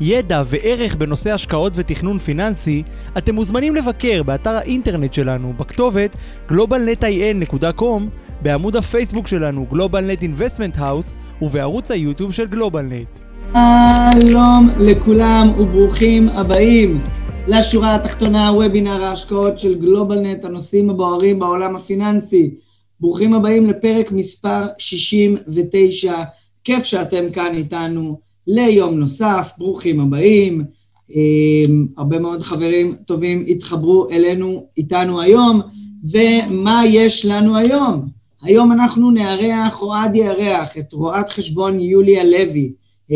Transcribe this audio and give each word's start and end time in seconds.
ידע 0.00 0.42
וערך 0.46 0.96
בנושא 0.96 1.32
השקעות 1.32 1.72
ותכנון 1.76 2.18
פיננסי, 2.18 2.82
אתם 3.18 3.34
מוזמנים 3.34 3.74
לבקר 3.74 4.22
באתר 4.22 4.50
האינטרנט 4.50 5.14
שלנו 5.14 5.52
בכתובת 5.52 6.16
globalnetin.com, 6.48 8.02
בעמוד 8.42 8.76
הפייסבוק 8.76 9.26
שלנו 9.26 9.66
GlobalNet 9.72 10.22
Investment 10.22 10.78
House 10.78 11.42
ובערוץ 11.42 11.90
היוטיוב 11.90 12.32
של 12.32 12.46
GlobalNet. 12.52 13.24
שלום 14.20 14.68
לכולם 14.80 15.48
וברוכים 15.58 16.28
הבאים 16.28 17.00
לשורה 17.48 17.94
התחתונה, 17.94 18.52
וובינר 18.52 19.04
ההשקעות 19.04 19.58
של 19.58 19.74
גלובלנט, 19.74 20.44
הנושאים 20.44 20.90
הבוערים 20.90 21.38
בעולם 21.38 21.76
הפיננסי. 21.76 22.50
ברוכים 23.00 23.34
הבאים 23.34 23.66
לפרק 23.66 24.12
מספר 24.12 24.66
69, 24.78 26.14
כיף 26.64 26.84
שאתם 26.84 27.30
כאן 27.32 27.54
איתנו 27.54 28.18
ליום 28.46 28.98
נוסף, 28.98 29.52
ברוכים 29.58 30.00
הבאים. 30.00 30.64
הרבה 31.96 32.18
מאוד 32.18 32.42
חברים 32.42 32.94
טובים 33.06 33.44
התחברו 33.48 34.10
אלינו, 34.10 34.66
איתנו 34.76 35.20
היום, 35.20 35.60
ומה 36.10 36.82
יש 36.86 37.26
לנו 37.26 37.56
היום? 37.56 38.08
היום 38.42 38.72
אנחנו 38.72 39.10
נארח, 39.10 39.82
אוהד 39.82 40.16
יארח, 40.16 40.78
את 40.78 40.92
רואת 40.92 41.28
חשבון 41.28 41.80
יוליה 41.80 42.24
לוי, 42.24 42.72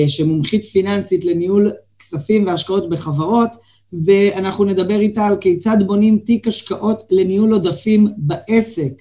שמומחית 0.07 0.65
פיננסית 0.65 1.25
לניהול 1.25 1.73
כספים 1.99 2.47
והשקעות 2.47 2.89
בחברות, 2.89 3.51
ואנחנו 3.93 4.65
נדבר 4.65 5.01
איתה 5.01 5.27
על 5.27 5.37
כיצד 5.37 5.77
בונים 5.87 6.19
תיק 6.19 6.49
השקעות 6.49 7.03
לניהול 7.11 7.53
עודפים 7.53 8.09
בעסק. 8.17 8.93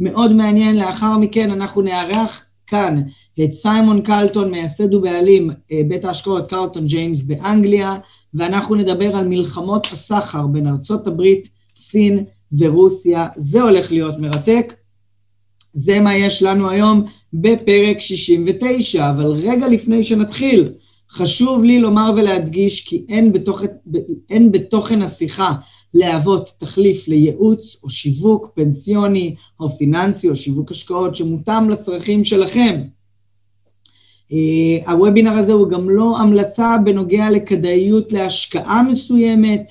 מאוד 0.00 0.32
מעניין, 0.32 0.76
לאחר 0.76 1.18
מכן 1.18 1.50
אנחנו 1.50 1.82
נארח 1.82 2.44
כאן 2.70 3.02
את 3.44 3.52
סיימון 3.52 4.02
קלטון, 4.02 4.50
מייסד 4.50 4.94
ובעלים 4.94 5.50
בית 5.88 6.04
ההשקעות 6.04 6.50
קרלטון 6.50 6.86
ג'יימס 6.86 7.22
באנגליה, 7.22 7.96
ואנחנו 8.34 8.74
נדבר 8.74 9.16
על 9.16 9.28
מלחמות 9.28 9.86
הסחר 9.92 10.46
בין 10.46 10.66
ארצות 10.66 11.06
הברית, 11.06 11.48
סין 11.76 12.24
ורוסיה. 12.58 13.28
זה 13.36 13.62
הולך 13.62 13.92
להיות 13.92 14.18
מרתק. 14.18 14.74
זה 15.72 16.00
מה 16.00 16.16
יש 16.16 16.42
לנו 16.42 16.70
היום 16.70 17.04
בפרק 17.32 18.00
69, 18.00 19.10
אבל 19.10 19.26
רגע 19.26 19.68
לפני 19.68 20.04
שנתחיל, 20.04 20.64
חשוב 21.10 21.64
לי 21.64 21.80
לומר 21.80 22.12
ולהדגיש 22.16 22.88
כי 22.88 23.04
אין 23.08 23.32
בתוכן, 23.32 23.66
אין 24.30 24.52
בתוכן 24.52 25.02
השיחה 25.02 25.52
להוות 25.94 26.50
תחליף 26.58 27.08
לייעוץ 27.08 27.76
או 27.82 27.90
שיווק 27.90 28.50
פנסיוני 28.54 29.34
או 29.60 29.68
פיננסי 29.68 30.28
או 30.28 30.36
שיווק 30.36 30.70
השקעות 30.70 31.16
שמותאם 31.16 31.70
לצרכים 31.70 32.24
שלכם. 32.24 32.80
הוובינר 34.86 35.32
הזה 35.32 35.52
הוא 35.52 35.68
גם 35.68 35.90
לא 35.90 36.18
המלצה 36.18 36.76
בנוגע 36.84 37.30
לכדאיות 37.30 38.12
להשקעה 38.12 38.82
מסוימת, 38.82 39.70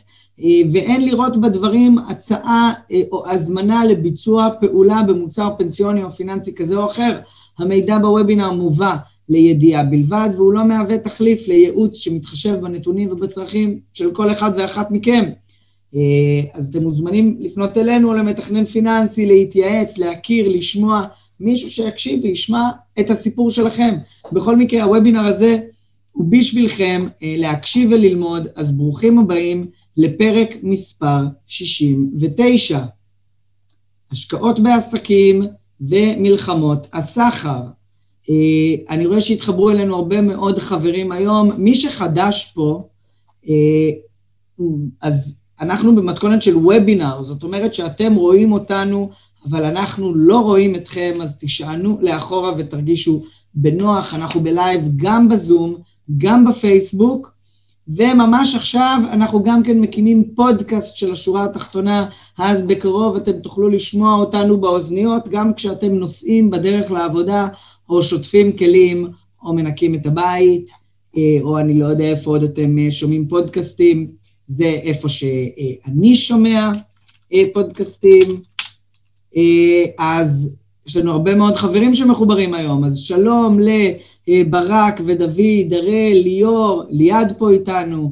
ואין 0.71 1.05
לראות 1.05 1.41
בדברים 1.41 1.97
הצעה 1.97 2.73
או 3.11 3.29
הזמנה 3.29 3.85
לביצוע 3.85 4.49
פעולה 4.61 5.03
במוצר 5.07 5.49
פנסיוני 5.57 6.03
או 6.03 6.11
פיננסי 6.11 6.55
כזה 6.55 6.77
או 6.77 6.85
אחר. 6.85 7.19
המידע 7.59 7.97
בוובינר 7.97 8.51
מובא 8.51 8.95
לידיעה 9.29 9.83
בלבד, 9.83 10.29
והוא 10.35 10.53
לא 10.53 10.65
מהווה 10.65 10.97
תחליף 10.97 11.47
לייעוץ 11.47 11.97
שמתחשב 11.97 12.55
בנתונים 12.61 13.11
ובצרכים 13.11 13.79
של 13.93 14.11
כל 14.11 14.31
אחד 14.31 14.51
ואחת 14.57 14.91
מכם. 14.91 15.23
אז 16.53 16.69
אתם 16.69 16.83
מוזמנים 16.83 17.37
לפנות 17.39 17.77
אלינו 17.77 18.13
למתכנן 18.13 18.65
פיננסי, 18.65 19.25
להתייעץ, 19.25 19.97
להכיר, 19.97 20.47
לשמוע, 20.47 21.03
מישהו 21.39 21.71
שיקשיב 21.71 22.23
וישמע 22.23 22.69
את 22.99 23.09
הסיפור 23.09 23.49
שלכם. 23.49 23.95
בכל 24.31 24.57
מקרה, 24.57 24.83
הוובינר 24.83 25.25
הזה 25.25 25.57
הוא 26.11 26.31
בשבילכם 26.31 27.05
להקשיב 27.21 27.91
וללמוד, 27.91 28.47
אז 28.55 28.71
ברוכים 28.71 29.19
הבאים 29.19 29.67
לפרק 29.97 30.55
מספר 30.63 31.23
69. 31.47 32.79
השקעות 34.11 34.59
בעסקים 34.59 35.43
ומלחמות 35.81 36.87
הסחר. 36.93 37.61
אני 38.89 39.05
רואה 39.05 39.21
שהתחברו 39.21 39.69
אלינו 39.69 39.95
הרבה 39.95 40.21
מאוד 40.21 40.59
חברים 40.59 41.11
היום. 41.11 41.51
מי 41.57 41.75
שחדש 41.75 42.53
פה, 42.55 42.83
אז 45.01 45.35
אנחנו 45.61 45.95
במתכונת 45.95 46.41
של 46.41 46.57
וובינר, 46.57 47.23
זאת 47.23 47.43
אומרת 47.43 47.73
שאתם 47.73 48.15
רואים 48.15 48.51
אותנו, 48.51 49.09
אבל 49.49 49.65
אנחנו 49.65 50.13
לא 50.15 50.39
רואים 50.39 50.75
אתכם, 50.75 51.13
אז 51.21 51.35
תשענו 51.39 51.97
לאחורה 52.01 52.53
ותרגישו 52.57 53.23
בנוח. 53.55 54.13
אנחנו 54.13 54.41
בלייב 54.41 54.81
גם 54.95 55.29
בזום, 55.29 55.75
גם 56.17 56.45
בפייסבוק, 56.45 57.31
וממש 57.87 58.55
עכשיו 58.55 59.01
אנחנו 59.11 59.43
גם 59.43 59.63
כן 59.63 59.79
מקימים 59.79 60.23
פודקאסט 60.35 60.97
של 60.97 61.11
השורה 61.11 61.43
התחתונה, 61.43 62.09
אז 62.37 62.63
בקרוב 62.63 63.15
אתם 63.15 63.31
תוכלו 63.31 63.69
לשמוע 63.69 64.15
אותנו 64.15 64.61
באוזניות, 64.61 65.27
גם 65.29 65.53
כשאתם 65.53 65.91
נוסעים 65.91 66.49
בדרך 66.49 66.91
לעבודה, 66.91 67.47
או 67.89 68.01
שוטפים 68.01 68.51
כלים, 68.57 69.07
או 69.43 69.53
מנקים 69.53 69.95
את 69.95 70.05
הבית, 70.05 70.69
או 71.41 71.59
אני 71.59 71.79
לא 71.79 71.85
יודע 71.85 72.03
איפה 72.03 72.31
עוד 72.31 72.43
אתם 72.43 72.91
שומעים 72.91 73.27
פודקאסטים, 73.27 74.07
זה 74.49 74.79
איפה 74.83 75.09
שאני 75.09 76.15
שומע 76.15 76.69
פודקאסטים. 77.53 78.21
אז 79.97 80.55
יש 80.87 80.97
לנו 80.97 81.11
הרבה 81.11 81.35
מאוד 81.35 81.55
חברים 81.55 81.95
שמחוברים 81.95 82.53
היום, 82.53 82.83
אז 82.83 82.97
שלום 82.97 83.59
לברק 84.27 85.01
ודוד, 85.05 85.73
הראל, 85.73 86.21
ליאור, 86.23 86.83
ליעד 86.89 87.33
פה 87.37 87.51
איתנו, 87.51 88.11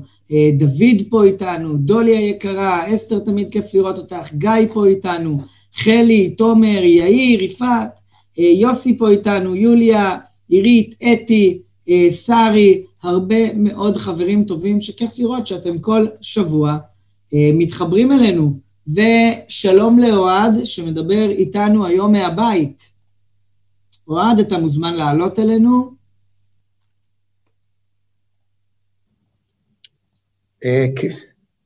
דוד 0.57 1.01
פה 1.09 1.23
איתנו, 1.23 1.77
דולי 1.77 2.17
היקרה, 2.17 2.93
אסתר 2.93 3.19
תמיד 3.19 3.47
כיף 3.51 3.73
לראות 3.73 3.97
אותך, 3.97 4.33
גיא 4.33 4.51
פה 4.73 4.85
איתנו, 4.85 5.39
חלי, 5.73 6.29
תומר, 6.29 6.83
יאיר, 6.83 7.43
יפעת, 7.43 7.99
יוסי 8.37 8.97
פה 8.97 9.09
איתנו, 9.09 9.55
יוליה, 9.55 10.17
עירית, 10.49 10.95
אתי, 11.13 11.57
שרי, 12.25 12.81
הרבה 13.03 13.53
מאוד 13.53 13.97
חברים 13.97 14.43
טובים 14.43 14.81
שכיף 14.81 15.19
לראות 15.19 15.47
שאתם 15.47 15.79
כל 15.79 16.07
שבוע 16.21 16.77
מתחברים 17.33 18.11
אלינו. 18.11 18.51
ושלום 18.87 19.99
לאוהד 19.99 20.51
שמדבר 20.63 21.29
איתנו 21.29 21.85
היום 21.85 22.11
מהבית. 22.11 22.91
אוהד, 24.07 24.39
אתה 24.39 24.57
מוזמן 24.57 24.93
לעלות 24.93 25.39
אלינו. 25.39 25.91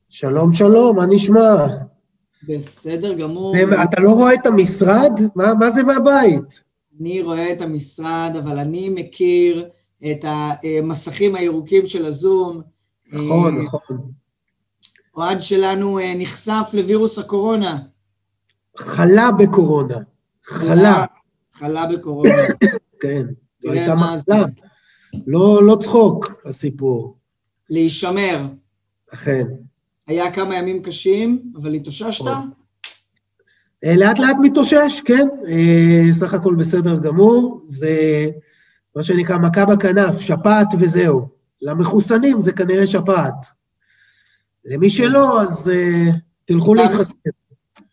שלום, 0.08 0.54
שלום, 0.54 0.96
מה 0.96 1.06
נשמע? 1.10 1.66
בסדר 2.48 3.12
גמור. 3.12 3.54
אתה 3.82 4.00
לא 4.00 4.10
רואה 4.10 4.34
את 4.34 4.46
המשרד? 4.46 5.12
מה, 5.34 5.54
מה 5.54 5.70
זה 5.70 5.82
מהבית? 5.82 6.62
אני 7.00 7.22
רואה 7.22 7.52
את 7.52 7.60
המשרד, 7.60 8.32
אבל 8.38 8.58
אני 8.58 8.88
מכיר 8.88 9.68
את 10.10 10.24
המסכים 10.24 11.34
הירוקים 11.34 11.86
של 11.86 12.06
הזום. 12.06 12.62
נכון, 13.12 13.58
נכון. 13.58 14.12
אוהד 15.16 15.42
שלנו 15.42 15.98
נחשף 16.16 16.70
לווירוס 16.72 17.18
הקורונה. 17.18 17.78
חלה 18.76 19.30
בקורונה. 19.38 19.96
חלה. 20.44 21.04
חלה 21.52 21.86
בקורונה. 21.86 22.34
כן, 23.02 23.22
זו 23.60 23.72
הייתה 23.72 23.94
מחלה. 23.94 24.44
לא, 25.26 25.60
לא 25.66 25.76
צחוק, 25.80 26.42
הסיפור. 26.44 27.16
להישמר. 27.70 28.46
אכן. 29.14 29.46
היה 30.06 30.32
כמה 30.32 30.56
ימים 30.56 30.82
קשים, 30.82 31.52
אבל 31.56 31.74
התאוששת? 31.74 32.24
לאט 33.82 34.18
לאט 34.18 34.36
מתאושש, 34.42 35.00
כן. 35.04 35.28
סך 36.12 36.34
הכל 36.34 36.54
בסדר 36.54 36.98
גמור. 36.98 37.62
זה 37.64 38.30
מה 38.96 39.02
שנקרא 39.02 39.38
מכה 39.38 39.64
בכנף, 39.64 40.18
שפעת 40.18 40.68
וזהו. 40.78 41.28
למחוסנים 41.62 42.40
זה 42.40 42.52
כנראה 42.52 42.86
שפעת. 42.86 43.46
למי 44.64 44.90
שלא, 44.90 45.42
אז 45.42 45.72
uh, 45.74 46.14
תלכו 46.44 46.74
להתחסן. 46.74 47.18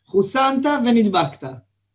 חוסנת 0.06 0.66
ונדבקת. 0.86 1.48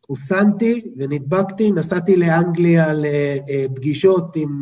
חוסנתי 0.07 0.93
ונדבקתי, 0.97 1.73
נסעתי 1.73 2.17
לאנגליה 2.17 2.87
לפגישות 2.95 4.37
עם 4.37 4.61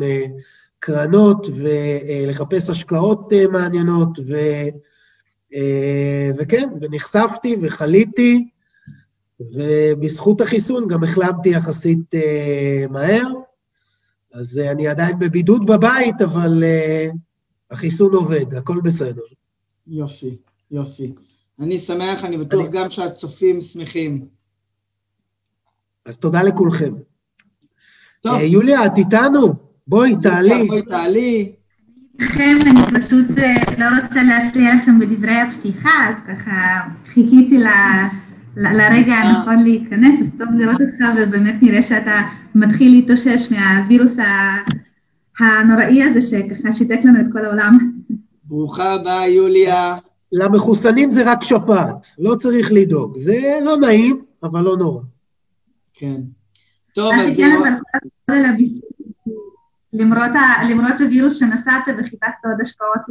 קרנות 0.79 1.47
ולחפש 1.53 2.69
השקעות 2.69 3.33
מעניינות, 3.51 4.19
אה, 5.55 6.29
וכן, 6.37 6.69
ונחשפתי 6.81 7.55
וחליתי, 7.61 8.49
ובזכות 9.39 10.41
החיסון 10.41 10.87
גם 10.87 11.03
החלמתי 11.03 11.49
יחסית 11.49 12.15
אה, 12.15 12.85
מהר. 12.89 13.27
אז 14.33 14.59
אה, 14.59 14.71
אני 14.71 14.87
עדיין 14.87 15.19
בבידוד 15.19 15.65
בבית, 15.65 16.21
אבל 16.21 16.63
החיסון 17.71 18.13
עובד, 18.13 18.53
הכל 18.53 18.81
בסדר. 18.83 19.21
יופי, 19.87 20.35
יופי. 20.71 21.13
אני 21.59 21.79
שמח, 21.79 22.23
אני 22.23 22.37
בטוח 22.37 22.65
אני... 22.65 22.79
גם 22.79 22.89
שהצופים 22.89 23.61
שמחים. 23.61 24.25
אז 26.05 26.17
תודה 26.17 26.43
לכולכם. 26.43 26.93
טוב. 28.21 28.41
יוליה, 28.41 28.85
את 28.85 28.97
איתנו? 28.97 29.53
בואי, 29.87 30.15
תעלי. 30.21 30.67
בואי, 30.67 30.81
תעלי. 30.81 31.55
איתכם, 32.13 32.55
אני 32.61 33.01
פשוט 33.01 33.25
לא 33.79 33.85
רוצה 34.03 34.19
להפריע 34.23 34.75
לכם 34.75 34.99
בדברי 34.99 35.35
הפתיחה, 35.35 36.09
אז 36.09 36.15
ככה 36.27 36.81
חיכיתי 37.05 37.57
ל... 37.57 37.67
לרגע 38.55 39.13
הנכון 39.13 39.63
להיכנס, 39.63 40.21
אז 40.21 40.27
טוב 40.37 40.47
לראות 40.57 40.81
אותך, 40.81 41.05
ובאמת 41.17 41.55
נראה 41.61 41.81
שאתה 41.81 42.21
מתחיל 42.55 42.91
להתאושש 42.91 43.51
מהווירוס 43.51 44.11
הנוראי 45.39 46.03
הזה, 46.03 46.21
שככה 46.21 46.73
שיתק 46.73 46.99
לנו 47.03 47.19
את 47.19 47.25
כל 47.31 47.45
העולם. 47.45 48.01
ברוכה 48.43 48.93
הבאה, 48.93 49.27
יוליה. 49.27 49.97
למחוסנים 50.31 51.11
זה 51.11 51.31
רק 51.31 51.43
שפעת, 51.43 52.07
לא 52.19 52.35
צריך 52.35 52.71
לדאוג. 52.71 53.17
זה 53.17 53.59
לא 53.61 53.77
נעים, 53.77 54.21
אבל 54.43 54.61
לא 54.61 54.77
נורא. 54.77 55.01
כן. 55.93 56.21
טוב, 56.93 57.13
אז... 57.13 57.25
מה 57.25 57.33
שכן, 57.33 57.51
אבל 57.61 57.71
למרות 60.69 61.01
הווירוס 61.01 61.39
שנסעת 61.39 61.83
וחיפשת 61.87 62.31
עוד 62.43 62.61
השקעות 62.61 63.01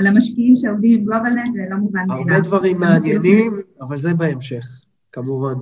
למשקיעים 0.00 0.56
שעובדים 0.56 0.98
עם 0.98 1.04
גלובלנט, 1.04 1.54
זה 1.54 1.60
לא 1.70 1.76
מובן 1.76 2.00
מאליו. 2.08 2.22
הרבה 2.22 2.40
דברים 2.40 2.80
מעניינים, 2.80 3.60
אבל 3.80 3.98
זה 3.98 4.14
בהמשך, 4.14 4.66
כמובן. 5.12 5.54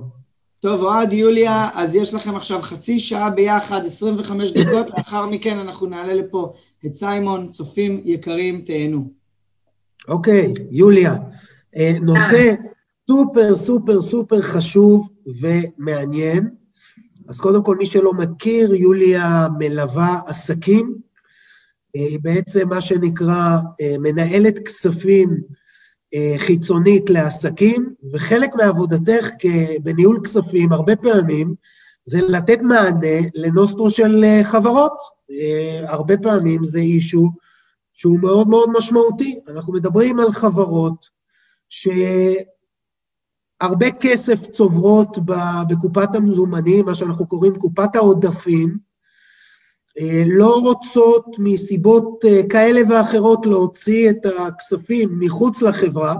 טוב, 0.65 0.81
אוהד, 0.81 1.13
יוליה, 1.13 1.69
אז 1.73 1.95
יש 1.95 2.13
לכם 2.13 2.35
עכשיו 2.35 2.61
חצי 2.61 2.99
שעה 2.99 3.29
ביחד, 3.29 3.85
25 3.85 4.51
דקות, 4.51 4.87
לאחר 4.97 5.25
מכן 5.25 5.57
אנחנו 5.57 5.87
נעלה 5.87 6.13
לפה 6.13 6.53
את 6.85 6.95
סיימון, 6.95 7.51
צופים 7.51 8.01
יקרים, 8.05 8.61
תהנו. 8.61 9.11
אוקיי, 10.07 10.53
יוליה, 10.71 11.15
אה, 11.77 11.91
נושא 12.01 12.55
סופר 13.09 13.55
סופר 13.55 14.01
סופר 14.01 14.41
חשוב 14.41 15.09
ומעניין. 15.41 16.49
אז 17.27 17.41
קודם 17.41 17.63
כל, 17.63 17.75
מי 17.75 17.85
שלא 17.85 18.13
מכיר, 18.13 18.75
יוליה 18.75 19.47
מלווה 19.59 20.19
עסקים, 20.27 20.95
היא 21.93 22.19
בעצם 22.21 22.69
מה 22.69 22.81
שנקרא 22.81 23.57
אה, 23.81 23.95
מנהלת 23.99 24.59
כספים 24.59 25.29
אה, 25.29 25.37
חיצונית 26.37 27.09
לעסקים, 27.09 27.93
וחלק 28.13 28.55
מעבודתך 28.55 29.29
בניהול 29.83 30.19
כספים, 30.23 30.71
הרבה 30.71 30.95
פעמים, 30.95 31.55
זה 32.05 32.21
לתת 32.21 32.59
מענה 32.61 33.17
לנוסטרו 33.35 33.89
של 33.89 34.23
אה, 34.23 34.43
חברות. 34.43 34.97
הרבה 35.83 36.17
פעמים 36.17 36.63
זה 36.63 36.79
אישו 36.79 37.29
שהוא 37.93 38.19
מאוד 38.19 38.47
מאוד 38.47 38.69
משמעותי. 38.77 39.39
אנחנו 39.47 39.73
מדברים 39.73 40.19
על 40.19 40.31
חברות 40.31 41.09
שהרבה 41.69 42.45
כסף 43.99 44.47
צוברות 44.51 45.17
בקופת 45.69 46.15
המזומנים, 46.15 46.85
מה 46.85 46.95
שאנחנו 46.95 47.27
קוראים 47.27 47.55
קופת 47.55 47.95
העודפים, 47.95 48.69
אה, 48.69 48.84
לא 50.25 50.59
רוצות 50.59 51.25
מסיבות 51.39 52.25
אה, 52.25 52.41
כאלה 52.49 52.81
ואחרות 52.89 53.45
להוציא 53.45 54.09
את 54.09 54.25
הכספים 54.39 55.19
מחוץ 55.19 55.61
לחברה, 55.61 56.15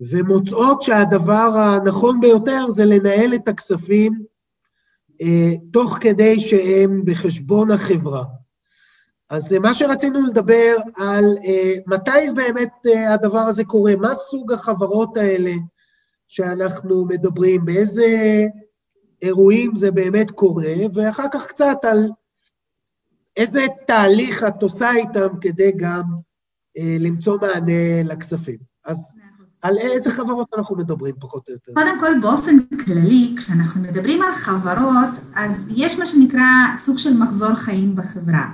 ומוצאות 0.00 0.82
שהדבר 0.82 1.52
הנכון 1.56 2.20
ביותר 2.20 2.70
זה 2.70 2.84
לנהל 2.84 3.34
את 3.34 3.48
הכספים 3.48 4.12
אה, 5.22 5.52
תוך 5.72 5.98
כדי 6.00 6.40
שהם 6.40 7.02
בחשבון 7.04 7.70
החברה. 7.70 8.24
אז 9.30 9.52
מה 9.52 9.74
שרצינו 9.74 10.26
לדבר 10.26 10.76
על 10.96 11.24
מתי 11.86 12.32
באמת 12.34 12.72
הדבר 13.08 13.38
הזה 13.38 13.64
קורה, 13.64 13.96
מה 13.96 14.14
סוג 14.14 14.52
החברות 14.52 15.16
האלה 15.16 15.52
שאנחנו 16.28 17.04
מדברים, 17.04 17.64
באיזה 17.64 18.06
אירועים 19.22 19.76
זה 19.76 19.90
באמת 19.90 20.30
קורה, 20.30 20.74
ואחר 20.94 21.26
כך 21.32 21.46
קצת 21.46 21.76
על 21.82 22.10
איזה 23.40 23.66
תהליך 23.86 24.44
את 24.44 24.62
עושה 24.62 24.90
איתם 24.90 25.28
כדי 25.40 25.72
גם 25.76 26.02
אה, 26.78 26.96
למצוא 27.00 27.38
מענה 27.40 28.02
לכספים. 28.04 28.56
אז 28.84 29.14
על 29.62 29.78
איזה 29.78 30.10
חברות 30.10 30.48
אנחנו 30.58 30.76
מדברים 30.76 31.14
פחות 31.20 31.48
או 31.48 31.52
יותר? 31.52 31.72
קודם 31.74 32.00
כל, 32.00 32.20
באופן 32.22 32.56
כללי, 32.84 33.34
כשאנחנו 33.38 33.82
מדברים 33.82 34.22
על 34.22 34.34
חברות, 34.34 35.10
אז 35.34 35.68
יש 35.76 35.98
מה 35.98 36.06
שנקרא 36.06 36.76
סוג 36.78 36.98
של 36.98 37.16
מחזור 37.16 37.54
חיים 37.54 37.96
בחברה. 37.96 38.46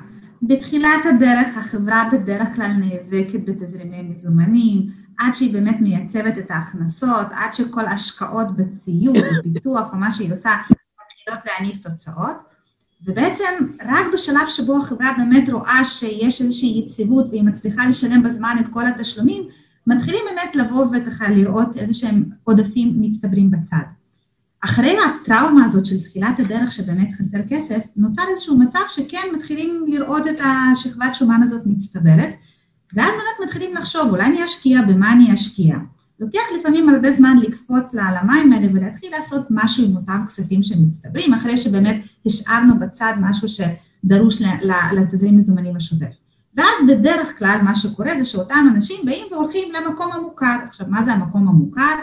בתחילת 0.42 1.06
הדרך 1.14 1.56
החברה 1.56 2.08
בדרך 2.12 2.48
כלל 2.54 2.70
נאבקת 2.80 3.40
בתזרימי 3.44 4.02
מזומנים, 4.02 4.86
עד 5.18 5.34
שהיא 5.34 5.52
באמת 5.52 5.76
מייצבת 5.80 6.38
את 6.38 6.50
ההכנסות, 6.50 7.26
עד 7.30 7.54
שכל 7.54 7.86
השקעות 7.86 8.56
בציוד, 8.56 9.16
בפיתוח 9.38 9.92
או 9.92 9.98
מה 9.98 10.12
שהיא 10.12 10.32
עושה, 10.32 10.50
מתחילות 10.70 11.46
להניב 11.46 11.82
תוצאות. 11.82 12.55
ובעצם 13.06 13.66
רק 13.82 14.06
בשלב 14.14 14.48
שבו 14.48 14.76
החברה 14.76 15.10
באמת 15.18 15.48
רואה 15.48 15.84
שיש 15.84 16.42
איזושהי 16.42 16.82
יציבות 16.86 17.28
והיא 17.28 17.42
מצליחה 17.42 17.86
לשלם 17.86 18.22
בזמן 18.22 18.56
את 18.60 18.66
כל 18.72 18.86
התשלומים, 18.86 19.42
מתחילים 19.86 20.20
באמת 20.30 20.56
לבוא 20.56 20.86
וככה 20.92 21.30
לראות 21.30 21.76
איזה 21.76 21.94
שהם 21.94 22.24
עודפים 22.44 22.94
מצטברים 22.96 23.50
בצד. 23.50 23.82
אחרי 24.60 24.96
הטראומה 24.98 25.64
הזאת 25.64 25.86
של 25.86 26.02
תחילת 26.02 26.40
הדרך 26.40 26.72
שבאמת 26.72 27.08
חסר 27.14 27.38
כסף, 27.48 27.84
נוצר 27.96 28.22
איזשהו 28.30 28.58
מצב 28.58 28.80
שכן 28.88 29.28
מתחילים 29.36 29.84
לראות 29.88 30.26
את 30.26 30.36
השכבת 30.40 31.14
שומן 31.14 31.42
הזאת 31.42 31.62
מצטברת, 31.66 32.30
ואז 32.94 33.10
באמת 33.10 33.48
מתחילים 33.48 33.74
לחשוב, 33.74 34.10
אולי 34.10 34.26
אני 34.26 34.44
אשקיע, 34.44 34.82
במה 34.82 35.12
אני 35.12 35.34
אשקיע? 35.34 35.76
לוקח 36.20 36.40
לפעמים 36.58 36.88
הרבה 36.88 37.12
זמן 37.12 37.36
לקפוץ 37.42 37.94
למים 37.94 38.52
האלה 38.52 38.66
ולהתחיל 38.72 39.10
לעשות 39.18 39.46
משהו 39.50 39.84
עם 39.84 39.96
אותם 39.96 40.24
כספים 40.28 40.62
שמצטברים, 40.62 41.34
אחרי 41.34 41.56
שבאמת 41.56 41.96
השארנו 42.26 42.78
בצד 42.78 43.12
משהו 43.20 43.48
שדרוש 43.48 44.42
לתזרים 44.96 45.36
מזומנים 45.36 45.76
השוטף. 45.76 46.06
ואז 46.56 46.74
בדרך 46.88 47.38
כלל 47.38 47.58
מה 47.64 47.74
שקורה 47.74 48.18
זה 48.18 48.24
שאותם 48.24 48.66
אנשים 48.74 48.96
באים 49.04 49.26
והולכים 49.30 49.68
למקום 49.74 50.12
המוכר. 50.12 50.56
עכשיו, 50.68 50.86
מה 50.90 51.04
זה 51.04 51.12
המקום 51.12 51.48
המוכר? 51.48 51.94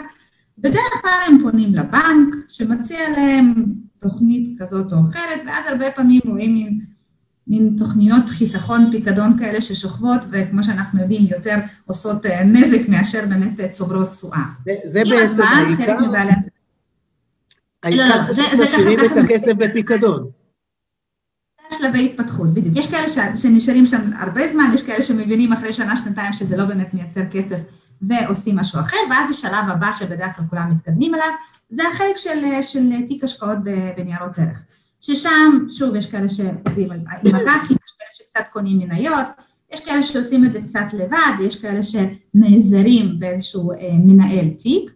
בדרך 0.58 1.02
כלל 1.02 1.20
הם 1.26 1.38
פונים 1.42 1.74
לבנק 1.74 2.34
שמציע 2.48 2.98
להם 3.16 3.64
תוכנית 3.98 4.60
כזאת 4.62 4.92
או 4.92 4.98
אחרת, 5.00 5.40
ואז 5.46 5.68
הרבה 5.68 5.90
פעמים 5.90 6.20
רואים 6.24 6.54
מין 6.54 6.80
מין 7.48 7.74
תוכניות 7.78 8.28
חיסכון 8.28 8.90
פיקדון 8.90 9.38
כאלה 9.38 9.62
ששוכבות, 9.62 10.20
וכמו 10.30 10.64
שאנחנו 10.64 11.00
יודעים, 11.00 11.22
יותר 11.30 11.56
עושות 11.86 12.26
אה, 12.26 12.44
נזק 12.44 12.88
מאשר 12.88 13.24
באמת 13.28 13.60
אה, 13.60 13.68
צוברות 13.68 14.10
תשואה. 14.10 14.42
זה 14.84 15.02
בעצם 15.10 15.42
העיקר... 15.42 15.96
העיקר 17.82 18.08
לא, 18.08 18.16
לא, 18.16 18.22
משאירים 18.64 18.98
את 18.98 19.24
הכסף 19.24 19.52
בפיקדון. 19.52 20.30
שלבי 21.70 22.06
התפתחות, 22.06 22.54
בדיוק. 22.54 22.78
יש 22.78 22.90
כאלה 22.90 23.36
שנשארים 23.36 23.86
שם 23.86 24.10
הרבה 24.18 24.52
זמן, 24.52 24.70
יש 24.74 24.82
כאלה 24.82 25.02
שמבינים 25.02 25.52
אחרי 25.52 25.72
שנה, 25.72 25.96
שנתיים, 25.96 26.32
שזה 26.32 26.56
לא 26.56 26.64
באמת 26.64 26.94
מייצר 26.94 27.24
כסף 27.30 27.56
ועושים 28.02 28.56
משהו 28.56 28.80
אחר, 28.80 28.96
ואז 29.10 29.30
השלב 29.30 29.68
הבא 29.68 29.92
שבדרך 29.92 30.36
כלל 30.36 30.44
כולם 30.50 30.70
מתקדמים 30.70 31.14
אליו, 31.14 31.26
זה 31.70 31.82
החלק 31.92 32.16
של, 32.16 32.44
אה, 32.44 32.62
של 32.62 33.06
תיק 33.08 33.24
השקעות 33.24 33.58
בניירות 33.96 34.38
ערך. 34.38 34.62
ששם, 35.06 35.66
שוב, 35.70 35.94
יש 35.94 36.06
כאלה 36.06 36.28
שעובדים 36.28 36.92
עם 36.92 37.00
אג"חים, 37.34 37.76
יש 37.84 37.92
כאלה 37.98 38.10
שקצת 38.12 38.44
קונים 38.52 38.78
מניות, 38.78 39.26
יש 39.74 39.80
כאלה 39.80 40.02
שעושים 40.02 40.44
את 40.44 40.52
זה 40.52 40.60
קצת 40.68 40.86
לבד, 40.92 41.32
יש 41.46 41.56
כאלה 41.56 41.80
שנעזרים 41.82 43.18
באיזשהו 43.18 43.72
אה, 43.72 43.76
מנהל 43.98 44.48
תיק, 44.48 44.90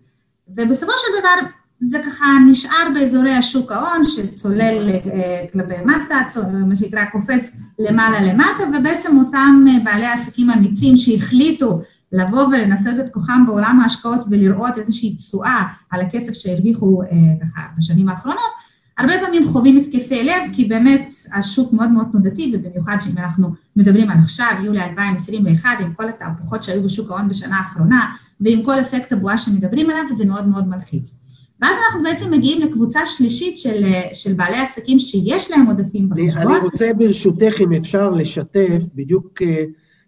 ובסופו 0.48 0.92
של 0.92 1.20
דבר 1.20 1.48
זה 1.80 1.98
ככה 2.06 2.24
נשאר 2.50 2.88
באזורי 2.94 3.32
השוק 3.32 3.72
ההון, 3.72 4.04
שצולל 4.04 4.88
אה, 4.90 5.44
כלפי 5.52 5.82
מטה, 5.84 6.40
מה 6.66 6.76
שנקרא 6.76 7.04
קופץ 7.04 7.50
למעלה 7.78 8.22
למטה, 8.22 8.78
ובעצם 8.78 9.16
אותם 9.16 9.64
אה, 9.68 9.84
בעלי 9.84 10.06
עסקים 10.06 10.50
אמיצים 10.50 10.96
שהחליטו 10.96 11.82
לבוא 12.12 12.46
ולנסות 12.46 12.94
את 13.00 13.12
כוחם 13.12 13.46
בעולם 13.46 13.80
ההשקעות 13.82 14.20
ולראות 14.30 14.78
איזושהי 14.78 15.16
תשואה 15.16 15.62
על 15.90 16.00
הכסף 16.00 16.32
שהרוויחו 16.32 17.02
אה, 17.02 17.08
ככה 17.42 17.62
בשנים 17.78 18.08
האחרונות, 18.08 18.67
הרבה 18.98 19.12
פעמים 19.24 19.48
חווים 19.48 19.76
התקפי 19.76 20.24
לב, 20.24 20.52
כי 20.52 20.64
באמת 20.64 21.14
השוק 21.34 21.72
מאוד 21.72 21.90
מאוד 21.90 22.06
תנודתי, 22.12 22.52
ובמיוחד 22.54 22.96
שאם 23.04 23.18
אנחנו 23.18 23.50
מדברים 23.76 24.10
על 24.10 24.18
עכשיו, 24.18 24.52
יולי 24.64 24.82
2021, 24.82 25.70
עם 25.80 25.94
כל 25.94 26.08
התהפוכות 26.08 26.64
שהיו 26.64 26.82
בשוק 26.82 27.10
ההון 27.10 27.28
בשנה 27.28 27.58
האחרונה, 27.58 28.06
ועם 28.40 28.62
כל 28.62 28.80
אפקט 28.80 29.12
הבועה 29.12 29.38
שמדברים 29.38 29.90
עליו, 29.90 30.16
זה 30.16 30.24
מאוד 30.24 30.48
מאוד 30.48 30.68
מלחיץ. 30.68 31.14
ואז 31.62 31.72
אנחנו 31.86 32.02
בעצם 32.02 32.30
מגיעים 32.30 32.62
לקבוצה 32.62 33.00
שלישית 33.06 33.58
של, 33.58 33.84
של 34.12 34.34
בעלי 34.34 34.56
עסקים 34.56 34.98
שיש 35.00 35.50
להם 35.50 35.66
עודפים 35.66 36.08
בחשבון. 36.10 36.52
אני, 36.52 36.58
רוצה 36.58 36.90
ברשותך, 36.98 37.60
אם 37.60 37.72
אפשר, 37.72 38.10
לשתף, 38.10 38.82
בדיוק 38.94 39.42
אה, 39.42 39.64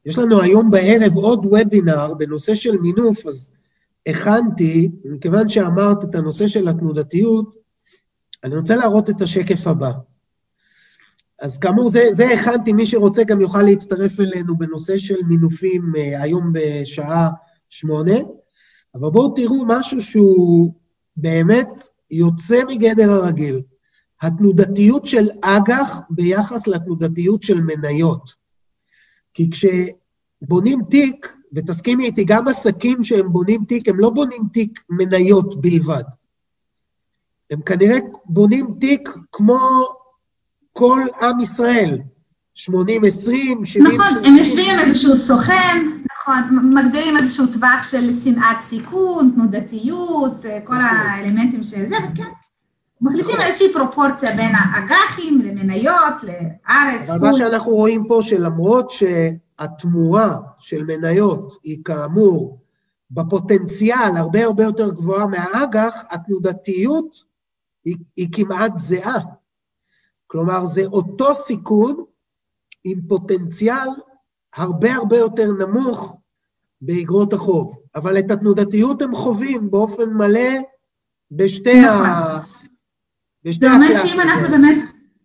יש 0.07 0.19
לנו 0.19 0.41
היום 0.41 0.71
בערב 0.71 1.15
עוד 1.15 1.47
וובינר 1.47 2.15
בנושא 2.15 2.55
של 2.55 2.79
מינוף, 2.79 3.27
אז 3.27 3.53
הכנתי, 4.07 4.91
מכיוון 5.05 5.49
שאמרת 5.49 6.05
את 6.05 6.15
הנושא 6.15 6.49
של 6.49 6.69
התנודתיות, 6.69 7.60
אני 8.45 8.57
רוצה 8.57 8.77
להראות 8.77 9.11
את 9.11 9.21
השקף 9.21 9.67
הבא. 9.67 9.93
אז 11.41 11.59
כאמור, 11.59 11.91
זה, 11.91 12.09
זה 12.13 12.25
הכנתי, 12.25 12.73
מי 12.73 12.87
שרוצה 12.87 13.25
גם 13.25 13.41
יוכל 13.41 13.63
להצטרף 13.63 14.21
אלינו 14.21 14.59
בנושא 14.59 14.99
של 14.99 15.23
מינופים 15.29 15.93
אה, 15.97 16.23
היום 16.23 16.53
בשעה 16.53 17.31
שמונה, 17.69 18.17
אבל 18.95 19.11
בואו 19.11 19.35
תראו 19.35 19.65
משהו 19.67 20.01
שהוא 20.01 20.75
באמת 21.17 21.69
יוצא 22.11 22.61
מגדר 22.69 23.11
הרגיל. 23.11 23.63
התנודתיות 24.23 25.07
של 25.07 25.29
אג"ח 25.43 26.01
ביחס 26.11 26.67
לתנודתיות 26.67 27.43
של 27.43 27.61
מניות. 27.61 28.31
כי 29.35 29.51
כשבונים 29.51 30.81
תיק, 30.91 31.37
ותסכימי 31.53 32.05
איתי, 32.05 32.25
גם 32.25 32.49
עסקים 32.49 33.05
שהם 33.05 33.33
בונים 33.33 33.65
תיק, 33.65 33.89
הם 33.89 34.01
לא 34.01 34.11
בונים 34.11 34.43
תיק 34.53 34.85
מניות 34.91 35.61
בלבד. 35.61 36.03
הם 37.51 37.61
כנראה 37.61 37.99
בונים 38.25 38.67
תיק 38.81 39.09
כמו 39.33 39.59
כל 40.73 41.01
עם 41.21 41.41
ישראל, 41.41 41.99
80-20, 42.57 42.61
70... 43.65 43.87
נכון, 43.87 44.25
הם 44.25 44.37
יושבים 44.37 44.65
עם 44.73 44.79
איזשהו 44.79 45.17
סוכן, 45.17 45.87
נכון, 46.13 46.71
מגדירים 46.75 47.17
איזשהו 47.17 47.47
טווח 47.47 47.89
של 47.91 48.15
שנאת 48.25 48.57
סיכון, 48.69 49.31
תנודתיות, 49.35 50.43
כל 50.65 50.75
נכון. 50.75 50.87
האלמנטים 50.87 51.65
של 51.65 51.89
זה, 51.89 51.97
וכן, 51.97 52.31
מחליטים 53.01 53.37
נכון. 53.37 53.47
איזושהי 53.47 53.73
פרופורציה 53.73 54.37
בין 54.37 54.53
האג"חים 54.55 55.41
למניות, 55.45 56.15
לארץ, 56.23 57.11
אבל 57.11 57.19
מה 57.19 57.33
שאנחנו 57.33 57.73
רואים 57.73 58.05
פה, 58.09 58.21
שלמרות 58.23 58.91
שהתמורה 58.91 60.37
של 60.59 60.85
מניות 60.85 61.53
היא 61.65 61.79
כאמור 61.85 62.59
בפוטנציאל 63.11 64.17
הרבה 64.17 64.45
הרבה 64.45 64.65
יותר 64.65 64.91
גבוהה 64.91 65.27
מהאג"ח, 65.27 66.05
התנודתיות 66.11 67.30
היא, 67.85 67.97
היא 68.17 68.29
כמעט 68.33 68.73
זהה. 68.77 69.19
כלומר, 70.27 70.67
זה 70.67 70.85
אותו 70.87 71.35
סיכון 71.35 72.05
עם 72.85 73.01
פוטנציאל 73.09 73.89
הרבה 74.55 74.95
הרבה 74.95 75.17
יותר 75.17 75.53
נמוך 75.53 76.17
באגרות 76.81 77.33
החוב. 77.33 77.81
אבל 77.95 78.19
את 78.19 78.31
התנודתיות 78.31 79.03
הם 79.03 79.15
חווים 79.15 79.71
באופן 79.71 80.11
מלא 80.13 80.51
בשתי 81.31 81.81
נכון. 81.81 82.07
ה... 82.07 82.41
בשתי 83.45 83.67
זה 83.67 83.73
אומר 83.73 83.87
שאם 84.07 84.21
אנחנו 84.21 84.49
באמת, 84.51 84.79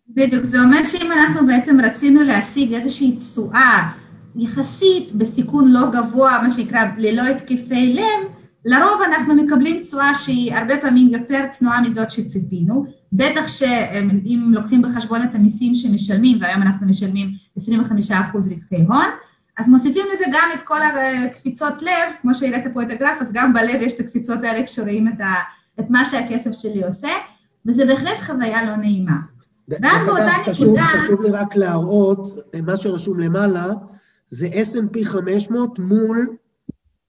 בדיוק, 0.08 0.44
זה 0.44 0.62
אומר 0.62 0.84
שאם 0.84 1.12
אנחנו 1.12 1.46
בעצם 1.46 1.80
רצינו 1.80 2.22
להשיג 2.22 2.74
איזושהי 2.74 3.16
תשואה 3.16 3.92
יחסית 4.36 5.12
בסיכון 5.12 5.72
לא 5.72 5.80
גבוה, 5.92 6.42
מה 6.42 6.50
שנקרא 6.50 6.80
ללא 6.98 7.22
התקפי 7.22 7.94
לב, 7.94 8.35
לרוב 8.66 9.02
אנחנו 9.06 9.34
מקבלים 9.34 9.82
תשואה 9.82 10.14
שהיא 10.14 10.54
הרבה 10.54 10.74
פעמים 10.80 11.08
יותר 11.08 11.44
צנועה 11.50 11.80
מזאת 11.80 12.10
שציפינו, 12.10 12.84
בטח 13.12 13.48
שאם 13.48 14.40
לוקחים 14.52 14.82
בחשבון 14.82 15.22
את 15.22 15.34
המיסים 15.34 15.74
שמשלמים, 15.74 16.38
והיום 16.40 16.62
אנחנו 16.62 16.86
משלמים 16.86 17.28
25% 17.58 17.62
רווחי 18.34 18.84
הון, 18.88 19.06
אז 19.58 19.68
מוסיפים 19.68 20.04
לזה 20.14 20.24
גם 20.32 20.48
את 20.54 20.62
כל 20.64 20.78
הקפיצות 20.82 21.82
לב, 21.82 22.14
כמו 22.22 22.34
שהראית 22.34 22.64
פה 22.74 22.82
את 22.82 22.92
הגרף, 22.92 23.22
אז 23.22 23.26
גם 23.32 23.52
בלב 23.52 23.80
יש 23.80 23.94
את 23.94 24.00
הקפיצות 24.00 24.44
האלה 24.44 24.66
כשרואים 24.66 25.08
את, 25.08 25.20
ה, 25.20 25.34
את 25.80 25.90
מה 25.90 26.04
שהכסף 26.04 26.52
שלי 26.52 26.84
עושה, 26.84 27.08
וזה 27.66 27.86
בהחלט 27.86 28.20
חוויה 28.26 28.64
לא 28.64 28.76
נעימה. 28.76 29.16
ואז 29.68 30.06
באותה 30.06 30.32
נקודה... 30.50 30.82
חשוב 30.82 31.22
לי 31.22 31.30
רק 31.30 31.56
להראות, 31.56 32.26
מה 32.62 32.76
שרשום 32.76 33.20
למעלה, 33.20 33.66
זה 34.30 34.48
S&P 34.48 35.04
500 35.04 35.78
מול 35.78 36.26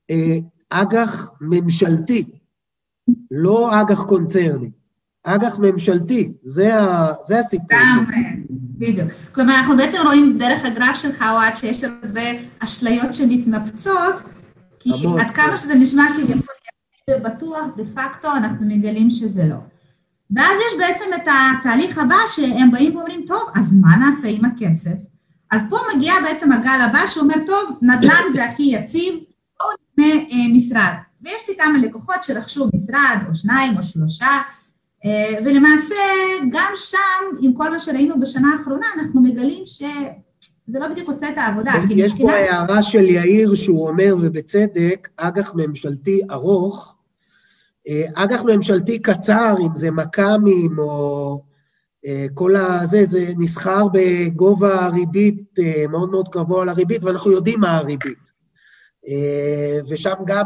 אה, 0.10 0.38
אג"ח 0.70 1.32
ממשלתי, 1.42 2.24
לא 3.32 3.82
אג"ח 3.82 4.04
קונצרני. 4.04 4.70
אג"ח 5.24 5.60
ממשלתי, 5.60 6.34
זה, 6.44 6.82
ה, 6.82 7.14
זה 7.26 7.40
הסיפור. 7.40 7.68
גם, 7.72 8.06
בדיוק. 8.52 9.12
כלומר, 9.32 9.56
אנחנו 9.56 9.78
בעצם 9.78 9.98
רואים 10.06 10.38
דרך 10.38 10.66
הגרף 10.66 10.96
שלך, 10.96 11.26
אוהד, 11.32 11.56
שיש 11.56 11.84
הרבה 11.84 12.22
אשליות 12.60 13.14
שמתנפצות, 13.14 14.16
כי 14.80 14.90
המון, 14.94 15.20
עד 15.20 15.32
כמה 15.32 15.58
שזה 15.58 15.76
נשמע 15.76 16.04
כביכול 16.16 16.58
בטוח, 17.24 17.68
דה 17.78 17.84
פקטו, 17.96 18.36
אנחנו 18.36 18.66
מגלים 18.66 19.10
שזה 19.10 19.46
לא. 19.46 19.58
ואז 20.36 20.58
יש 20.58 20.80
בעצם 20.80 21.06
את 21.16 21.28
התהליך 21.28 21.98
הבא 21.98 22.16
שהם 22.28 22.72
באים 22.72 22.96
ואומרים, 22.96 23.26
טוב, 23.28 23.42
אז 23.56 23.66
מה 23.82 23.96
נעשה 23.98 24.28
עם 24.28 24.46
הכסף? 24.46 24.98
אז 25.52 25.62
פה 25.70 25.78
מגיע 25.96 26.14
בעצם 26.24 26.52
הגל 26.52 26.82
הבא 26.90 27.08
שאומר, 27.08 27.36
טוב, 27.46 27.80
נדל"ן 27.82 28.34
זה 28.34 28.46
הכי 28.46 28.64
יציב, 28.64 29.14
משרד. 30.54 30.94
ויש 31.22 31.50
לי 31.50 31.56
כמה 31.58 31.78
לקוחות 31.80 32.24
שרכשו 32.24 32.68
משרד, 32.76 33.18
או 33.30 33.36
שניים, 33.36 33.78
או 33.78 33.84
שלושה, 33.84 34.38
אה, 35.06 35.34
ולמעשה 35.46 35.96
גם 36.52 36.72
שם, 36.76 37.38
עם 37.42 37.54
כל 37.54 37.72
מה 37.72 37.80
שראינו 37.80 38.20
בשנה 38.20 38.54
האחרונה, 38.54 38.86
אנחנו 39.00 39.22
מגלים 39.22 39.64
שזה 39.66 40.80
לא 40.80 40.88
בדיוק 40.88 41.10
עושה 41.10 41.30
את 41.30 41.38
העבודה. 41.38 41.72
יש 41.90 42.14
פה 42.20 42.32
הערה 42.32 42.84
של 42.84 43.04
יאיר 43.04 43.56
שהוא 43.56 43.88
אומר, 43.88 44.16
ובצדק, 44.22 45.08
אג"ח 45.18 45.52
ממשלתי 45.56 46.22
ארוך, 46.32 46.96
אה, 47.88 48.04
אג"ח 48.14 48.44
ממשלתי 48.44 49.00
קצר, 49.00 49.56
אם 49.62 49.76
זה 49.76 49.92
מכ"מים 49.92 50.80
או 50.80 51.44
אה, 52.06 52.26
כל 52.34 52.56
הזה, 52.56 53.06
זה 53.06 53.34
נסחר 53.38 53.88
בגובה 53.94 54.88
ריבית 54.88 55.60
מאוד 55.90 56.12
מאוד 56.12 56.28
קבוע 56.28 56.66
לריבית, 56.66 57.04
ואנחנו 57.04 57.32
יודעים 57.32 57.60
מה 57.60 57.78
הריבית. 57.78 58.37
ושם 59.90 60.14
גם 60.26 60.46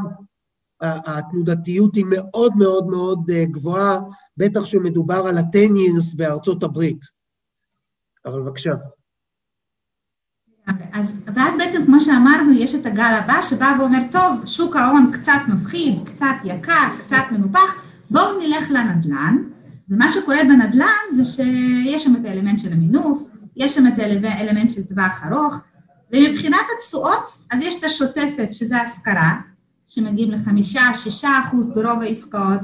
התנודתיות 0.81 1.95
היא 1.95 2.05
מאוד 2.09 2.57
מאוד 2.57 2.87
מאוד 2.87 3.25
גבוהה, 3.43 3.99
בטח 4.37 4.65
שמדובר 4.65 5.23
על 5.27 5.37
ה-10 5.37 5.71
years 5.71 6.17
בארצות 6.17 6.63
הברית. 6.63 6.99
אבל 8.25 8.41
בבקשה. 8.41 8.71
אז, 10.93 11.05
ואז 11.35 11.53
בעצם, 11.57 11.85
כמו 11.85 12.01
שאמרנו, 12.01 12.51
יש 12.51 12.75
את 12.75 12.85
הגל 12.85 13.19
הבא 13.23 13.41
שבא 13.41 13.75
ואומר, 13.79 13.99
טוב, 14.11 14.45
שוק 14.45 14.75
ההון 14.75 15.11
קצת 15.13 15.41
מפחיד, 15.53 15.93
קצת 16.05 16.35
יקר, 16.43 16.87
קצת 16.99 17.23
מנופח, 17.31 17.83
בואו 18.09 18.39
נלך 18.39 18.71
לנדל"ן, 18.71 19.37
ומה 19.89 20.11
שקורה 20.11 20.37
בנדל"ן 20.43 21.15
זה 21.15 21.25
שיש 21.25 22.03
שם 22.03 22.15
את 22.15 22.25
האלמנט 22.25 22.59
של 22.59 22.73
המינוף, 22.73 23.29
יש 23.55 23.75
שם 23.75 23.87
את 23.87 23.93
האלמנט 24.23 24.69
של 24.69 24.83
טווח 24.83 25.21
ארוך, 25.25 25.61
ומבחינת 26.13 26.65
התשואות, 26.77 27.37
אז 27.51 27.63
יש 27.63 27.79
את 27.79 27.85
השוטפת, 27.85 28.47
שזה 28.51 28.77
השכרה, 28.77 29.31
שמגיעים 29.87 30.31
לחמישה, 30.31 30.81
שישה 30.93 31.29
אחוז 31.45 31.71
ברוב 31.71 32.01
העסקאות, 32.01 32.59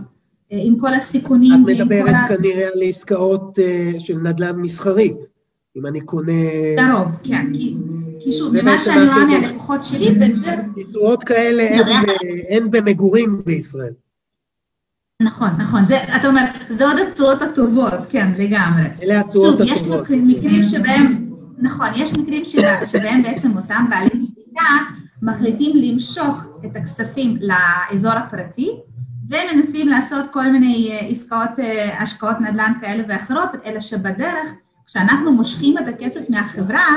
אה, 0.52 0.58
עם 0.64 0.80
כל 0.80 0.94
הסיכונים. 0.94 1.54
את 1.54 1.76
מדברת. 1.76 2.16
כנראה 2.28 2.68
על 2.68 2.82
עסקאות 2.84 3.60
uh, 3.60 4.00
של 4.00 4.18
נדל"ן 4.18 4.56
מסחרי, 4.56 5.14
אם 5.78 5.86
אני 5.86 6.02
קונה... 6.02 6.32
לרוב, 6.78 7.08
כן, 7.24 7.46
כי, 7.54 8.32
שוב, 8.32 8.62
ממה 8.62 8.80
שאני 8.80 9.06
רואה 9.06 9.26
מהלקוחות 9.26 9.86
שלי. 9.86 10.18
תשואות 10.90 11.24
כאלה 11.24 11.64
אין 12.48 12.72
במגורים 12.72 13.42
בישראל. 13.46 13.94
נכון, 15.22 15.50
נכון, 15.60 15.86
זה, 15.88 15.98
אתה 16.16 16.28
אומר, 16.28 16.42
זה 16.70 16.88
עוד 16.88 17.00
התשואות 17.00 17.42
הטובות, 17.42 17.94
כן, 18.10 18.32
לגמרי. 18.38 18.84
אלה 19.02 19.20
התשואות 19.20 19.62
הטובות. 19.62 19.78
שוב, 19.78 20.12
יש 20.12 20.36
מקרים 20.38 20.64
שבהם, 20.64 21.27
נכון, 21.58 21.88
יש 21.96 22.14
מקרים 22.14 22.46
שבה, 22.46 22.86
שבהם 22.86 23.24
בעצם 23.24 23.58
אותם 23.58 23.86
בעלי 23.90 24.10
שליטה 24.10 24.64
מחליטים 25.22 25.72
למשוך 25.76 26.48
את 26.66 26.78
הכספים 26.78 27.38
לאזור 27.42 28.12
הפרטי, 28.12 28.70
ומנסים 29.30 29.88
לעשות 29.88 30.26
כל 30.32 30.52
מיני 30.52 30.90
אה, 30.92 31.08
עסקאות, 31.08 31.60
אה, 31.60 32.02
השקעות 32.02 32.40
נדל"ן 32.40 32.72
כאלה 32.82 33.04
ואחרות, 33.10 33.50
אלא 33.66 33.80
שבדרך, 33.80 34.48
כשאנחנו 34.86 35.32
מושכים 35.32 35.78
את 35.78 35.88
הכסף 35.88 36.30
מהחברה, 36.30 36.88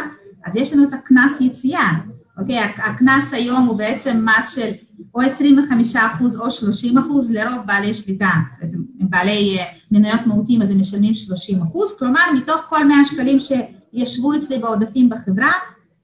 אז 0.44 0.56
יש 0.56 0.72
לנו 0.72 0.88
את 0.88 0.92
הקנס 0.92 1.40
יציאה, 1.40 1.90
אוקיי? 2.38 2.58
הקנס 2.58 3.32
היום 3.32 3.66
הוא 3.66 3.78
בעצם 3.78 4.24
מס 4.24 4.50
של 4.54 4.70
או 5.14 5.20
25 5.20 5.96
אחוז 5.96 6.40
או 6.40 6.50
30 6.50 6.98
אחוז, 6.98 7.30
לרוב 7.30 7.66
בעלי 7.66 7.94
שליטה, 7.94 8.30
בעלי 9.00 9.58
אה, 9.58 9.64
מניות 9.90 10.26
מהותיים 10.26 10.62
אז 10.62 10.70
הם 10.70 10.80
משלמים 10.80 11.14
30 11.14 11.62
אחוז, 11.62 11.92
כלומר 11.98 12.20
מתוך 12.36 12.60
כל 12.68 12.86
100 12.88 12.96
שקלים 13.04 13.38
שישבו 13.96 14.34
אצלי 14.34 14.58
בעודפים 14.58 15.08
בחברה, 15.08 15.52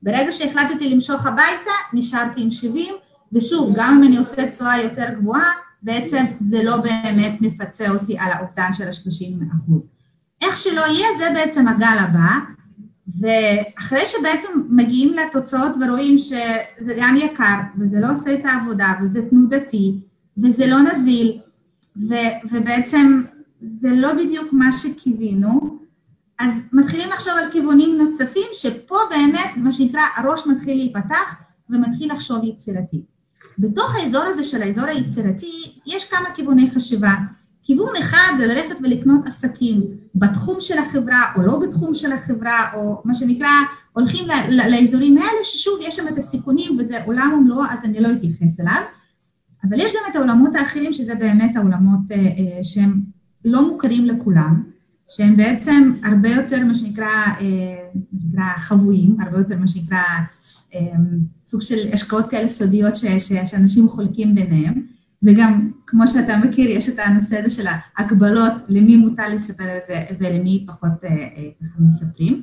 ברגע 0.03 0.33
שהחלטתי 0.33 0.95
למשוך 0.95 1.27
הביתה, 1.27 1.71
נשארתי 1.93 2.43
עם 2.43 2.51
70, 2.51 2.95
ושוב, 3.33 3.73
גם 3.77 3.97
אם 3.99 4.09
אני 4.09 4.17
עושה 4.17 4.51
תשואה 4.51 4.83
יותר 4.83 5.05
גבוהה, 5.19 5.51
בעצם 5.83 6.25
זה 6.49 6.63
לא 6.63 6.77
באמת 6.77 7.41
מפצה 7.41 7.91
אותי 7.91 8.19
על 8.19 8.33
האובדן 8.33 8.73
של 8.73 8.89
ה-30 8.89 9.57
אחוז. 9.57 9.89
איך 10.43 10.59
שלא 10.59 10.81
יהיה, 10.81 11.07
זה 11.19 11.25
בעצם 11.35 11.69
הגל 11.69 11.97
הבא, 11.99 12.39
ואחרי 13.21 14.07
שבעצם 14.07 14.53
מגיעים 14.69 15.13
לתוצאות 15.15 15.73
ורואים 15.81 16.19
שזה 16.19 16.95
גם 17.01 17.17
יקר, 17.17 17.61
וזה 17.79 18.01
לא 18.01 18.09
עושה 18.13 18.35
את 18.35 18.47
העבודה, 18.47 18.93
וזה 19.03 19.23
תנודתי, 19.31 20.01
וזה 20.39 20.67
לא 20.67 20.77
נזיל, 20.81 21.39
ו- 21.97 22.49
ובעצם 22.53 23.23
זה 23.61 23.89
לא 23.93 24.13
בדיוק 24.15 24.53
מה 24.53 24.73
שקיווינו, 24.73 25.79
אז 26.39 26.51
מתחילים 26.73 27.09
לחשוב 27.09 27.33
על 27.45 27.51
כיוונים 27.53 27.99
נוספים, 27.99 28.47
שפה 28.55 28.97
באמת, 29.11 29.51
מה 29.57 29.73
שנקרא, 29.73 30.01
הראש 30.17 30.47
מתחיל 30.47 30.77
להיפתח, 30.77 31.35
ומתחיל 31.71 32.13
לחשוב 32.13 32.45
יצירתי. 32.45 33.03
בתוך 33.59 33.95
האזור 33.95 34.23
הזה 34.23 34.45
של 34.45 34.63
האזור 34.63 34.85
היצירתי, 34.85 35.81
יש 35.87 36.05
כמה 36.05 36.31
כיווני 36.35 36.71
חשיבה. 36.71 37.15
כיוון 37.63 37.93
אחד 38.01 38.33
זה 38.39 38.47
ללכת 38.47 38.77
ולקנות 38.85 39.29
עסקים 39.29 39.83
בתחום 40.15 40.57
של 40.61 40.79
החברה 40.79 41.23
או 41.37 41.43
לא 41.43 41.59
בתחום 41.59 41.95
של 41.95 42.13
החברה, 42.13 42.73
או 42.75 43.03
מה 43.05 43.15
שנקרא, 43.15 43.49
הולכים 43.93 44.29
לאזורים 44.71 45.19
האלה, 45.19 45.45
ששוב, 45.45 45.79
יש 45.89 45.97
שם 45.97 46.09
את 46.09 46.19
הסיכונים 46.19 46.79
וזה 46.79 47.05
עולם 47.05 47.33
ומלואו, 47.39 47.65
אז 47.71 47.79
אני 47.85 48.01
לא 48.01 48.09
אתייחס 48.13 48.61
אליו. 48.61 48.83
אבל 49.65 49.77
יש 49.81 49.93
גם 49.93 50.11
את 50.11 50.17
העולמות 50.17 50.57
האחרים, 50.57 50.95
שזה 50.95 51.15
באמת 51.15 51.57
העולמות 51.57 52.01
אה, 52.11 52.17
אה, 52.17 52.65
שהם 52.65 53.01
לא 53.45 53.69
מוכרים 53.69 54.05
לכולם, 54.05 54.63
שהם 55.09 55.37
בעצם 55.37 55.93
הרבה 56.05 56.29
יותר, 56.29 56.65
מה 56.65 56.75
שנקרא, 56.75 57.07
אה, 57.41 57.77
מה 58.13 58.21
שנקרא 58.21 58.45
חבויים, 58.57 59.17
הרבה 59.21 59.39
יותר, 59.39 59.57
מה 59.57 59.69
שנקרא, 59.69 59.99
אה, 60.75 60.81
סוג 61.47 61.63
של 61.63 61.89
השקעות 61.93 62.31
כאלה 62.31 62.49
סודיות 62.49 62.97
ש, 62.97 63.05
ש, 63.05 63.33
שאנשים 63.45 63.89
חולקים 63.89 64.35
ביניהם. 64.35 64.97
וגם, 65.23 65.71
כמו 65.87 66.09
שאתה 66.09 66.37
מכיר, 66.37 66.71
יש 66.71 66.89
את 66.89 66.99
הנושא 66.99 67.39
הזה 67.39 67.51
של 67.51 67.65
ההגבלות, 67.97 68.53
למי 68.69 68.97
מותר 68.97 69.29
לספר 69.35 69.77
את 69.77 69.83
זה 69.89 70.01
ולמי 70.21 70.65
פחות 70.69 71.05
אה, 71.05 71.11
ככה 71.63 71.75
מספרים. 71.79 72.43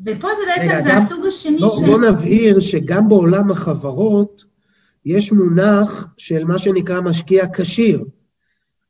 ופה 0.00 0.28
זה 0.40 0.46
בעצם, 0.46 0.74
רגע, 0.74 0.84
זה 0.84 0.90
גם, 0.90 0.98
הסוג 0.98 1.26
השני 1.26 1.58
בוא, 1.58 1.80
של... 1.80 1.86
בוא 1.86 2.10
נבהיר 2.10 2.60
שגם 2.60 3.08
בעולם 3.08 3.50
החברות 3.50 4.44
יש 5.06 5.32
מונח 5.32 6.08
של 6.16 6.44
מה 6.44 6.58
שנקרא 6.58 7.00
משקיע 7.00 7.44
כשיר. 7.54 8.04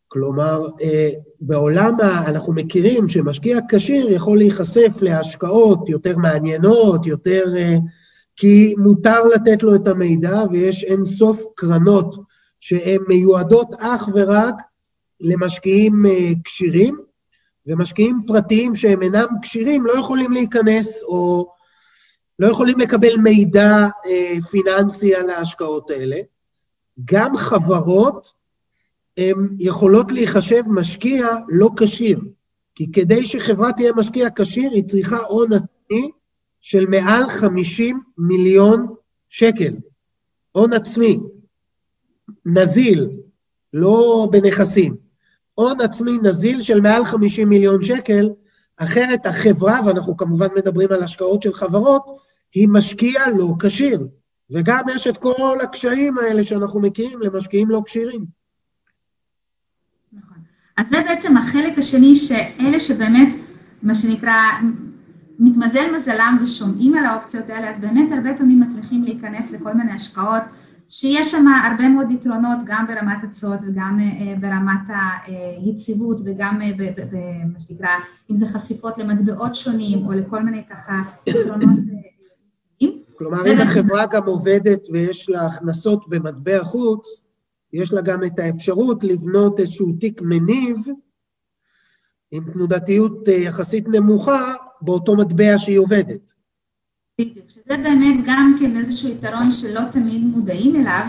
כלומר, 0.08 0.66
אה, 0.82 1.10
בעולם. 1.40 1.94
אנחנו 2.00 2.52
מכירים 2.52 3.08
שמשקיע 3.08 3.58
כשיר 3.68 4.10
יכול 4.10 4.38
להיחשף 4.38 5.02
להשקעות 5.02 5.88
יותר 5.88 6.16
מעניינות, 6.16 7.06
יותר... 7.06 7.44
כי 8.36 8.74
מותר 8.78 9.22
לתת 9.34 9.62
לו 9.62 9.74
את 9.74 9.88
המידע 9.88 10.42
ויש 10.50 10.84
אין 10.84 11.04
סוף 11.04 11.44
קרנות 11.54 12.16
שהן 12.60 13.00
מיועדות 13.08 13.74
אך 13.78 14.08
ורק 14.14 14.54
למשקיעים 15.20 16.06
אה, 16.06 16.30
כשירים, 16.44 16.96
ומשקיעים 17.66 18.22
פרטיים 18.26 18.74
שהם 18.74 19.02
אינם 19.02 19.26
כשירים 19.42 19.86
לא 19.86 19.92
יכולים 19.92 20.32
להיכנס 20.32 21.02
או 21.04 21.52
לא 22.38 22.46
יכולים 22.46 22.78
לקבל 22.78 23.16
מידע 23.16 23.86
אה, 24.06 24.42
פיננסי 24.50 25.14
על 25.14 25.30
ההשקעות 25.30 25.90
האלה. 25.90 26.16
גם 27.04 27.36
חברות 27.36 28.32
הן 29.16 29.56
יכולות 29.58 30.12
להיחשב 30.12 30.62
משקיע 30.66 31.26
לא 31.48 31.70
כשיר, 31.76 32.20
כי 32.74 32.92
כדי 32.92 33.26
שחברה 33.26 33.72
תהיה 33.72 33.92
משקיע 33.96 34.28
כשיר 34.36 34.70
היא 34.70 34.84
צריכה 34.84 35.16
הון 35.16 35.52
עצמי 35.52 36.10
של 36.60 36.86
מעל 36.86 37.28
50 37.28 38.00
מיליון 38.18 38.94
שקל. 39.28 39.74
הון 40.52 40.72
עצמי. 40.72 41.20
נזיל, 42.46 43.10
לא 43.72 44.28
בנכסים. 44.32 44.96
הון 45.54 45.80
עצמי 45.80 46.18
נזיל 46.22 46.62
של 46.62 46.80
מעל 46.80 47.04
50 47.04 47.48
מיליון 47.48 47.82
שקל, 47.82 48.30
אחרת 48.76 49.26
החברה, 49.26 49.80
ואנחנו 49.86 50.16
כמובן 50.16 50.46
מדברים 50.56 50.88
על 50.92 51.02
השקעות 51.02 51.42
של 51.42 51.52
חברות, 51.52 52.02
היא 52.54 52.68
משקיע 52.68 53.20
לא 53.38 53.48
כשיר. 53.60 54.06
וגם 54.50 54.84
יש 54.94 55.06
את 55.06 55.16
כל 55.16 55.58
הקשיים 55.62 56.18
האלה 56.18 56.44
שאנחנו 56.44 56.80
מכירים 56.80 57.20
למשקיעים 57.22 57.70
לא 57.70 57.82
כשירים. 57.84 58.35
אז 60.76 60.86
זה 60.90 60.96
בעצם 61.08 61.36
החלק 61.36 61.78
השני, 61.78 62.16
שאלה 62.16 62.80
שבאמת, 62.80 63.34
מה 63.82 63.94
שנקרא, 63.94 64.32
מתמזל 65.38 65.96
מזלם 65.98 66.38
ושומעים 66.42 66.94
על 66.94 67.06
האופציות 67.06 67.50
האלה, 67.50 67.70
אז 67.70 67.80
באמת 67.80 68.12
הרבה 68.12 68.34
פעמים 68.34 68.60
מצליחים 68.60 69.04
להיכנס 69.04 69.50
לכל 69.50 69.72
מיני 69.72 69.92
השקעות 69.92 70.42
שיש 70.88 71.30
שם 71.30 71.44
הרבה 71.64 71.88
מאוד 71.88 72.12
יתרונות 72.12 72.58
גם 72.64 72.86
ברמת 72.86 73.24
התשואות 73.24 73.58
וגם 73.68 73.98
אה, 74.00 74.34
ברמת 74.40 74.96
היציבות 75.26 76.20
וגם 76.24 76.62
אה, 76.62 76.70
במה 76.76 77.60
שנקרא, 77.68 77.88
אם 78.30 78.36
זה 78.36 78.46
חשיפות 78.46 78.98
למטבעות 78.98 79.54
שונים 79.54 80.06
או 80.06 80.12
לכל 80.12 80.42
מיני 80.42 80.62
ככה 80.70 81.02
יתרונות. 81.26 81.78
אה, 82.82 82.88
כלומר, 83.18 83.46
אם 83.46 83.58
החברה 83.58 84.06
גם 84.06 84.26
עובדת 84.26 84.80
ויש 84.92 85.30
לה 85.30 85.46
הכנסות 85.46 86.08
במטבע 86.08 86.64
חוץ, 86.64 87.22
יש 87.76 87.92
לה 87.92 88.00
גם 88.00 88.24
את 88.24 88.38
האפשרות 88.38 89.04
לבנות 89.04 89.60
איזשהו 89.60 89.92
תיק 90.00 90.20
מניב 90.22 90.76
עם 92.30 92.52
תנודתיות 92.52 93.28
יחסית 93.28 93.88
נמוכה 93.88 94.54
באותו 94.80 95.16
מטבע 95.16 95.58
שהיא 95.58 95.78
עובדת. 95.78 96.34
בדיוק, 97.20 97.50
שזה 97.50 97.76
באמת 97.76 98.24
גם 98.26 98.56
כן 98.60 98.76
איזשהו 98.76 99.08
יתרון 99.08 99.52
שלא 99.52 99.80
תמיד 99.92 100.22
מודעים 100.22 100.76
אליו, 100.76 101.06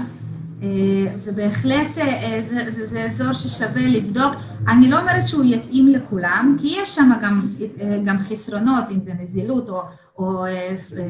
אה, 0.63 1.15
ובהחלט 1.23 1.97
אה, 1.97 2.41
זה, 2.49 2.71
זה, 2.71 2.87
זה 2.87 3.05
אזור 3.05 3.33
ששווה 3.33 3.87
לבדוק. 3.87 4.33
אני 4.67 4.89
לא 4.89 4.99
אומרת 4.99 5.27
שהוא 5.27 5.43
יתאים 5.45 5.87
לכולם, 5.87 6.57
כי 6.61 6.67
יש 6.67 6.95
שם 6.95 7.11
גם, 7.21 7.47
אה, 7.81 7.99
גם 8.05 8.17
חסרונות, 8.19 8.83
אם 8.91 8.99
זה 9.05 9.13
נזילות 9.13 9.69
או, 9.69 9.81
או 10.17 10.43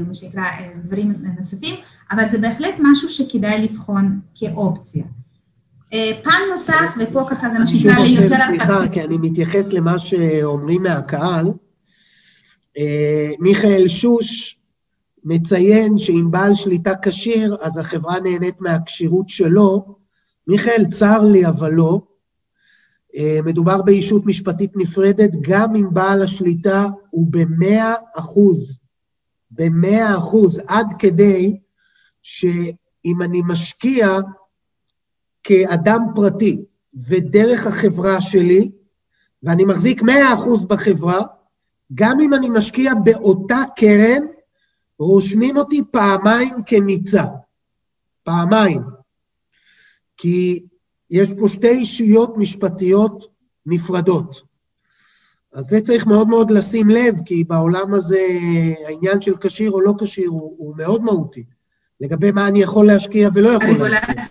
מה 0.08 0.14
שנקרא 0.14 0.44
דברים 0.84 1.14
נוספים, 1.38 1.76
אבל 2.12 2.28
זה 2.32 2.38
בהחלט 2.38 2.76
משהו 2.80 3.10
שכדאי 3.10 3.62
לבחון 3.64 4.20
כאופציה. 4.36 5.04
פן 6.24 6.42
נוסף, 6.52 6.96
ופה 7.00 7.26
ככה 7.30 7.48
זה 7.54 7.60
מה 7.60 7.68
שנקרא 7.68 8.04
לי 8.04 8.24
יותר... 8.24 8.36
סליחה, 8.48 8.88
כי 8.92 9.02
אני 9.02 9.18
מתייחס 9.18 9.74
למה 9.74 10.00
שאומרים 10.00 10.84
מהקהל. 10.84 11.52
מיכאל 13.40 13.88
שוש 13.88 14.60
מציין 15.24 15.98
שאם 15.98 16.32
בעל 16.32 16.54
שליטה 16.54 16.94
כשיר, 17.02 17.58
אז 17.62 17.78
החברה 17.78 18.20
נהנית 18.20 18.62
מהכשירות 18.62 19.30
שלו. 19.30 19.98
מיכאל, 20.48 20.86
צר 20.92 21.22
לי, 21.22 21.46
אבל 21.46 21.72
לא. 21.72 22.02
אה, 23.18 23.40
מדובר 23.46 23.82
בישות 23.82 24.26
משפטית 24.26 24.72
נפרדת, 24.76 25.32
גם 25.42 25.76
אם 25.76 25.94
בעל 25.94 26.24
השליטה 26.24 26.86
הוא 27.10 27.28
במאה 27.30 27.94
אחוז, 28.16 28.80
במאה 29.52 30.18
אחוז, 30.18 30.62
עד 30.68 30.88
כדי 31.00 31.60
שאם 32.22 33.22
אני 33.22 33.42
משקיע 33.48 34.20
כאדם 35.48 36.02
פרטי 36.16 36.62
ודרך 37.10 37.68
החברה 37.68 38.22
שלי, 38.22 38.72
ואני 39.44 39.66
מחזיק 39.66 40.02
מאה 40.02 40.34
אחוז 40.34 40.66
בחברה, 40.66 41.22
גם 41.94 42.20
אם 42.20 42.34
אני 42.34 42.50
משקיע 42.50 42.94
באותה 43.04 43.64
קרן, 43.76 44.24
רושמים 45.00 45.58
אותי 45.58 45.82
פעמיים 45.92 46.56
כניצה. 46.66 47.24
פעמיים. 48.24 48.82
כי 50.18 50.66
יש 51.10 51.34
פה 51.40 51.48
שתי 51.48 51.70
אישיות 51.70 52.38
משפטיות 52.38 53.28
נפרדות. 53.66 54.42
אז 55.54 55.66
זה 55.66 55.82
צריך 55.82 56.08
מאוד 56.08 56.28
מאוד 56.28 56.52
לשים 56.52 56.90
לב, 56.90 57.16
כי 57.26 57.44
בעולם 57.44 57.94
הזה 57.94 58.28
העניין 58.88 59.22
של 59.22 59.38
כשיר 59.42 59.72
או 59.72 59.82
לא 59.82 59.94
כשיר 60.00 60.30
הוא, 60.30 60.56
הוא 60.58 60.76
מאוד 60.78 61.04
מהותי, 61.04 61.44
לגבי 62.02 62.32
מה 62.32 62.48
אני 62.48 62.62
יכול 62.62 62.88
להשקיע 62.88 63.30
ולא 63.34 63.50
יכול 63.50 63.88
להשקיע. 63.88 64.24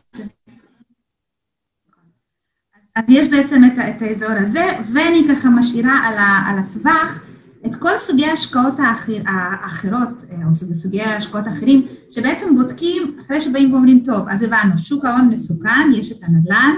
אז 2.96 3.04
יש 3.08 3.28
בעצם 3.28 3.62
את, 3.64 3.78
את 3.78 4.02
האזור 4.02 4.30
הזה, 4.30 4.64
ואני 4.92 5.26
ככה 5.30 5.50
משאירה 5.50 5.98
על, 6.04 6.18
ה, 6.18 6.50
על 6.50 6.58
הטווח 6.58 7.20
את 7.66 7.76
כל 7.76 7.98
סוגי 7.98 8.26
ההשקעות 8.26 8.74
האחר, 8.78 9.22
האחרות, 9.26 10.24
אה, 10.30 10.36
או 10.48 10.54
סוגי 10.54 11.02
ההשקעות 11.02 11.46
האחרים, 11.46 11.86
שבעצם 12.10 12.56
בודקים, 12.56 13.16
אחרי 13.26 13.40
שבאים 13.40 13.72
ואומרים, 13.72 14.02
טוב, 14.04 14.28
אז 14.28 14.42
הבנו, 14.42 14.78
שוק 14.78 15.04
ההון 15.04 15.28
מסוכן, 15.28 15.90
יש 15.94 16.12
את 16.12 16.18
הנדל"ן, 16.22 16.72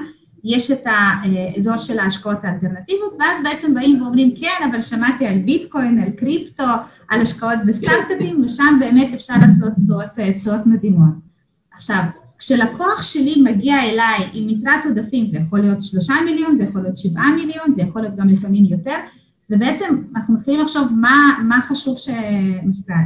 יש 0.45 0.71
את 0.71 0.83
האזור 0.85 1.77
של 1.79 1.99
ההשקעות 1.99 2.39
האלטרנטיביות, 2.43 3.17
ואז 3.21 3.37
בעצם 3.45 3.75
באים 3.75 4.03
ואומרים, 4.03 4.35
כן, 4.41 4.71
אבל 4.71 4.81
שמעתי 4.81 5.27
על 5.27 5.39
ביטקוין, 5.39 5.99
על 5.99 6.11
קריפטו, 6.11 6.65
על 7.09 7.21
השקעות 7.21 7.59
בסטארט-אפים, 7.67 8.45
ושם 8.45 8.79
באמת 8.81 9.15
אפשר 9.15 9.35
לעשות 9.41 9.73
תשואות 10.37 10.59
אה, 10.59 10.67
מדהימות. 10.67 11.15
עכשיו, 11.73 12.03
כשלקוח 12.39 13.03
שלי 13.03 13.43
מגיע 13.43 13.83
אליי 13.83 14.29
עם 14.33 14.49
יתרת 14.49 14.85
עודפים, 14.85 15.27
זה 15.27 15.39
יכול 15.39 15.61
להיות 15.61 15.83
שלושה 15.83 16.15
מיליון, 16.25 16.59
זה 16.59 16.65
יכול 16.65 16.83
להיות 16.83 16.99
שבעה 16.99 17.31
מיליון, 17.31 17.75
זה 17.75 17.83
יכול 17.83 18.03
להיות 18.03 18.17
גם 18.17 18.29
לפעמים 18.29 18.65
יותר, 18.65 18.97
ובעצם 19.51 20.03
אנחנו 20.17 20.35
מתחילים 20.35 20.61
לחשוב 20.61 20.93
מה, 21.01 21.39
מה 21.49 21.61
חשוב, 21.69 21.99
ש... 21.99 22.09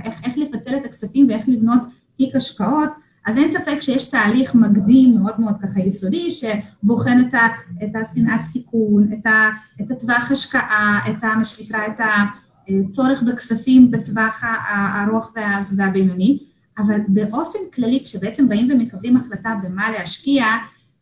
איך, 0.05 0.21
איך 0.25 0.38
לפצל 0.38 0.77
את 0.77 0.87
הכספים 0.87 1.27
ואיך 1.29 1.49
לבנות 1.49 1.81
תיק 2.16 2.37
השקעות, 2.37 2.88
אז 3.27 3.38
אין 3.38 3.49
ספק 3.49 3.81
שיש 3.81 4.05
תהליך 4.05 4.55
מקדים 4.55 5.18
מאוד 5.21 5.40
מאוד 5.40 5.55
ככה 5.62 5.81
יסודי, 5.81 6.31
שבוחן 6.33 7.18
את, 7.21 7.35
ה, 7.35 7.47
את 7.85 7.90
השנאת 7.95 8.40
סיכון, 8.53 9.07
את, 9.12 9.27
ה, 9.27 9.49
את 9.81 9.90
הטווח 9.90 10.31
השקעה, 10.31 11.01
את 11.11 11.25
ה, 11.25 11.35
מה 11.37 11.45
שנקרא, 11.45 11.79
את 11.87 12.01
הצורך 12.68 13.23
בכספים 13.23 13.90
בטווח 13.90 14.40
הארוך 14.42 15.33
וה, 15.37 15.64
והבינוני, 15.77 16.38
אבל 16.78 16.98
באופן 17.08 17.58
כללי, 17.74 18.04
כשבעצם 18.04 18.48
באים 18.48 18.68
ומקבלים 18.70 19.16
החלטה 19.16 19.54
במה 19.62 19.90
להשקיע, 19.90 20.44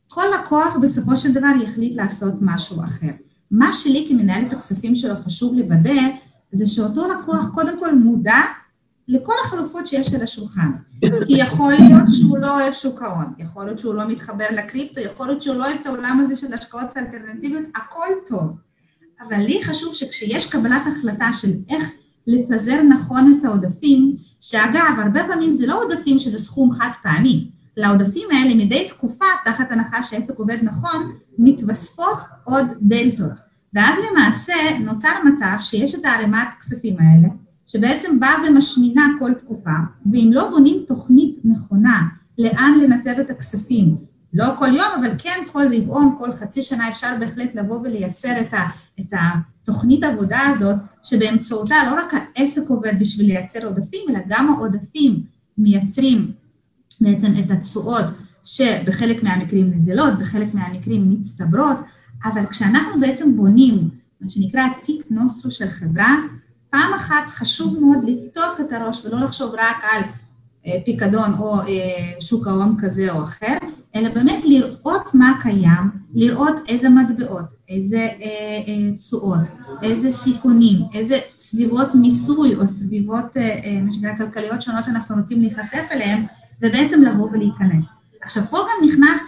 כל 0.09 0.25
לקוח 0.41 0.77
בסופו 0.83 1.17
של 1.17 1.33
דבר 1.33 1.51
יחליט 1.65 1.97
לעשות 1.97 2.35
משהו 2.41 2.85
אחר. 2.85 3.11
מה 3.51 3.73
שלי 3.73 4.07
כמנהלת 4.11 4.53
הכספים 4.53 4.95
שלו 4.95 5.15
חשוב 5.25 5.55
לוודא, 5.55 6.01
זה 6.53 6.67
שאותו 6.67 7.09
לקוח 7.13 7.47
קודם 7.55 7.81
כל 7.81 7.95
מודע 7.95 8.41
לכל 9.09 9.33
החלופות 9.45 9.87
שיש 9.87 10.15
על 10.15 10.23
השולחן. 10.23 10.71
כי 11.27 11.33
יכול 11.33 11.73
להיות 11.73 12.05
שהוא 12.09 12.39
לא 12.39 12.61
אוהב 12.61 12.73
שוק 12.73 13.03
ההון, 13.03 13.33
יכול 13.39 13.65
להיות 13.65 13.79
שהוא 13.79 13.95
לא 13.95 14.09
מתחבר 14.09 14.45
לקריפטו, 14.51 15.01
יכול 15.01 15.27
להיות 15.27 15.43
שהוא 15.43 15.57
לא 15.57 15.65
אוהב 15.65 15.77
את 15.81 15.87
העולם 15.87 16.25
הזה 16.25 16.37
של 16.37 16.55
השקעות 16.55 16.97
אלטרנטיביות, 16.97 17.65
הכל 17.75 18.09
טוב. 18.27 18.59
אבל 19.21 19.37
לי 19.37 19.65
חשוב 19.65 19.95
שכשיש 19.95 20.51
קבלת 20.51 20.83
החלטה 20.87 21.33
של 21.33 21.51
איך 21.69 21.91
לפזר 22.27 22.83
נכון 22.83 23.39
את 23.39 23.45
העודפים, 23.45 24.17
שאגב, 24.41 24.95
הרבה 24.99 25.25
פעמים 25.25 25.53
זה 25.53 25.67
לא 25.67 25.83
עודפים 25.85 26.19
שזה 26.19 26.39
סכום 26.39 26.73
חד 26.73 26.91
פעמי, 27.03 27.51
לעודפים 27.77 28.29
האלה 28.33 28.55
מדי 28.55 28.89
תקופה, 28.89 29.25
תחת 29.45 29.73
הנחה 29.73 30.03
שהעסק 30.03 30.39
עובד 30.39 30.57
נכון, 30.63 31.13
מתווספות 31.39 32.19
עוד 32.45 32.67
דלתות. 32.81 33.41
ואז 33.75 33.95
למעשה 34.11 34.79
נוצר 34.85 35.13
מצב 35.25 35.57
שיש 35.61 35.95
את 35.95 36.05
הערימת 36.05 36.49
כספים 36.61 36.97
האלה, 36.99 37.29
שבעצם 37.67 38.21
באה 38.21 38.35
ומשמינה 38.49 39.09
כל 39.19 39.35
תקופה, 39.35 39.71
ואם 40.13 40.31
לא 40.33 40.51
בונים 40.51 40.85
תוכנית 40.89 41.37
נכונה 41.45 42.03
לאן 42.39 42.73
לנתב 42.83 43.21
את 43.21 43.31
הכספים, 43.31 43.97
לא 44.35 44.45
כל 44.59 44.67
יום, 44.67 44.89
אבל 45.01 45.11
כן 45.19 45.43
כל 45.53 45.65
רבעון, 45.75 46.15
כל 46.19 46.33
חצי 46.33 46.63
שנה 46.63 46.89
אפשר 46.89 47.17
בהחלט 47.21 47.55
לבוא 47.55 47.81
ולייצר 47.81 48.41
את, 48.41 48.55
ה, 48.55 48.69
את 49.01 49.13
התוכנית 49.71 50.05
עבודה 50.05 50.41
הזאת, 50.47 50.77
שבאמצעותה 51.03 51.75
לא 51.87 51.95
רק 52.01 52.15
העסק 52.15 52.63
עובד 52.69 52.93
בשביל 53.01 53.27
לייצר 53.27 53.67
עודפים, 53.67 54.01
אלא 54.11 54.19
גם 54.29 54.49
העודפים 54.49 55.23
מייצרים 55.59 56.33
בעצם 57.01 57.33
את 57.45 57.51
התשואות 57.51 58.05
שבחלק 58.45 59.23
מהמקרים 59.23 59.71
נזלות, 59.71 60.19
בחלק 60.19 60.55
מהמקרים 60.55 61.11
מצטברות, 61.11 61.77
אבל 62.25 62.47
כשאנחנו 62.47 63.01
בעצם 63.01 63.37
בונים 63.37 63.89
מה 64.21 64.29
שנקרא 64.29 64.63
תיק 64.83 65.05
נוסטרו 65.11 65.51
של 65.51 65.71
חברה, 65.71 66.17
פעם 66.71 66.95
אחת 66.95 67.27
חשוב 67.29 67.81
מאוד 67.81 67.99
לפתוח 68.05 68.61
את 68.61 68.73
הראש 68.73 69.05
ולא 69.05 69.21
לחשוב 69.21 69.55
רק 69.55 69.77
על 69.93 70.03
פיקדון 70.85 71.35
או 71.39 71.61
אה, 71.61 71.67
שוק 72.21 72.47
ההון 72.47 72.77
כזה 72.81 73.13
או 73.13 73.25
אחר, 73.25 73.57
אלא 73.97 74.09
באמת 74.09 74.45
לראות 74.45 75.15
מה 75.15 75.33
קיים, 75.43 75.91
לראות 76.15 76.55
איזה 76.69 76.89
מטבעות, 76.89 77.45
איזה 77.69 78.09
אה, 78.23 78.97
תשואות, 78.97 79.41
איזה 79.83 80.13
סיכונים, 80.13 80.79
איזה 80.95 81.15
סביבות 81.41 81.95
מיסוי 81.95 82.55
או 82.55 82.67
סביבות, 82.67 83.37
מה 83.83 83.93
שנקרא, 83.93 84.13
כלכליות 84.19 84.63
שונות 84.63 84.89
אנחנו 84.89 85.17
רוצים 85.17 85.41
להיחשף 85.41 85.85
אליהן, 85.91 86.27
ובעצם 86.63 87.03
לבוא 87.03 87.29
ולהיכנס. 87.33 87.85
עכשיו, 88.23 88.43
פה 88.51 88.57
גם 88.59 88.89
נכנס, 88.89 89.21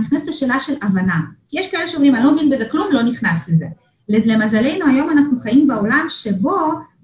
נכנסת 0.00 0.28
השאלה 0.28 0.60
של 0.60 0.74
הבנה. 0.82 1.20
יש 1.52 1.70
כאלה 1.70 1.88
שאומרים, 1.88 2.14
אני 2.14 2.24
לא 2.24 2.34
מבין 2.34 2.50
בזה 2.50 2.64
כלום, 2.70 2.86
לא 2.92 3.02
נכנס 3.02 3.40
לזה. 3.48 3.66
למזלנו, 4.08 4.86
היום 4.86 5.10
אנחנו 5.10 5.40
חיים 5.40 5.68
בעולם 5.68 6.06
שבו 6.08 6.56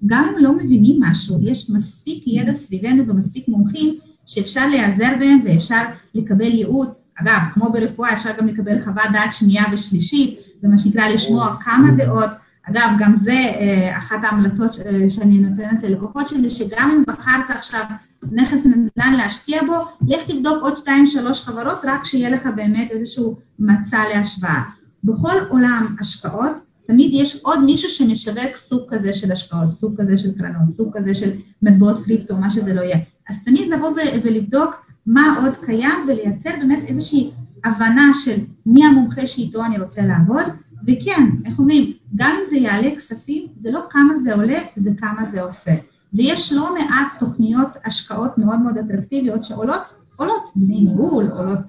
גם 0.05 0.29
אם 0.31 0.43
לא 0.43 0.53
מבינים 0.53 0.99
משהו, 1.01 1.39
יש 1.41 1.69
מספיק 1.69 2.23
ידע 2.27 2.53
סביבנו 2.53 3.07
ומספיק 3.07 3.47
מומחים 3.47 3.95
שאפשר 4.25 4.67
להיעזר 4.67 5.15
בהם 5.19 5.39
ואפשר 5.45 5.81
לקבל 6.15 6.51
ייעוץ. 6.51 7.07
אגב, 7.21 7.39
כמו 7.53 7.71
ברפואה, 7.71 8.13
אפשר 8.13 8.29
גם 8.39 8.47
לקבל 8.47 8.81
חוות 8.81 9.11
דעת 9.13 9.33
שנייה 9.33 9.63
ושלישית, 9.71 10.39
ומה 10.63 10.77
שנקרא 10.77 11.07
לשמוע 11.07 11.55
כמה 11.65 11.91
דעות. 11.91 12.29
אגב, 12.69 12.89
גם 12.99 13.15
זה 13.23 13.31
אה, 13.31 13.97
אחת 13.97 14.17
ההמלצות 14.23 14.79
אה, 14.79 15.09
שאני 15.09 15.37
נותנת 15.37 15.83
ללקוחות 15.83 16.27
שלי, 16.27 16.49
שגם 16.49 16.91
אם 16.91 17.03
בחרת 17.07 17.49
עכשיו 17.49 17.83
נכס 18.31 18.65
נדל"ן 18.65 19.13
להשקיע 19.17 19.61
בו, 19.63 19.73
לך 20.07 20.21
תבדוק 20.27 20.61
עוד 20.61 20.77
שתיים, 20.77 21.07
שלוש 21.07 21.43
חברות, 21.43 21.77
רק 21.83 22.05
שיהיה 22.05 22.29
לך 22.29 22.47
באמת 22.55 22.91
איזשהו 22.91 23.37
מצע 23.59 23.99
להשוואה. 24.13 24.61
בכל 25.03 25.37
עולם 25.49 25.95
השקעות, 25.99 26.61
תמיד 26.87 27.11
יש 27.13 27.39
עוד 27.41 27.63
מישהו 27.63 27.89
שמשווק 27.89 28.55
סוג 28.55 28.81
כזה 28.89 29.13
של 29.13 29.31
השקעות, 29.31 29.73
סוג 29.73 30.01
כזה 30.01 30.17
של 30.17 30.31
קרנות, 30.37 30.77
סוג 30.77 30.97
כזה 30.97 31.13
של 31.15 31.31
מטבעות 31.61 32.03
קריפטו, 32.03 32.37
מה 32.37 32.49
שזה 32.49 32.73
לא 32.73 32.81
יהיה. 32.81 32.97
אז 33.29 33.35
תמיד 33.45 33.73
לבוא 33.73 33.89
ולבדוק 34.23 34.75
מה 35.05 35.35
עוד 35.41 35.55
קיים 35.65 36.07
ולייצר 36.07 36.49
באמת 36.59 36.83
איזושהי 36.87 37.31
הבנה 37.63 38.11
של 38.13 38.39
מי 38.65 38.85
המומחה 38.85 39.27
שאיתו 39.27 39.65
אני 39.65 39.79
רוצה 39.79 40.01
לעבוד, 40.01 40.43
וכן, 40.87 41.23
איך 41.45 41.59
אומרים, 41.59 41.93
גם 42.15 42.31
אם 42.39 42.49
זה 42.49 42.57
יעלה 42.57 42.95
כספים, 42.95 43.47
זה 43.59 43.71
לא 43.71 43.79
כמה 43.89 44.13
זה 44.23 44.35
עולה, 44.35 44.59
זה 44.77 44.89
כמה 44.97 45.25
זה 45.31 45.41
עושה. 45.41 45.71
ויש 46.13 46.53
לא 46.53 46.69
מעט 46.73 47.07
תוכניות 47.19 47.69
השקעות 47.85 48.37
מאוד 48.37 48.59
מאוד 48.59 48.77
אטרקטיביות 48.77 49.43
שעולות 49.43 49.93
עולות 50.15 50.49
דמי 50.55 50.85
ניהול, 50.85 51.29
עולות 51.31 51.59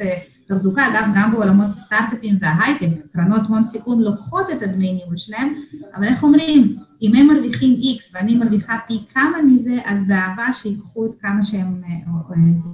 תחזוקה, 0.48 0.87
אגב, 0.87 1.07
גם 1.14 1.33
בעולמות 1.33 1.66
הסטארט-אפים 1.72 2.38
וההייטק, 2.40 2.88
קרנות 3.12 3.46
הון 3.48 3.64
סיכון 3.64 4.02
לוקחות 4.02 4.50
את 4.50 4.62
הדמי 4.62 4.92
ניהול 4.92 5.16
שלהם, 5.16 5.54
אבל 5.94 6.04
איך 6.04 6.22
אומרים, 6.22 6.76
אם 7.02 7.12
הם 7.14 7.26
מרוויחים 7.26 7.80
X 7.80 8.11
ואני 8.14 8.37
מרוויחה 8.37 8.76
פי 8.88 9.04
כמה 9.14 9.42
מזה, 9.46 9.78
אז 9.85 9.98
באהבה 10.09 10.52
שיקחו 10.52 11.07
את 11.07 11.11
כמה 11.20 11.42
שהם, 11.42 11.83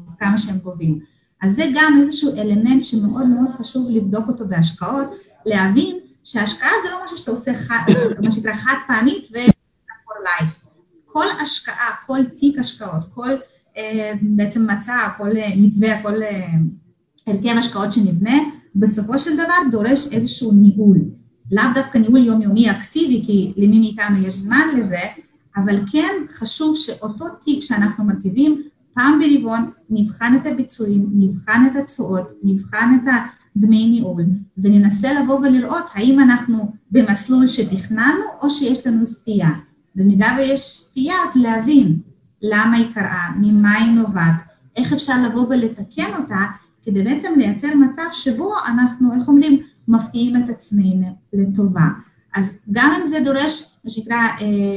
את 0.08 0.14
כמה 0.18 0.38
שהם 0.38 0.58
גובים. 0.58 0.98
אז 1.42 1.56
זה 1.56 1.64
גם 1.74 1.98
איזשהו 2.00 2.36
אלמנט 2.38 2.84
שמאוד 2.84 3.26
מאוד 3.26 3.54
חשוב 3.54 3.90
לבדוק 3.90 4.28
אותו 4.28 4.48
בהשקעות, 4.48 5.06
להבין 5.46 5.96
שהשקעה 6.24 6.70
זה 6.84 6.90
לא 6.90 7.04
משהו 7.04 7.18
שאתה 7.18 7.30
עושה, 7.30 7.54
חד, 7.54 7.78
מה 8.24 8.30
שנקרא 8.30 8.54
חד 8.54 8.74
פעמית 8.86 9.28
ו-for 9.32 10.42
life. 10.42 10.66
כל 11.04 11.26
השקעה, 11.42 11.90
כל 12.06 12.24
תיק 12.24 12.58
השקעות, 12.58 13.04
כל 13.14 13.30
אה, 13.76 14.12
בעצם 14.22 14.66
מצע, 14.70 14.98
כל 15.16 15.36
אה, 15.36 15.48
מתווה, 15.56 16.02
כל 16.02 16.22
אה, 16.22 16.46
הרכב 17.30 17.58
השקעות 17.58 17.92
שנבנה, 17.92 18.38
בסופו 18.74 19.18
של 19.18 19.34
דבר 19.34 19.70
דורש 19.70 20.06
איזשהו 20.06 20.52
ניהול. 20.52 20.98
לאו 21.52 21.64
דווקא 21.74 21.98
ניהול 21.98 22.18
יומיומי 22.18 22.70
אקטיבי, 22.70 23.22
כי 23.26 23.52
למי 23.56 23.78
מאיתנו 23.78 24.26
יש 24.26 24.34
זמן 24.34 24.66
לזה, 24.76 25.00
אבל 25.56 25.80
כן 25.92 26.12
חשוב 26.38 26.76
שאותו 26.76 27.24
תיק 27.40 27.62
שאנחנו 27.62 28.04
מרכיבים, 28.04 28.62
פעם 28.94 29.20
ברבעון 29.20 29.70
נבחן 29.90 30.34
את 30.36 30.46
הביצועים, 30.46 31.06
נבחן 31.12 31.62
את 31.66 31.76
התשואות, 31.76 32.32
נבחן 32.42 32.98
את 33.02 33.08
הדמי 33.56 33.86
ניהול, 33.86 34.24
וננסה 34.58 35.08
לבוא 35.22 35.38
ולראות 35.38 35.84
האם 35.94 36.20
אנחנו 36.20 36.72
במסלול 36.90 37.48
שתכננו 37.48 38.24
או 38.42 38.50
שיש 38.50 38.86
לנו 38.86 39.06
סטייה. 39.06 39.50
במידה 39.94 40.26
ויש 40.38 40.60
סטייה, 40.60 41.14
אז 41.14 41.42
להבין 41.42 41.98
למה 42.42 42.76
היא 42.76 42.94
קרה, 42.94 43.28
ממה 43.40 43.72
היא 43.72 43.92
נובעת, 43.92 44.34
איך 44.76 44.92
אפשר 44.92 45.22
לבוא 45.22 45.46
ולתקן 45.50 46.14
אותה, 46.18 46.44
כדי 46.90 47.02
בעצם 47.02 47.32
לייצר 47.36 47.74
מצב 47.74 48.02
שבו 48.12 48.52
אנחנו, 48.68 49.14
איך 49.14 49.28
אומרים, 49.28 49.58
מפתיעים 49.88 50.36
את 50.36 50.50
עצמנו 50.50 51.06
לטובה. 51.32 51.86
אז 52.34 52.44
גם 52.72 52.90
אם 52.96 53.12
זה 53.12 53.20
דורש, 53.24 53.64
מה 53.84 53.90
שנקרא, 53.90 54.16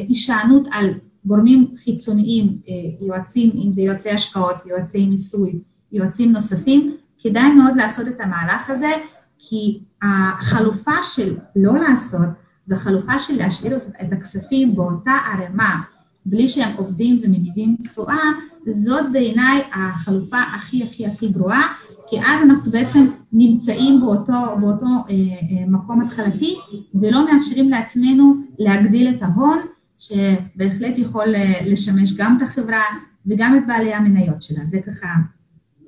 הישענות 0.08 0.68
על 0.72 0.90
גורמים 1.26 1.74
חיצוניים, 1.84 2.58
אה, 2.70 3.06
יועצים, 3.08 3.52
אם 3.56 3.74
זה 3.74 3.82
יועצי 3.82 4.10
השקעות, 4.10 4.56
יועצי 4.66 5.06
מיסוי, 5.06 5.60
יועצים 5.92 6.32
נוספים, 6.32 6.96
כדאי 7.20 7.52
מאוד 7.52 7.76
לעשות 7.76 8.08
את 8.08 8.22
המהלך 8.22 8.70
הזה, 8.70 8.92
כי 9.40 9.80
החלופה 10.02 11.04
של 11.04 11.38
לא 11.56 11.74
לעשות 11.74 12.28
והחלופה 12.68 13.20
של 13.20 13.38
להשאיר 13.38 13.78
את 13.78 14.14
הכספים 14.14 14.76
באותה 14.76 15.12
ערימה, 15.12 15.82
בלי 16.26 16.50
שהם 16.50 16.76
עובדים 16.78 17.22
ומניבים 17.24 17.76
תשואה, 17.84 18.24
זאת 18.72 19.12
בעיניי 19.12 19.62
החלופה 19.74 20.40
הכי 20.40 20.84
הכי 20.84 21.06
הכי 21.06 21.28
גרועה, 21.28 21.74
כי 22.08 22.20
אז 22.20 22.44
אנחנו 22.44 22.72
בעצם 22.72 23.08
נמצאים 23.34 24.02
באותו, 24.02 24.58
באותו 24.62 24.86
אה, 24.86 25.00
אה, 25.10 25.66
מקום 25.68 26.02
התחלתי, 26.02 26.56
ולא 26.94 27.26
מאפשרים 27.26 27.70
לעצמנו 27.70 28.36
להגדיל 28.60 29.10
את 29.10 29.22
ההון, 29.22 29.58
שבהחלט 30.00 30.98
יכול 30.98 31.36
אה, 31.36 31.54
לשמש 31.66 32.14
גם 32.18 32.38
את 32.38 32.42
החברה 32.42 32.84
וגם 33.26 33.56
את 33.56 33.68
בעלי 33.68 33.94
המניות 33.94 34.42
שלה. 34.42 34.60
זה 34.72 34.80
ככה 34.82 35.08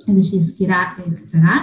איזושהי 0.07 0.41
סקירה 0.43 0.83
אה, 0.83 1.15
קצרה. 1.15 1.57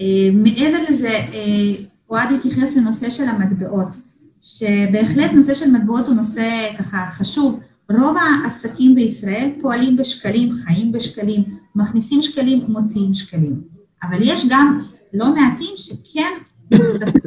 אה, 0.00 0.30
מעבר 0.34 0.78
לזה, 0.90 1.08
אה, 1.08 1.84
אוהד 2.10 2.32
התייחס 2.32 2.76
לנושא 2.76 3.10
של 3.10 3.24
המטבעות. 3.24 3.96
שבהחלט 4.42 5.32
נושא 5.32 5.54
של 5.54 5.70
מטבעות 5.70 6.06
הוא 6.06 6.14
נושא 6.14 6.50
ככה 6.78 7.06
חשוב. 7.10 7.60
רוב 7.90 8.16
העסקים 8.16 8.94
בישראל 8.94 9.50
פועלים 9.60 9.96
בשקלים, 9.96 10.54
חיים 10.54 10.92
בשקלים, 10.92 11.44
מכניסים 11.74 12.22
שקלים, 12.22 12.64
מוציאים 12.68 13.14
שקלים. 13.14 13.77
אבל 14.02 14.18
יש 14.22 14.46
גם 14.50 14.84
לא 15.14 15.34
מעטים 15.34 15.74
שכן 15.76 16.32
נחשפים 16.70 17.20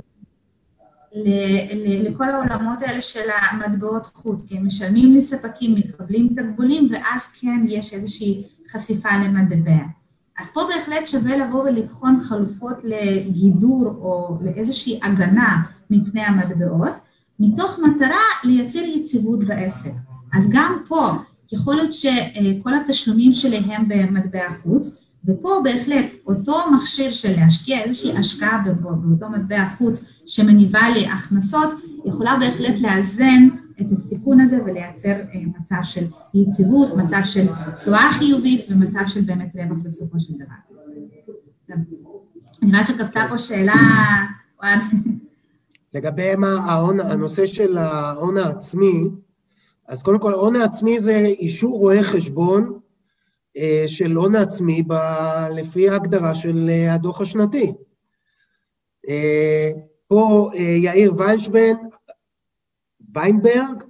לכל 2.04 2.30
העולמות 2.30 2.82
האלה 2.82 3.02
של 3.02 3.30
המטבעות 3.42 4.06
חוץ, 4.06 4.48
כי 4.48 4.58
הם 4.58 4.66
משלמים 4.66 5.16
לספקים, 5.16 5.76
מקבלים 5.76 6.28
תקבולים, 6.36 6.88
ואז 6.92 7.22
כן 7.42 7.66
יש 7.68 7.94
איזושהי 7.94 8.44
חשיפה 8.72 9.10
למטבע. 9.26 9.78
אז 10.40 10.48
פה 10.54 10.62
בהחלט 10.70 11.08
שווה 11.08 11.38
לבוא 11.38 11.64
ולבחון 11.64 12.20
חלופות 12.20 12.76
לגידור 12.84 13.88
או 13.88 14.38
לאיזושהי 14.42 15.00
הגנה 15.04 15.62
מפני 15.90 16.22
המטבעות, 16.22 16.94
מתוך 17.40 17.80
מטרה 17.80 18.22
לייצר 18.44 18.80
יציבות 18.80 19.44
בעסק. 19.44 19.92
אז 20.34 20.50
גם 20.50 20.78
פה, 20.88 21.12
יכול 21.52 21.76
להיות 21.76 21.94
שכל 21.94 22.74
התשלומים 22.74 23.34
שלהם 23.34 23.88
במטבע 23.88 24.50
חוץ, 24.64 25.06
ופה 25.26 25.50
בהחלט 25.64 26.06
אותו 26.28 26.54
מכשיר 26.76 27.12
של 27.12 27.36
להשקיע 27.40 27.82
איזושהי 27.82 28.18
השקעה 28.18 28.64
באותו 28.82 29.30
מטבע 29.30 29.66
חוץ 29.78 30.22
שמניבה 30.26 30.90
לי 30.94 31.08
הכנסות, 31.08 31.70
יכולה 32.06 32.38
בהחלט 32.40 32.80
לאזן 32.82 33.48
את 33.82 33.86
הסיכון 33.92 34.40
הזה 34.40 34.64
ולייצר 34.64 35.16
מצב 35.60 35.80
של 35.84 36.06
יציבות, 36.34 36.98
מצב 36.98 37.22
של 37.26 37.48
תשואה 37.76 38.12
חיובית 38.12 38.66
ומצב 38.70 39.00
של 39.08 39.22
באמת 39.22 39.56
רווח 39.56 39.78
בסופו 39.84 40.20
של 40.20 40.34
דבר. 40.34 40.76
נראה 42.62 42.86
שקפצה 42.86 43.22
פה 43.30 43.38
שאלה, 43.38 43.74
לגבי 45.94 46.36
מה 46.36 46.48
ההון, 46.48 47.00
הנושא 47.00 47.46
של 47.46 47.78
ההון 47.78 48.38
העצמי, 48.38 49.04
אז 49.88 50.04
קודם 50.04 50.20
כל, 50.20 50.34
ההון 50.34 50.56
העצמי 50.56 51.00
זה 51.00 51.16
אישור 51.16 51.78
רואה 51.78 52.04
חשבון 52.04 52.64
אה, 52.64 52.78
של 53.88 54.12
הון 54.12 54.36
העצמי 54.36 54.84
ב, 54.88 54.94
לפי 55.56 55.90
ההגדרה 55.90 56.36
של 56.36 56.70
אה, 56.70 56.94
הדוח 56.94 57.22
השנתי. 57.22 57.74
אה, 59.10 59.72
פה 60.08 60.52
יאיר 60.84 61.14
ויינשבן, 61.18 61.74
ויינברג, 63.14 63.84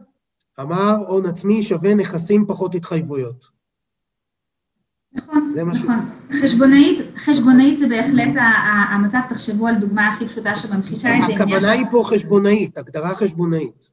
אמר 0.59 0.95
הון 1.07 1.25
עצמי 1.25 1.63
שווה 1.63 1.95
נכסים 1.95 2.45
פחות 2.47 2.75
התחייבויות. 2.75 3.45
נכון, 5.13 5.53
נכון. 5.55 6.09
חשבונאית, 6.31 7.17
חשבונאית 7.17 7.79
זה 7.79 7.87
בהחלט 7.89 8.41
המצב, 8.89 9.19
תחשבו 9.29 9.67
על 9.67 9.75
דוגמה 9.75 10.07
הכי 10.07 10.27
פשוטה 10.27 10.55
שממחישה 10.55 11.17
את 11.17 11.21
זה. 11.27 11.43
הכוונה 11.43 11.71
היא 11.71 11.85
פה 11.91 12.03
חשבונאית, 12.05 12.77
הגדרה 12.77 13.15
חשבונאית. 13.15 13.89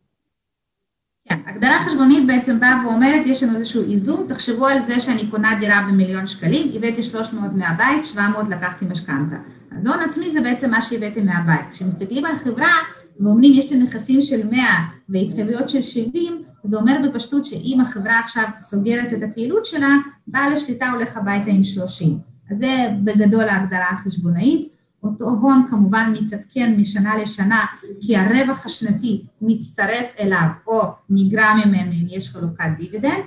כן, 1.29 1.38
הגדרה 1.47 1.79
חשבונית 1.87 2.27
בעצם 2.27 2.61
באה 2.61 2.83
ואומרת, 2.87 3.27
יש 3.27 3.43
לנו 3.43 3.59
איזשהו 3.59 3.83
איזון, 3.83 4.27
תחשבו 4.29 4.67
על 4.67 4.81
זה 4.81 5.01
שאני 5.01 5.27
קונה 5.27 5.51
דירה 5.61 5.87
במיליון 5.88 6.27
שקלים, 6.27 6.73
הבאתי 6.75 7.03
300 7.03 7.51
מהבית, 7.55 8.05
700 8.05 8.49
לקחתי 8.51 8.85
משכנתה. 8.85 9.37
אז 9.79 9.87
הון 9.87 10.01
עצמי 10.09 10.31
זה 10.31 10.41
בעצם 10.41 10.71
מה 10.71 10.83
שהבאתי 10.83 11.21
מהבית. 11.21 11.67
כשמסתכלים 11.71 12.25
על 12.25 12.37
חברה 12.37 12.73
ואומרים, 13.21 13.53
יש 13.55 13.73
לי 13.73 13.79
נכסים 13.79 14.23
של 14.23 14.47
100 14.47 14.61
והתחייבויות 15.09 15.69
של 15.69 15.83
70, 15.83 16.43
זה 16.64 16.77
אומר 16.77 16.97
בפשטות 17.05 17.45
שאם 17.45 17.79
החברה 17.83 18.19
עכשיו 18.19 18.45
סוגרת 18.61 19.12
את 19.12 19.23
הפעילות 19.23 19.67
שלה, 19.67 19.97
בעל 20.27 20.53
השליטה 20.53 20.91
הולך 20.91 21.17
הביתה 21.17 21.51
עם 21.51 21.64
30. 21.64 22.19
אז 22.51 22.59
זה 22.59 22.88
בגדול 23.05 23.49
ההגדרה 23.49 23.91
החשבונאית. 23.91 24.78
אותו 25.03 25.25
הון 25.25 25.63
כמובן 25.71 26.15
מתעדכן 26.21 26.77
משנה 26.81 27.17
לשנה, 27.17 27.65
כי 28.01 28.17
הרווח 28.17 28.67
השנתי 28.67 29.25
מצטרף 29.43 30.13
אליו 30.21 30.49
או 30.67 30.81
נגרע 31.11 31.55
ממנו 31.55 31.93
אם 31.93 32.07
יש 32.09 32.29
חלוקת 32.29 32.65
דיבידנד, 32.79 33.25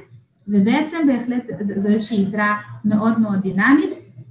ובעצם 0.47 0.97
בהחלט 1.07 1.43
זו 1.77 1.87
איזושהי 1.87 2.21
יתרה 2.21 2.55
מאוד 2.85 3.19
מאוד 3.19 3.39
דינמית, 3.41 3.89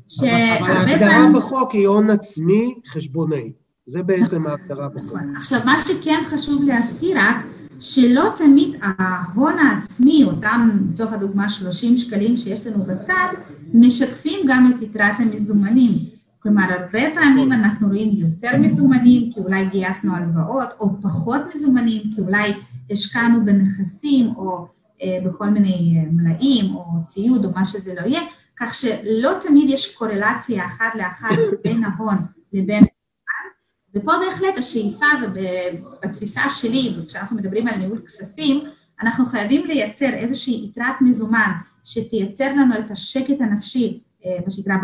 שהרבה 0.08 0.58
פעמים... 0.58 0.76
אבל 0.76 0.76
ההגדרה 0.76 1.32
בחוק 1.34 1.72
היא 1.72 1.86
הון 1.86 2.10
עצמי 2.10 2.74
חשבונאי, 2.88 3.52
זה 3.86 4.02
בעצם 4.02 4.46
ההגדרה 4.46 4.88
בחוק. 4.88 5.06
נכון. 5.06 5.36
עכשיו, 5.36 5.60
מה 5.64 5.74
שכן 5.78 6.20
חשוב 6.24 6.62
להזכיר 6.62 7.18
רק, 7.18 7.36
שלא 7.80 8.24
תמיד 8.36 8.76
ההון 8.82 9.58
העצמי, 9.58 10.24
אותם 10.24 10.68
לצורך 10.88 11.12
הדוגמה 11.12 11.48
30 11.48 11.98
שקלים 11.98 12.36
שיש 12.36 12.66
לנו 12.66 12.84
בצד, 12.84 13.28
משקפים 13.74 14.40
גם 14.48 14.72
את 14.76 14.82
יתרת 14.82 15.14
המזומנים. 15.18 16.09
כלומר, 16.42 16.62
הרבה 16.62 17.00
פעמים 17.14 17.52
אנחנו 17.52 17.88
רואים 17.88 18.10
יותר 18.12 18.50
מזומנים, 18.58 19.32
כי 19.32 19.40
אולי 19.40 19.64
גייסנו 19.66 20.14
הלוואות, 20.16 20.68
או 20.80 20.88
פחות 21.02 21.40
מזומנים, 21.54 22.02
כי 22.14 22.20
אולי 22.20 22.52
השקענו 22.90 23.44
בנכסים, 23.44 24.26
או 24.36 24.66
אה, 25.02 25.18
בכל 25.24 25.50
מיני 25.50 25.96
אה, 25.96 26.10
מלאים, 26.12 26.74
או 26.74 26.84
ציוד, 27.04 27.44
או 27.44 27.50
מה 27.50 27.64
שזה 27.64 27.94
לא 27.94 28.00
יהיה, 28.00 28.20
כך 28.56 28.74
שלא 28.74 29.30
תמיד 29.40 29.70
יש 29.70 29.96
קורלציה 29.96 30.64
אחת 30.64 30.94
לאחת 30.94 31.36
בין 31.64 31.84
ההון 31.84 32.16
לבין 32.52 32.84
ופה 33.94 34.12
בהחלט 34.26 34.58
השאיפה 34.58 35.06
ובתפיסה 35.22 36.40
שלי, 36.50 36.94
וכשאנחנו 36.98 37.36
מדברים 37.36 37.68
על 37.68 37.76
ניהול 37.76 38.02
כספים, 38.06 38.64
אנחנו 39.02 39.26
חייבים 39.26 39.66
לייצר 39.66 40.08
איזושהי 40.12 40.64
יתרת 40.64 41.00
מזומן 41.00 41.50
שתייצר 41.84 42.52
לנו 42.52 42.74
את 42.78 42.90
השקט 42.90 43.40
הנפשי, 43.40 44.00
מה 44.46 44.50
שנקרא 44.52 44.76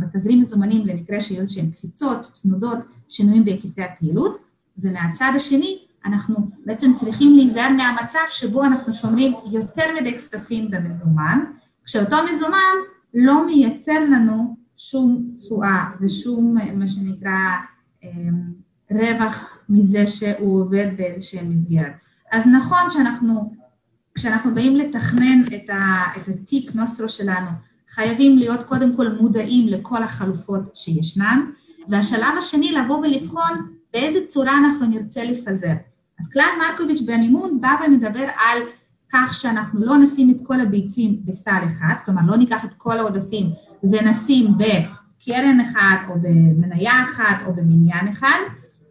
בתזרים 0.00 0.40
מזומנים 0.40 0.86
למקרה 0.86 1.20
שיהיו 1.20 1.40
איזשהן 1.40 1.70
קפיצות, 1.70 2.40
תנודות, 2.42 2.78
שינויים 3.08 3.44
בהיקפי 3.44 3.82
הפעילות, 3.82 4.38
ומהצד 4.78 5.32
השני 5.36 5.78
אנחנו 6.04 6.36
בעצם 6.66 6.94
צריכים 6.94 7.36
להיזהר 7.36 7.68
מהמצב 7.68 8.18
שבו 8.30 8.64
אנחנו 8.64 8.94
שומרים 8.94 9.32
יותר 9.52 9.84
מדי 10.00 10.14
כספים 10.14 10.70
במזומן, 10.70 11.38
כשאותו 11.84 12.16
מזומן 12.32 12.74
לא 13.14 13.46
מייצר 13.46 14.00
לנו 14.12 14.56
שום 14.76 15.30
תשואה 15.34 15.84
ושום 16.00 16.56
מה 16.74 16.88
שנקרא 16.88 17.38
אמ, 18.02 18.52
רווח 18.90 19.44
מזה 19.68 20.06
שהוא 20.06 20.60
עובד 20.60 20.86
באיזושהי 20.96 21.48
מסגרת. 21.48 21.92
אז 22.32 22.42
נכון 22.46 22.90
שאנחנו, 22.90 23.54
כשאנחנו 24.14 24.54
באים 24.54 24.76
לתכנן 24.76 25.42
את, 25.54 25.70
ה, 25.70 26.04
את 26.16 26.28
התיק 26.28 26.74
נוסטרו 26.74 27.08
שלנו, 27.08 27.50
חייבים 27.94 28.38
להיות 28.38 28.62
קודם 28.62 28.96
כל 28.96 29.08
מודעים 29.20 29.68
לכל 29.68 30.02
החלופות 30.02 30.62
שישנן, 30.74 31.40
והשלב 31.88 32.34
השני 32.38 32.72
לבוא 32.72 32.96
ולבחון 32.96 33.74
באיזה 33.92 34.18
צורה 34.26 34.58
אנחנו 34.58 34.86
נרצה 34.86 35.24
לפזר. 35.24 35.74
אז 36.20 36.28
קלן 36.28 36.44
מרקוביץ' 36.58 37.00
במימון 37.00 37.60
בא 37.60 37.76
ומדבר 37.86 38.24
על 38.24 38.62
כך 39.12 39.34
שאנחנו 39.34 39.84
לא 39.84 39.98
נשים 39.98 40.30
את 40.30 40.36
כל 40.42 40.60
הביצים 40.60 41.20
בסל 41.24 41.60
אחד, 41.66 41.94
כלומר 42.04 42.22
לא 42.26 42.36
ניקח 42.36 42.64
את 42.64 42.74
כל 42.78 42.98
העודפים 42.98 43.50
ונשים. 43.82 44.46
בקרן 44.58 45.60
אחד 45.60 45.96
או 46.08 46.14
במניה 46.22 47.02
אחת 47.02 47.46
או 47.46 47.54
במניין 47.54 48.08
אחד, 48.08 48.38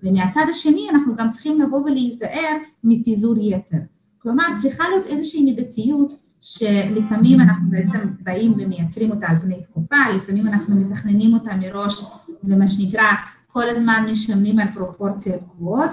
ומהצד 0.03 0.45
השני 0.49 0.87
אנחנו 0.89 1.15
גם 1.15 1.29
צריכים 1.29 1.61
לבוא 1.61 1.79
ולהיזהר 1.79 2.57
מפיזור 2.83 3.35
יתר. 3.41 3.77
כלומר, 4.17 4.43
צריכה 4.61 4.83
להיות 4.89 5.07
איזושהי 5.07 5.43
מידתיות 5.43 6.13
שלפעמים 6.43 7.41
אנחנו 7.41 7.69
בעצם 7.69 7.99
באים 8.19 8.53
ומייצרים 8.59 9.11
אותה 9.11 9.27
על 9.27 9.39
פני 9.41 9.63
תקופה, 9.63 9.95
לפעמים 10.15 10.47
אנחנו 10.47 10.75
מתכננים 10.75 11.33
אותה 11.33 11.55
מראש, 11.55 12.05
ומה 12.43 12.67
שנקרא, 12.67 13.03
כל 13.47 13.63
הזמן 13.69 14.05
משלמים 14.11 14.59
על 14.59 14.67
פרופורציות 14.73 15.43
קבועות, 15.43 15.89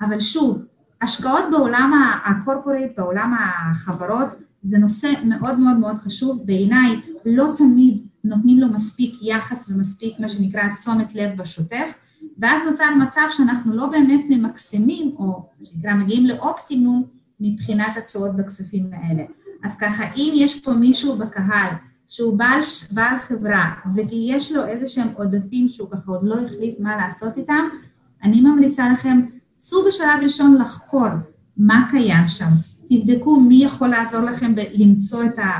אבל 0.00 0.20
שוב, 0.20 0.62
השקעות 1.02 1.44
בעולם 1.50 1.92
הקורפורט, 2.24 2.90
בעולם 2.96 3.34
החברות, 3.38 4.28
זה 4.62 4.78
נושא 4.78 5.08
מאוד 5.24 5.58
מאוד 5.58 5.76
מאוד 5.76 5.96
חשוב, 5.98 6.42
בעיניי 6.44 7.00
לא 7.24 7.48
תמיד 7.56 8.06
נותנים 8.24 8.60
לו 8.60 8.68
מספיק 8.68 9.14
יחס 9.22 9.66
ומספיק 9.68 10.20
מה 10.20 10.28
שנקרא 10.28 10.62
תשומת 10.80 11.14
לב 11.14 11.36
בשוטף, 11.36 11.94
ואז 12.38 12.68
נוצר 12.70 12.84
מצב 13.02 13.26
שאנחנו 13.30 13.76
לא 13.76 13.86
באמת 13.86 14.20
ממקסמים, 14.28 15.14
או 15.16 15.48
מה 15.60 15.64
שנקרא 15.64 15.94
מגיעים 15.94 16.26
לאופטימום 16.26 17.04
מבחינת 17.40 17.96
התשואות 17.96 18.36
בכספים 18.36 18.90
האלה. 18.92 19.22
אז 19.62 19.72
ככה, 19.80 20.04
אם 20.16 20.32
יש 20.36 20.60
פה 20.60 20.72
מישהו 20.72 21.18
בקהל 21.18 21.68
שהוא 22.08 22.38
בעל, 22.38 22.60
בעל 22.90 23.18
חברה 23.18 23.74
ויש 23.94 24.52
לו 24.52 24.64
איזה 24.64 24.88
שהם 24.88 25.08
עודפים 25.14 25.68
שהוא 25.68 25.90
ככה 25.90 26.12
עוד 26.12 26.20
לא 26.22 26.34
החליט 26.34 26.80
מה 26.80 26.96
לעשות 26.96 27.36
איתם, 27.36 27.64
אני 28.22 28.40
ממליצה 28.40 28.92
לכם, 28.92 29.20
צאו 29.58 29.78
בשלב 29.88 30.22
ראשון 30.22 30.58
לחקור 30.60 31.08
מה 31.56 31.88
קיים 31.90 32.28
שם, 32.28 32.50
תבדקו 32.88 33.40
מי 33.40 33.64
יכול 33.64 33.88
לעזור 33.88 34.20
לכם 34.20 34.54
למצוא 34.74 35.24
את 35.24 35.38
ה... 35.38 35.50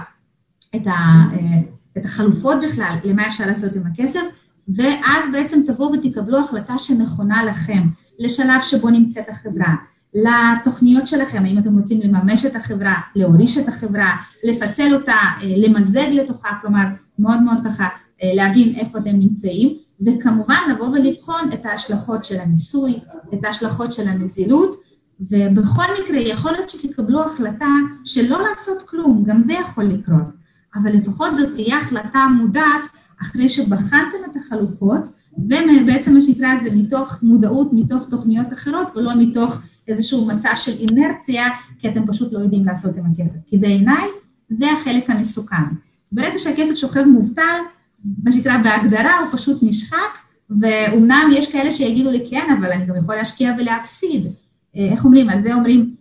את 0.76 0.86
ה 0.86 0.90
אה, 1.32 1.60
את 1.98 2.04
החלופות 2.04 2.58
בכלל 2.62 2.96
למה 3.04 3.26
אפשר 3.26 3.46
לעשות 3.46 3.72
עם 3.76 3.82
הכסף, 3.86 4.20
ואז 4.68 5.24
בעצם 5.32 5.62
תבואו 5.66 5.92
ותקבלו 5.92 6.38
החלטה 6.38 6.78
שנכונה 6.78 7.44
לכם, 7.44 7.82
לשלב 8.18 8.62
שבו 8.62 8.90
נמצאת 8.90 9.28
החברה, 9.28 9.74
לתוכניות 10.14 11.06
שלכם, 11.06 11.44
האם 11.44 11.58
אתם 11.58 11.78
רוצים 11.78 12.00
לממש 12.00 12.46
את 12.46 12.56
החברה, 12.56 12.94
להוריש 13.16 13.58
את 13.58 13.68
החברה, 13.68 14.10
לפצל 14.44 14.94
אותה, 14.94 15.12
אה, 15.12 15.54
למזג 15.56 16.08
לתוכה, 16.12 16.48
כלומר, 16.60 16.84
מאוד 17.18 17.42
מאוד 17.42 17.58
ככה 17.64 17.88
אה, 18.22 18.30
להבין 18.34 18.74
איפה 18.74 18.98
אתם 18.98 19.18
נמצאים, 19.18 19.76
וכמובן 20.06 20.56
לבוא 20.70 20.86
ולבחון 20.88 21.52
את 21.54 21.66
ההשלכות 21.66 22.24
של 22.24 22.40
המיסוי, 22.40 22.98
את 23.34 23.44
ההשלכות 23.44 23.92
של 23.92 24.08
הנזילות, 24.08 24.76
ובכל 25.20 25.84
מקרה 26.02 26.18
יכול 26.18 26.52
להיות 26.52 26.68
שתקבלו 26.68 27.24
החלטה 27.24 27.74
שלא 28.04 28.38
לעשות 28.50 28.82
כלום, 28.82 29.24
גם 29.26 29.42
זה 29.46 29.52
יכול 29.52 29.84
לקרות. 29.84 30.42
אבל 30.74 30.92
לפחות 30.92 31.36
זאת 31.36 31.48
תהיה 31.54 31.78
החלטה 31.78 32.26
מודעת 32.36 32.82
אחרי 33.22 33.48
שבחנתם 33.48 34.18
את 34.30 34.36
החלופות, 34.36 35.08
ובעצם 35.38 36.14
מה 36.14 36.20
שנקרא 36.20 36.48
זה 36.64 36.70
מתוך 36.74 37.18
מודעות, 37.22 37.68
מתוך 37.72 38.06
תוכניות 38.10 38.52
אחרות, 38.52 38.86
ולא 38.96 39.12
מתוך 39.18 39.58
איזשהו 39.88 40.26
מצב 40.26 40.52
של 40.56 40.72
אינרציה, 40.80 41.44
כי 41.78 41.88
אתם 41.88 42.06
פשוט 42.06 42.32
לא 42.32 42.38
יודעים 42.38 42.66
לעשות 42.66 42.96
עם 42.96 43.04
הכסף. 43.06 43.38
כי 43.46 43.58
בעיניי 43.58 44.08
זה 44.48 44.66
החלק 44.72 45.10
המסוכן. 45.10 45.64
ברגע 46.12 46.38
שהכסף 46.38 46.74
שוכב 46.74 47.04
מובטל, 47.04 47.58
מה 48.24 48.32
שנקרא 48.32 48.58
בהגדרה 48.58 49.18
הוא 49.18 49.28
פשוט 49.32 49.58
נשחק, 49.62 50.18
ואומנם 50.60 51.30
יש 51.32 51.52
כאלה 51.52 51.72
שיגידו 51.72 52.10
לי 52.10 52.26
כן, 52.30 52.56
אבל 52.58 52.72
אני 52.72 52.86
גם 52.86 52.96
יכול 52.96 53.14
להשקיע 53.14 53.54
ולהפסיד. 53.58 54.26
אה, 54.76 54.88
איך 54.92 55.04
אומרים? 55.04 55.28
על 55.28 55.42
זה 55.42 55.54
אומרים 55.54 55.94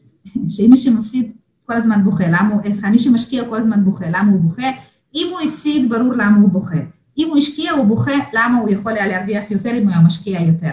שאם 0.49 0.67
מי 0.69 0.77
שמפסיד 0.77 1.31
כל 1.65 1.73
הזמן 1.73 2.03
בוכה, 2.03 2.27
למה 2.27 2.53
הוא, 2.53 2.61
סליחה, 2.63 2.89
מי 2.89 2.99
שמשקיע 2.99 3.49
כל 3.49 3.57
הזמן 3.57 3.85
בוכה, 3.85 4.05
למה 4.09 4.31
הוא 4.31 4.39
בוכה? 4.39 4.67
אם 5.15 5.27
הוא 5.31 5.39
הפסיד, 5.47 5.89
ברור 5.89 6.13
למה 6.13 6.37
הוא 6.37 6.49
בוכה. 6.49 6.79
אם 7.17 7.27
הוא 7.29 7.37
השקיע, 7.37 7.71
הוא 7.71 7.85
בוכה 7.85 8.11
למה 8.33 8.57
הוא 8.57 8.69
יכול 8.69 8.91
היה 8.91 9.07
להרוויח 9.07 9.51
יותר 9.51 9.77
אם 9.77 9.83
הוא 9.83 9.91
היה 9.91 10.01
משקיע 10.01 10.41
יותר. 10.41 10.71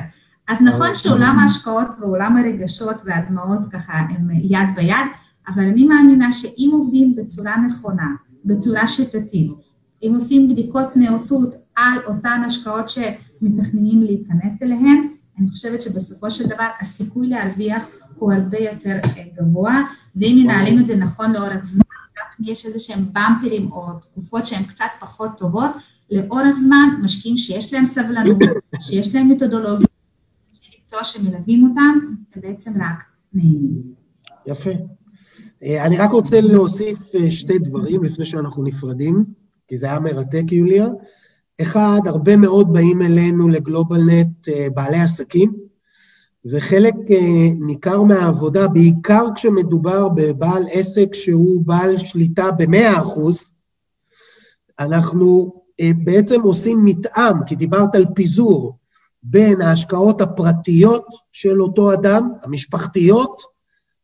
אז 0.49 0.59
נכון 0.61 0.95
שעולם 0.95 1.37
ההשקעות 1.39 1.89
ועולם 2.01 2.37
הרגשות 2.37 2.97
והדמעות 3.05 3.59
ככה 3.73 3.93
הם 3.93 4.31
יד 4.31 4.69
ביד, 4.77 5.07
אבל 5.49 5.63
אני 5.63 5.85
מאמינה 5.85 6.33
שאם 6.33 6.71
עובדים 6.73 7.17
בצורה 7.17 7.57
נכונה, 7.57 8.07
בצורה 8.45 8.89
שיטתית, 8.89 9.51
אם 10.03 10.13
עושים 10.15 10.49
בדיקות 10.49 10.97
נאותות 10.97 11.55
על 11.77 11.99
אותן 12.07 12.43
השקעות 12.47 12.89
שמתכננים 12.89 14.03
להיכנס 14.03 14.63
אליהן, 14.63 15.09
אני 15.39 15.49
חושבת 15.49 15.83
שבסופו 15.83 16.31
של 16.31 16.47
דבר 16.47 16.67
הסיכוי 16.81 17.27
להרוויח 17.27 17.89
הוא 18.19 18.33
הרבה 18.33 18.59
יותר 18.59 18.97
אה, 19.05 19.25
גבוה, 19.37 19.81
ואם 20.17 20.39
מנהלים 20.43 20.79
את 20.79 20.87
זה 20.87 20.97
נכון 20.97 21.33
לאורך 21.33 21.65
זמן, 21.65 21.83
גם 22.19 22.25
אם 22.41 22.53
יש 22.53 22.67
איזה 22.67 22.79
שהם 22.79 23.05
במפרים 23.13 23.73
או 23.73 23.93
תקופות 24.01 24.47
שהן 24.47 24.63
קצת 24.63 24.85
פחות 25.01 25.31
טובות, 25.39 25.71
לאורך 26.11 26.57
זמן 26.57 26.89
משקיעים 27.03 27.37
שיש 27.37 27.73
להם 27.73 27.87
סבלנות, 27.87 28.39
שיש 28.81 29.15
להם 29.15 29.29
מתודולוגיה, 29.29 29.87
שיש 30.89 30.97
מקצוע 30.97 31.05
שמלווים 31.05 31.69
אותם, 31.69 31.99
הם 32.35 32.43
בעצם 32.43 32.73
רק 32.75 33.05
נהנים. 33.33 33.83
יפה. 34.47 34.71
אה, 35.63 35.87
אני 35.87 35.97
רק 35.97 36.11
רוצה 36.11 36.41
להוסיף 36.41 37.15
אה, 37.15 37.31
שתי 37.31 37.59
דברים 37.59 38.05
לפני 38.05 38.25
שאנחנו 38.25 38.63
נפרדים, 38.63 39.25
כי 39.69 39.77
זה 39.77 39.87
היה 39.87 40.01
מרתק, 40.01 40.53
יוליה. 40.53 40.87
אחד, 41.61 42.01
הרבה 42.07 42.37
מאוד 42.37 42.73
באים 42.73 43.03
אלינו 43.03 43.49
לגלובלנט 43.49 44.49
אה, 44.49 44.67
בעלי 44.75 45.01
עסקים, 45.01 45.57
וחלק 46.51 46.95
ניכר 47.61 48.03
מהעבודה, 48.03 48.69
בעיקר 48.69 49.25
כשמדובר 49.35 50.09
בבעל 50.09 50.63
עסק 50.71 51.15
שהוא 51.15 51.63
בעל 51.67 51.99
שליטה 51.99 52.51
ב-100 52.51 52.99
אחוז, 52.99 53.53
אנחנו 54.79 55.53
בעצם 56.05 56.43
עושים 56.43 56.85
מתאם, 56.85 57.45
כי 57.47 57.57
דיברת 57.57 57.95
על 57.95 58.05
פיזור, 58.15 58.78
בין 59.23 59.61
ההשקעות 59.61 60.21
הפרטיות 60.21 61.07
של 61.33 61.63
אותו 61.63 61.93
אדם, 61.93 62.33
המשפחתיות, 62.43 63.43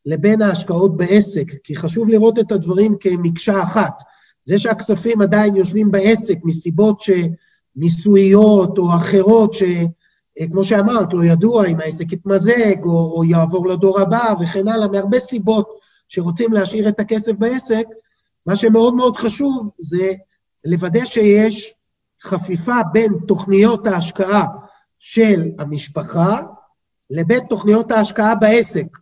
לבין 0.07 0.43
ההשקעות 0.43 0.97
בעסק, 0.97 1.47
כי 1.65 1.77
חשוב 1.77 2.09
לראות 2.09 2.39
את 2.39 2.53
הדברים 2.53 2.97
כמקשה 3.01 3.63
אחת. 3.63 4.03
זה 4.43 4.59
שהכספים 4.59 5.23
עדיין 5.23 5.57
יושבים 5.57 5.91
בעסק 5.91 6.39
מסיבות 6.45 7.01
שמיסויות 7.01 8.79
או 8.79 8.95
אחרות, 8.95 9.55
שכמו 9.55 10.65
שאמרת, 10.65 11.13
לא 11.13 11.25
ידוע 11.25 11.67
אם 11.67 11.81
העסק 11.81 12.13
יתמזג 12.13 12.85
או, 12.85 13.13
או 13.17 13.25
יעבור 13.25 13.69
לדור 13.69 14.01
הבא 14.01 14.35
וכן 14.41 14.69
הלאה, 14.69 14.89
מהרבה 14.89 15.19
סיבות 15.19 15.69
שרוצים 16.09 16.53
להשאיר 16.53 16.89
את 16.89 17.01
הכסף 17.01 17.33
בעסק, 17.33 17.85
מה 18.47 18.57
שמאוד 18.57 18.95
מאוד 18.95 19.17
חשוב 19.17 19.71
זה 19.79 20.13
לוודא 20.65 21.05
שיש 21.05 21.75
חפיפה 22.23 22.77
בין 22.93 23.13
תוכניות 23.27 23.87
ההשקעה 23.87 24.47
של 25.07 25.51
המשפחה 25.59 26.41
לבין 27.11 27.41
תוכניות 27.49 27.91
ההשקעה 27.91 28.35
בעסק. 28.35 28.99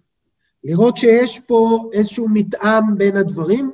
לראות 0.65 0.97
שיש 0.97 1.41
פה 1.41 1.91
איזשהו 1.93 2.29
מתאם 2.29 2.99
בין 2.99 3.17
הדברים, 3.17 3.71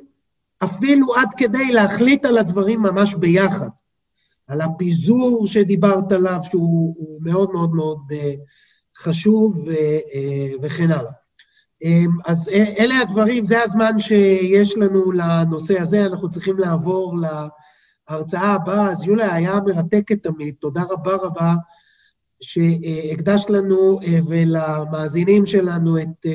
אפילו 0.63 1.15
עד 1.15 1.27
כדי 1.37 1.71
להחליט 1.71 2.25
על 2.25 2.37
הדברים 2.37 2.81
ממש 2.81 3.15
ביחד. 3.15 3.69
על 4.47 4.61
הפיזור 4.61 5.47
שדיברת 5.47 6.11
עליו, 6.11 6.39
שהוא 6.43 6.95
מאוד 7.21 7.51
מאוד 7.51 7.73
מאוד 7.73 7.99
אה, 8.11 8.33
חשוב 8.97 9.69
אה, 9.69 10.51
וכן 10.61 10.91
הלאה. 10.91 11.11
אמ, 11.83 12.11
אז 12.25 12.49
אלה 12.79 12.99
הדברים, 12.99 13.45
זה 13.45 13.63
הזמן 13.63 13.99
שיש 13.99 14.77
לנו 14.77 15.11
לנושא 15.11 15.81
הזה, 15.81 16.05
אנחנו 16.05 16.29
צריכים 16.29 16.57
לעבור 16.57 17.17
להרצאה 18.09 18.53
הבאה. 18.53 18.91
אז 18.91 19.03
יוליה, 19.03 19.33
היה 19.33 19.59
מרתקת 19.65 20.23
תמיד, 20.23 20.55
תודה 20.59 20.83
רבה 20.89 21.15
רבה 21.15 21.53
שהקדשת 22.41 23.49
לנו 23.49 23.99
אה, 24.03 24.19
ולמאזינים 24.27 25.45
שלנו 25.45 25.97
את 25.97 26.25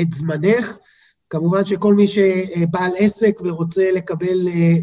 את 0.00 0.10
זמנך. 0.10 0.78
כמובן 1.30 1.64
שכל 1.64 1.94
מי 1.94 2.06
שבעל 2.08 2.90
עסק 2.98 3.40
ורוצה 3.44 3.90
לקבל 3.94 4.48
אה, 4.48 4.74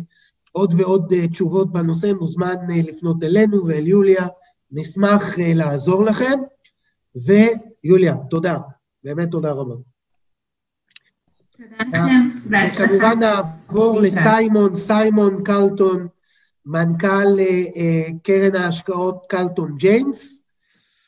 עוד 0.51 0.73
ועוד 0.77 1.13
אה, 1.13 1.27
תשובות 1.27 1.71
בנושא, 1.71 2.11
מוזמן 2.19 2.55
אה, 2.71 2.81
לפנות 2.87 3.23
אלינו 3.23 3.67
ואל 3.67 3.87
יוליה, 3.87 4.27
נשמח 4.71 5.23
לעזור 5.37 6.03
לכם. 6.03 6.39
ויוליה, 7.15 8.15
תודה, 8.29 8.57
באמת 9.03 9.31
תודה 9.31 9.51
רבה. 9.51 9.75
וכמובן 12.49 13.19
נעבור 13.19 14.01
לסיימון, 14.01 14.73
סיימון 14.73 15.43
קלטון, 15.43 16.07
מנכ"ל 16.66 17.38
קרן 18.22 18.57
ההשקעות 18.57 19.24
קלטון 19.28 19.76
ג'יימס. 19.76 20.44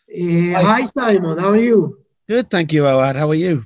היי 0.08 0.86
סיימון, 0.86 1.38
how 1.38 1.42
are 1.42 1.56
you? 1.56 2.06
Good, 2.28 2.50
thank 2.50 2.72
you, 2.72 2.84
Awad. 2.86 3.16
How 3.16 3.30
are 3.30 3.34
you? 3.34 3.62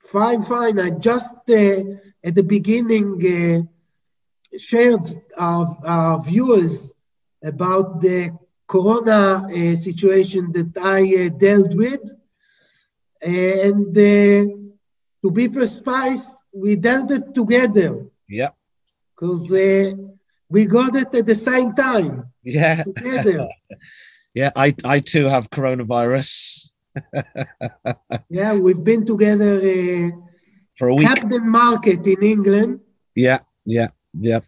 Fine, 0.00 0.42
fine. 0.42 0.78
I 0.78 0.90
just 0.90 1.36
uh, 1.50 1.80
at 2.24 2.34
the 2.34 2.42
beginning 2.42 3.08
uh, 3.26 4.58
shared 4.58 5.06
our, 5.36 5.66
our, 5.84 6.22
viewers 6.22 6.94
about 7.42 8.00
the 8.00 8.30
corona 8.68 9.46
uh, 9.46 9.74
situation 9.74 10.52
that 10.52 10.72
I 10.78 11.26
uh, 11.26 11.28
dealt 11.36 11.74
with. 11.74 12.04
And 13.20 13.90
uh, 13.90 14.52
to 15.22 15.30
be 15.32 15.48
precise, 15.48 16.44
we 16.52 16.76
dealt 16.76 17.10
it 17.10 17.34
together. 17.34 18.06
Yeah. 18.28 18.50
Because 19.14 19.52
uh, 19.52 19.92
we 20.51 20.65
got 20.65 20.95
it 20.95 21.15
at 21.15 21.25
the 21.25 21.35
same 21.35 21.73
time. 21.73 22.25
Yeah. 22.43 22.83
Together. 22.83 23.47
yeah, 24.33 24.51
I, 24.55 24.75
I 24.85 24.99
too 24.99 25.25
have 25.25 25.49
coronavirus 25.49 26.71
yeah, 28.29 28.53
we've 28.53 28.83
been 28.83 29.05
together 29.05 29.57
uh, 29.57 30.09
for 30.75 30.89
a 30.89 30.95
week. 30.95 31.07
Camden 31.07 31.49
Market 31.49 32.05
in 32.05 32.23
England. 32.23 32.79
Yeah, 33.15 33.39
yeah, 33.65 33.89
yeah. 34.19 34.41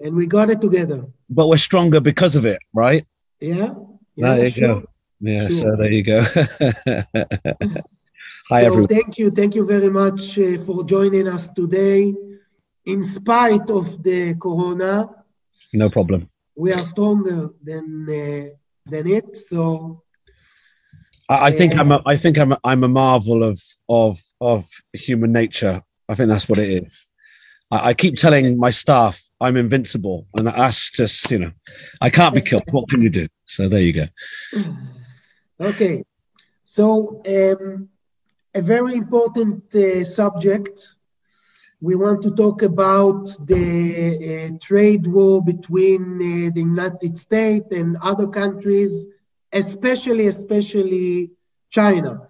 And 0.00 0.16
we 0.16 0.26
got 0.26 0.50
it 0.50 0.60
together. 0.60 1.06
But 1.28 1.48
we're 1.48 1.56
stronger 1.58 2.00
because 2.00 2.36
of 2.36 2.44
it, 2.46 2.58
right? 2.72 3.06
Yeah. 3.40 3.74
yeah 4.16 4.34
there 4.34 4.44
you 4.44 4.50
sure. 4.50 4.80
go. 4.80 4.86
Yeah, 5.20 5.48
sure. 5.48 5.50
so 5.50 5.76
there 5.76 5.92
you 5.92 6.02
go. 6.02 6.20
Hi, 8.50 8.62
so 8.62 8.66
everyone. 8.66 8.84
Thank 8.84 9.18
you. 9.18 9.30
Thank 9.30 9.54
you 9.54 9.66
very 9.66 9.90
much 9.90 10.38
uh, 10.38 10.58
for 10.58 10.84
joining 10.84 11.28
us 11.28 11.50
today. 11.50 12.14
In 12.86 13.04
spite 13.04 13.68
of 13.68 14.02
the 14.02 14.34
corona, 14.36 15.10
no 15.72 15.88
problem. 15.88 16.28
We 16.56 16.72
are 16.72 16.84
stronger 16.84 17.50
than 17.62 18.06
uh, 18.08 18.54
than 18.86 19.06
it. 19.06 19.36
So 19.36 20.02
I, 21.28 21.46
I 21.46 21.50
think 21.50 21.76
I'm 21.76 21.92
a, 21.92 22.02
I 22.06 22.16
think 22.16 22.38
I'm 22.38 22.52
a, 22.52 22.58
I'm 22.64 22.84
a 22.84 22.88
marvel 22.88 23.42
of 23.42 23.60
of 23.88 24.20
of 24.40 24.68
human 24.92 25.32
nature. 25.32 25.82
I 26.08 26.14
think 26.14 26.28
that's 26.28 26.48
what 26.48 26.58
it 26.58 26.82
is. 26.82 27.08
I, 27.70 27.88
I 27.90 27.94
keep 27.94 28.16
telling 28.16 28.58
my 28.58 28.70
staff 28.70 29.20
I'm 29.40 29.56
invincible, 29.56 30.26
and 30.34 30.46
that's 30.46 30.90
just 30.90 31.30
you 31.30 31.38
know, 31.38 31.52
I 32.00 32.10
can't 32.10 32.34
be 32.34 32.40
killed. 32.40 32.64
What 32.70 32.88
can 32.88 33.02
you 33.02 33.10
do? 33.10 33.28
So 33.44 33.68
there 33.68 33.80
you 33.80 33.92
go. 33.92 34.06
Okay, 35.60 36.04
so 36.62 37.20
um, 37.26 37.88
a 38.54 38.62
very 38.62 38.94
important 38.94 39.74
uh, 39.74 40.04
subject. 40.04 40.97
We 41.80 41.94
want 41.94 42.22
to 42.22 42.34
talk 42.34 42.62
about 42.62 43.24
the 43.46 44.50
uh, 44.52 44.58
trade 44.60 45.06
war 45.06 45.42
between 45.44 46.16
uh, 46.16 46.50
the 46.54 46.60
United 46.60 47.16
States 47.16 47.70
and 47.72 47.96
other 48.02 48.26
countries 48.26 49.06
especially, 49.52 50.26
especially 50.26 51.30
China. 51.70 52.28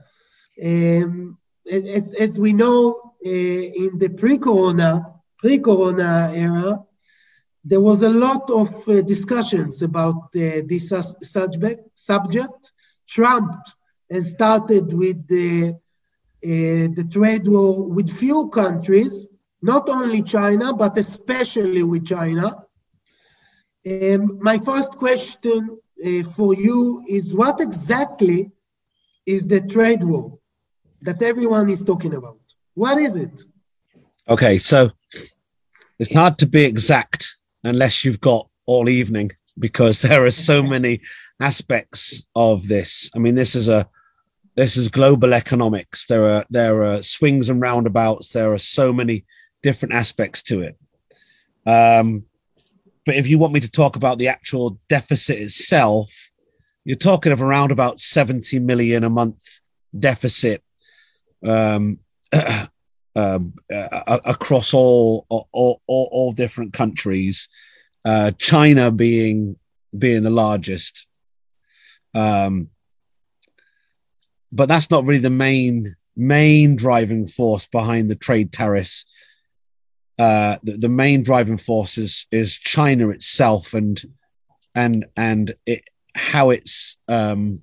Um, 0.62 1.38
as, 1.70 2.14
as 2.14 2.38
we 2.38 2.52
know, 2.52 3.14
uh, 3.24 3.28
in 3.28 3.98
the 3.98 4.11
pre-corona, 4.11 5.14
pre-corona 5.38 6.30
era, 6.34 6.84
there 7.64 7.80
was 7.80 8.02
a 8.02 8.08
lot 8.08 8.50
of 8.50 8.68
uh, 8.88 9.02
discussions 9.02 9.82
about 9.82 10.24
uh, 10.37 10.62
this 10.66 10.92
subject. 11.22 11.80
Subject. 11.94 12.72
Trump 13.08 13.54
has 14.11 14.32
started 14.32 14.92
with 14.92 15.26
the 15.26 15.74
uh, 16.44 16.87
the 16.94 17.06
trade 17.11 17.48
war 17.48 17.88
with 17.88 18.08
few 18.08 18.48
countries, 18.50 19.26
not 19.62 19.89
only 19.89 20.22
China, 20.22 20.72
but 20.72 20.97
especially 20.97 21.82
with 21.82 22.07
China. 22.07 22.64
Um, 23.87 24.39
my 24.41 24.59
first 24.59 24.99
question 24.99 25.78
uh, 26.05 26.22
for 26.22 26.55
you 26.55 27.05
is 27.09 27.35
what 27.35 27.61
exactly 27.61 28.51
is 29.26 29.47
the 29.47 29.61
trade 29.61 30.05
war 30.05 30.39
that 31.03 31.22
everyone 31.22 31.68
is 31.70 31.85
talking 31.85 32.14
about? 32.14 32.39
What 32.74 32.99
is 32.99 33.16
it? 33.16 33.41
Okay, 34.28 34.59
so 34.59 34.91
it's 35.99 36.14
hard 36.14 36.39
to 36.39 36.47
be 36.47 36.64
exact 36.64 37.37
unless 37.64 38.05
you've 38.05 38.20
got 38.20 38.49
all 38.66 38.89
evening 38.89 39.32
because 39.59 40.03
there 40.03 40.24
are 40.24 40.30
so 40.30 40.62
many 40.62 41.01
aspects 41.41 42.24
of 42.35 42.68
this. 42.68 43.11
I 43.14 43.18
mean, 43.18 43.35
this 43.35 43.55
is 43.55 43.68
a 43.68 43.89
this 44.57 44.76
is 44.76 44.89
global 44.89 45.35
economics. 45.35 46.07
There 46.07 46.28
are 46.28 46.45
there 46.51 46.82
are 46.85 47.03
swings 47.03 47.49
and 47.49 47.61
roundabouts. 47.61 48.32
There 48.32 48.53
are 48.53 48.59
so 48.59 48.93
many 48.93 49.24
different 49.62 49.94
aspects 49.94 50.42
to 50.42 50.62
it. 50.62 50.78
Um, 51.66 52.24
but 53.04 53.16
if 53.16 53.26
you 53.26 53.38
want 53.38 53.52
me 53.52 53.61
to 53.61 53.70
talk 53.70 53.96
about 53.96 54.18
the 54.18 54.28
actual 54.28 54.78
deficit 54.88 55.38
itself, 55.38 56.30
you're 56.84 56.96
talking 56.96 57.32
of 57.32 57.42
around 57.42 57.70
about 57.70 58.00
70 58.00 58.59
million 58.61 59.04
a 59.04 59.11
month 59.11 59.61
deficit 59.98 60.62
um, 61.46 61.98
um, 63.16 63.54
uh, 63.72 64.18
across 64.24 64.74
all, 64.74 65.26
all, 65.28 65.82
all, 65.86 66.09
all 66.12 66.32
different 66.32 66.72
countries, 66.72 67.48
uh, 68.04 68.30
China 68.32 68.90
being 68.90 69.56
being 69.96 70.22
the 70.22 70.30
largest. 70.30 71.06
Um, 72.14 72.70
but 74.52 74.68
that's 74.68 74.90
not 74.90 75.04
really 75.04 75.20
the 75.20 75.30
main 75.30 75.96
main 76.16 76.76
driving 76.76 77.26
force 77.26 77.66
behind 77.66 78.11
the 78.11 78.16
trade 78.16 78.52
tariffs. 78.52 79.06
Uh, 80.19 80.57
the, 80.64 80.73
the 80.73 80.89
main 80.89 81.23
driving 81.23 81.57
force 81.57 81.97
is 81.97 82.27
is 82.33 82.59
China 82.59 83.11
itself 83.11 83.73
and 83.73 84.03
and 84.75 85.07
and 85.16 85.55
it, 85.66 85.83
how 86.14 86.51
it's 86.51 86.99
um, 87.07 87.62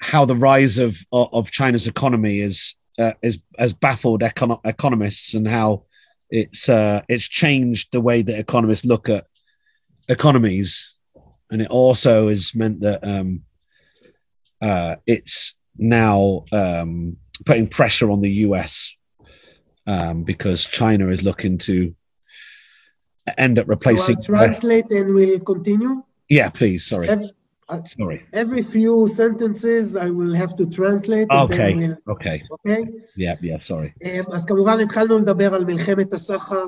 how 0.00 0.24
the 0.24 0.36
rise 0.36 0.78
of 0.78 0.98
of 1.12 1.50
China's 1.50 1.86
economy 1.86 2.40
is 2.40 2.74
uh, 2.98 3.12
is 3.22 3.38
has 3.58 3.72
baffled 3.72 4.22
econ- 4.22 4.60
economists 4.64 5.34
and 5.34 5.46
how 5.46 5.84
it's 6.30 6.68
uh, 6.68 7.02
it's 7.08 7.28
changed 7.28 7.92
the 7.92 8.00
way 8.00 8.22
that 8.22 8.38
economists 8.38 8.84
look 8.84 9.08
at 9.08 9.24
economies, 10.08 10.94
and 11.50 11.62
it 11.62 11.70
also 11.70 12.28
has 12.28 12.54
meant 12.54 12.80
that 12.80 13.06
um, 13.06 13.42
uh, 14.60 14.96
it's 15.06 15.54
now 15.76 16.44
um, 16.50 17.16
putting 17.46 17.68
pressure 17.68 18.10
on 18.10 18.20
the 18.20 18.30
US 18.30 18.96
um, 19.87 20.23
because 20.23 20.65
China 20.65 21.09
is 21.09 21.23
looking 21.23 21.57
to 21.59 21.93
end 23.37 23.59
up 23.59 23.67
replacing. 23.67 24.21
So 24.21 24.33
I'll 24.33 24.39
translate 24.39 24.91
and 24.91 25.13
we'll 25.13 25.39
continue. 25.39 26.03
Yeah, 26.29 26.49
please. 26.49 26.85
Sorry. 26.85 27.07
Uh, 27.69 27.81
Sorry. 27.85 28.25
Every 28.33 28.61
few 28.61 29.07
sentences 29.07 29.95
I 29.95 30.09
will 30.09 30.33
have 30.33 30.53
to 30.57 30.65
translate. 30.65 31.27
Okay, 31.31 31.73
we'll, 31.75 31.95
okay. 32.13 32.41
אוקיי? 32.51 32.83
Yeah, 33.17 33.35
yeah, 33.41 33.59
sorry. 33.59 33.91
אז 34.31 34.45
כמובן 34.45 34.79
התחלנו 34.79 35.17
לדבר 35.17 35.53
על 35.53 35.65
מלחמת 35.65 36.13
הסחר. 36.13 36.65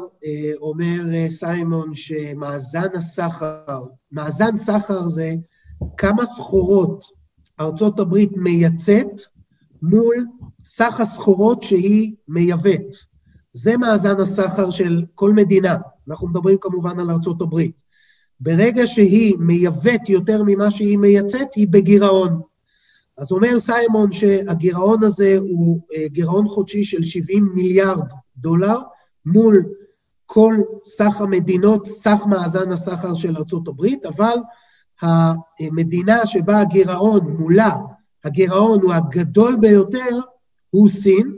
אומר 0.58 1.30
סיימון 1.30 1.94
שמאזן 1.94 2.96
הסחר, 2.96 3.84
מאזן 4.12 4.58
סחר 4.58 5.08
זה 5.08 5.34
כמה 5.98 6.26
סחורות 6.26 7.04
ארצות 7.60 8.00
הברית 8.00 8.32
מייצאת 8.36 9.22
מול 9.82 10.16
סך 10.64 11.00
הסחורות 11.00 11.64
שהיא 11.64 12.14
מייבאת. 12.28 12.96
זה 13.53 13.77
מאזן 13.77 14.21
הסחר 14.21 14.71
של 14.71 15.05
כל 15.15 15.33
מדינה. 15.33 15.77
אנחנו 16.09 16.29
מדברים 16.29 16.57
כמובן 16.61 17.01
על 17.01 17.11
ארצות 17.11 17.43
הברית. 17.43 17.83
ברגע 18.41 18.87
שהיא 18.87 19.37
מייבאת 19.39 20.09
יותר 20.09 20.43
ממה 20.47 20.71
שהיא 20.71 20.99
מייצאת, 20.99 21.55
היא 21.55 21.69
בגירעון. 21.71 22.41
אז 23.19 23.33
אומר 23.33 23.59
סיימון 23.59 24.13
שהגירעון 24.13 25.05
הזה 25.05 25.37
הוא 25.41 25.81
גירעון 26.07 26.49
חודשי 26.49 26.85
של 26.85 27.03
70 27.03 27.49
מיליארד 27.55 28.09
דולר 28.37 28.79
מול 29.27 29.65
כל 30.27 30.55
סך 30.85 31.21
המדינות, 31.21 31.87
סך 31.87 32.27
מאזן 32.27 32.73
הסחר 32.73 33.15
של 33.15 33.37
ארצות 33.37 33.69
הברית, 33.69 34.07
אבל 34.07 34.37
המדינה 35.03 36.27
שבה 36.27 36.61
הגירעון 36.61 37.37
מולה, 37.39 37.77
הגירעון 38.25 38.83
הוא 38.83 38.93
הגדול 38.93 39.57
ביותר, 39.61 40.19
הוא 40.71 40.89
סין. 40.89 41.37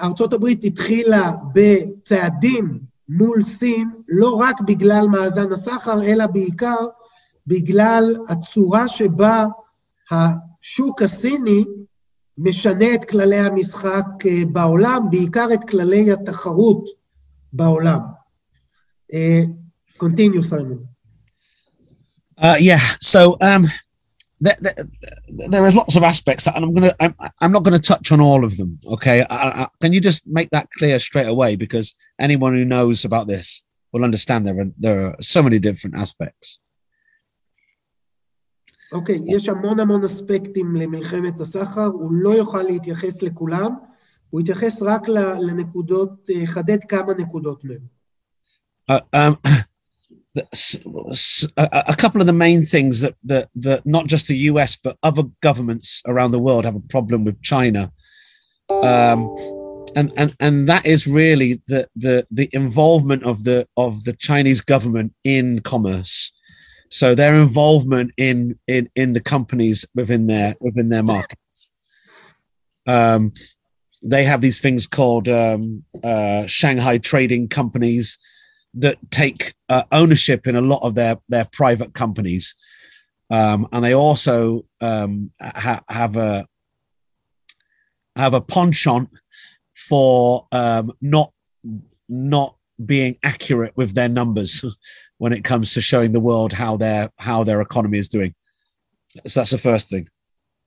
ארצות 0.00 0.32
הברית 0.32 0.64
התחילה 0.64 1.32
בצעדים 1.54 2.78
מול 3.08 3.42
סין, 3.42 3.90
לא 4.08 4.34
רק 4.40 4.60
בגלל 4.60 5.06
מאזן 5.10 5.52
הסחר, 5.52 6.02
אלא 6.02 6.26
בעיקר 6.26 6.86
בגלל 7.46 8.16
הצורה 8.28 8.88
שבה 8.88 9.46
השוק 10.10 11.02
הסיני 11.02 11.64
משנה 12.38 12.94
את 12.94 13.04
כללי 13.04 13.36
המשחק 13.36 14.06
בעולם, 14.52 15.06
בעיקר 15.10 15.46
את 15.54 15.68
כללי 15.68 16.12
התחרות 16.12 16.84
בעולם. 17.52 18.00
continue, 19.98 20.42
Simon. 20.42 20.88
Uh, 22.36 22.56
yeah, 22.58 22.80
so 23.00 23.36
um, 23.40 23.68
there, 24.43 24.55
there, 24.61 24.73
there, 25.49 25.65
are 25.65 25.71
lots 25.71 25.95
of 25.97 26.03
aspects 26.03 26.45
that, 26.45 26.55
and 26.55 26.63
I'm 26.63 26.73
gonna, 26.73 26.95
I'm, 26.99 27.15
I'm 27.41 27.51
not 27.51 27.63
going 27.63 27.79
to 27.79 27.87
touch 27.87 28.11
on 28.11 28.21
all 28.21 28.45
of 28.45 28.55
them. 28.57 28.79
Okay, 28.87 29.21
I, 29.29 29.63
I, 29.63 29.67
can 29.81 29.91
you 29.91 29.99
just 29.99 30.25
make 30.25 30.49
that 30.51 30.69
clear 30.77 30.99
straight 30.99 31.27
away? 31.27 31.55
Because 31.57 31.93
anyone 32.19 32.53
who 32.53 32.63
knows 32.63 33.03
about 33.03 33.27
this 33.27 33.63
will 33.91 34.03
understand 34.03 34.47
there 34.47 34.59
are 34.59 34.71
there 34.77 35.07
are 35.07 35.15
so 35.19 35.43
many 35.43 35.59
different 35.59 35.95
aspects. 35.95 36.59
אוקיי, 38.91 39.17
okay, 39.17 39.35
יש 39.35 39.49
המון 39.49 39.79
המון 39.79 40.03
אספקטים 40.03 40.75
למלחמת 40.75 41.41
הסחר, 41.41 41.85
הוא 41.85 42.11
לא 42.13 42.29
יוכל 42.29 42.61
להתייחס 42.61 43.21
לכולם, 43.21 43.71
הוא 44.29 44.41
יתייחס 44.41 44.83
רק 44.83 45.07
לנקודות, 45.47 46.29
חדד 46.45 46.83
כמה 46.83 47.13
נקודות 47.17 47.63
מהם. 47.63 47.99
Uh, 48.91 49.01
um, 49.15 49.35
a 50.36 51.94
couple 51.96 52.20
of 52.20 52.26
the 52.26 52.32
main 52.32 52.64
things 52.64 53.00
that, 53.00 53.14
that 53.24 53.48
that 53.54 53.86
not 53.86 54.06
just 54.06 54.26
the 54.26 54.36
US 54.50 54.76
but 54.76 54.98
other 55.02 55.22
governments 55.40 56.02
around 56.06 56.32
the 56.32 56.40
world 56.40 56.64
have 56.64 56.74
a 56.74 56.80
problem 56.80 57.24
with 57.24 57.40
China, 57.42 57.92
um, 58.70 59.32
and 59.94 60.12
and 60.16 60.34
and 60.40 60.68
that 60.68 60.86
is 60.86 61.06
really 61.06 61.62
the 61.68 61.88
the 61.94 62.26
the 62.30 62.48
involvement 62.52 63.22
of 63.22 63.44
the 63.44 63.68
of 63.76 64.04
the 64.04 64.12
Chinese 64.12 64.60
government 64.60 65.14
in 65.22 65.60
commerce. 65.60 66.32
So 66.90 67.14
their 67.14 67.36
involvement 67.36 68.12
in 68.16 68.58
in 68.66 68.90
in 68.96 69.12
the 69.12 69.20
companies 69.20 69.84
within 69.94 70.26
their 70.26 70.56
within 70.60 70.88
their 70.88 71.04
markets. 71.04 71.70
Um, 72.86 73.32
they 74.02 74.24
have 74.24 74.42
these 74.42 74.60
things 74.60 74.86
called 74.86 75.28
um, 75.28 75.84
uh, 76.02 76.44
Shanghai 76.46 76.98
trading 76.98 77.48
companies 77.48 78.18
that 78.75 78.97
take 79.11 79.53
uh, 79.67 79.83
ownership 79.91 80.47
in 80.47 80.55
a 80.55 80.61
lot 80.61 80.81
of 80.83 80.95
their 80.95 81.17
their 81.27 81.47
private 81.51 81.93
companies, 81.93 82.55
um, 83.29 83.67
and 83.71 83.83
they 83.83 83.93
also 83.93 84.65
um, 84.81 85.31
ha- 85.41 85.83
have 85.89 86.15
a 86.15 86.45
have 88.15 88.33
a 88.33 88.41
penchant 88.41 89.09
for 89.73 90.47
um, 90.51 90.91
not 91.01 91.33
not 92.07 92.55
being 92.85 93.17
accurate 93.23 93.73
with 93.75 93.93
their 93.93 94.09
numbers 94.09 94.63
when 95.17 95.33
it 95.33 95.43
comes 95.43 95.73
to 95.73 95.81
showing 95.81 96.11
the 96.13 96.19
world 96.19 96.53
how 96.53 96.77
their 96.77 97.09
how 97.17 97.43
their 97.43 97.61
economy 97.61 97.97
is 97.97 98.09
doing. 98.09 98.33
So 99.27 99.39
that's 99.39 99.51
the 99.51 99.57
first 99.57 99.89
thing. 99.89 100.07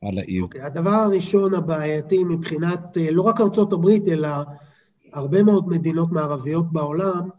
I'll 0.04 0.12
let 0.12 0.28
you. 0.28 0.44
Okay, 0.44 0.60
הדבר 0.60 0.90
הראשון 0.90 1.54
הבעייתי 1.54 2.24
מבחינת 2.24 2.96
לא 3.12 3.22
רק 3.22 3.40
ארצות 3.40 3.72
הברית, 3.72 4.08
אלא 4.08 4.28
הרבה 5.12 5.42
מאוד 5.42 5.68
מדינות 5.68 6.12
מערביות 6.12 6.72
בעולם, 6.72 7.20
זה 7.20 7.32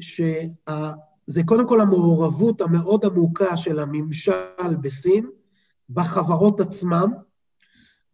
שזה 0.00 1.42
קודם 1.44 1.68
כל 1.68 1.80
המעורבות 1.80 2.60
המאוד 2.60 3.04
עמוקה 3.04 3.56
של 3.56 3.78
הממשל 3.78 4.76
בסין, 4.80 5.26
בחברות 5.90 6.60
עצמם, 6.60 7.12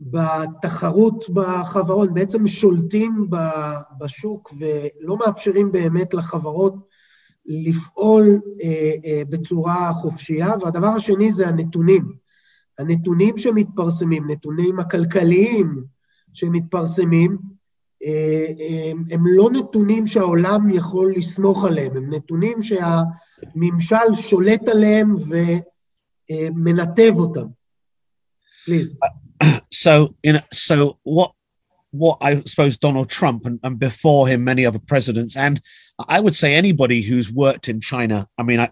בתחרות 0.01 1.25
בחברות, 1.33 2.15
בעצם 2.15 2.47
שולטים 2.47 3.31
בשוק 4.01 4.53
ולא 4.59 5.17
מאפשרים 5.17 5.73
באמת 5.73 6.15
לחברות 6.15 6.75
לפעול 7.47 8.41
בצורה 9.29 9.93
חופשייה. 9.93 10.55
והדבר 10.61 10.87
השני 10.87 11.33
זה 11.33 11.49
הנתונים. 11.49 12.13
הנתונים 12.79 13.37
שמתפרסמים, 13.39 14.31
נתונים 14.31 14.79
הכלכליים 14.79 15.85
שמתפרסמים, 16.33 17.39
הם 19.12 19.24
לא 19.26 19.50
נתונים 19.54 20.08
שהעולם 20.08 20.70
יכול 20.70 21.14
לסמוך 21.16 21.66
עליהם, 21.66 21.98
הם 21.98 22.14
נתונים 22.14 22.58
שהממשל 22.62 24.14
שולט 24.14 24.70
עליהם 24.70 25.16
ומנתב 26.32 27.14
אותם. 27.16 27.46
Please. 28.68 28.98
So, 29.72 30.16
you 30.24 30.34
know, 30.34 30.42
so 30.52 30.98
what 31.04 31.32
what 31.92 32.18
I 32.22 32.42
suppose 32.46 32.78
Donald 32.78 33.10
Trump 33.10 33.46
and, 33.46 33.60
and 33.64 33.80
before 33.80 34.28
him 34.28 34.44
many 34.44 34.66
other 34.66 34.80
presidents 34.80 35.38
and 35.38 35.62
I 36.16 36.20
would 36.20 36.36
say 36.36 36.54
anybody 36.54 37.02
who's 37.02 37.32
worked 37.32 37.70
in 37.70 37.80
China. 37.80 38.28
I 38.38 38.44
mean, 38.44 38.60
I, 38.60 38.70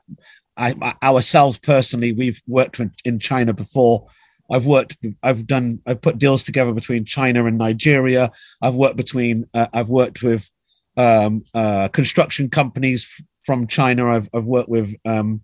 I 0.57 0.93
ourselves 1.01 1.57
personally, 1.57 2.11
we've 2.11 2.41
worked 2.47 2.82
in 3.05 3.20
China 3.20 3.53
before 3.53 4.07
I've 4.51 4.66
worked, 4.66 4.96
I've 5.22 5.46
done, 5.46 5.80
I've 5.86 6.01
put 6.01 6.18
deals 6.18 6.42
together 6.42 6.72
between 6.72 7.05
China 7.05 7.44
and 7.46 7.59
Nigeria. 7.59 8.30
I've 8.62 8.74
worked 8.74 8.96
between, 8.96 9.46
uh, 9.55 9.66
I've 9.72 9.88
worked 9.88 10.22
with 10.22 10.51
um, 10.96 11.44
uh, 11.55 11.88
construction 11.88 12.49
companies 12.49 13.05
f- 13.05 13.26
from 13.42 13.66
China. 13.66 14.09
I've, 14.09 14.28
I've 14.32 14.44
worked 14.44 14.68
with 14.68 14.94
um, 15.05 15.42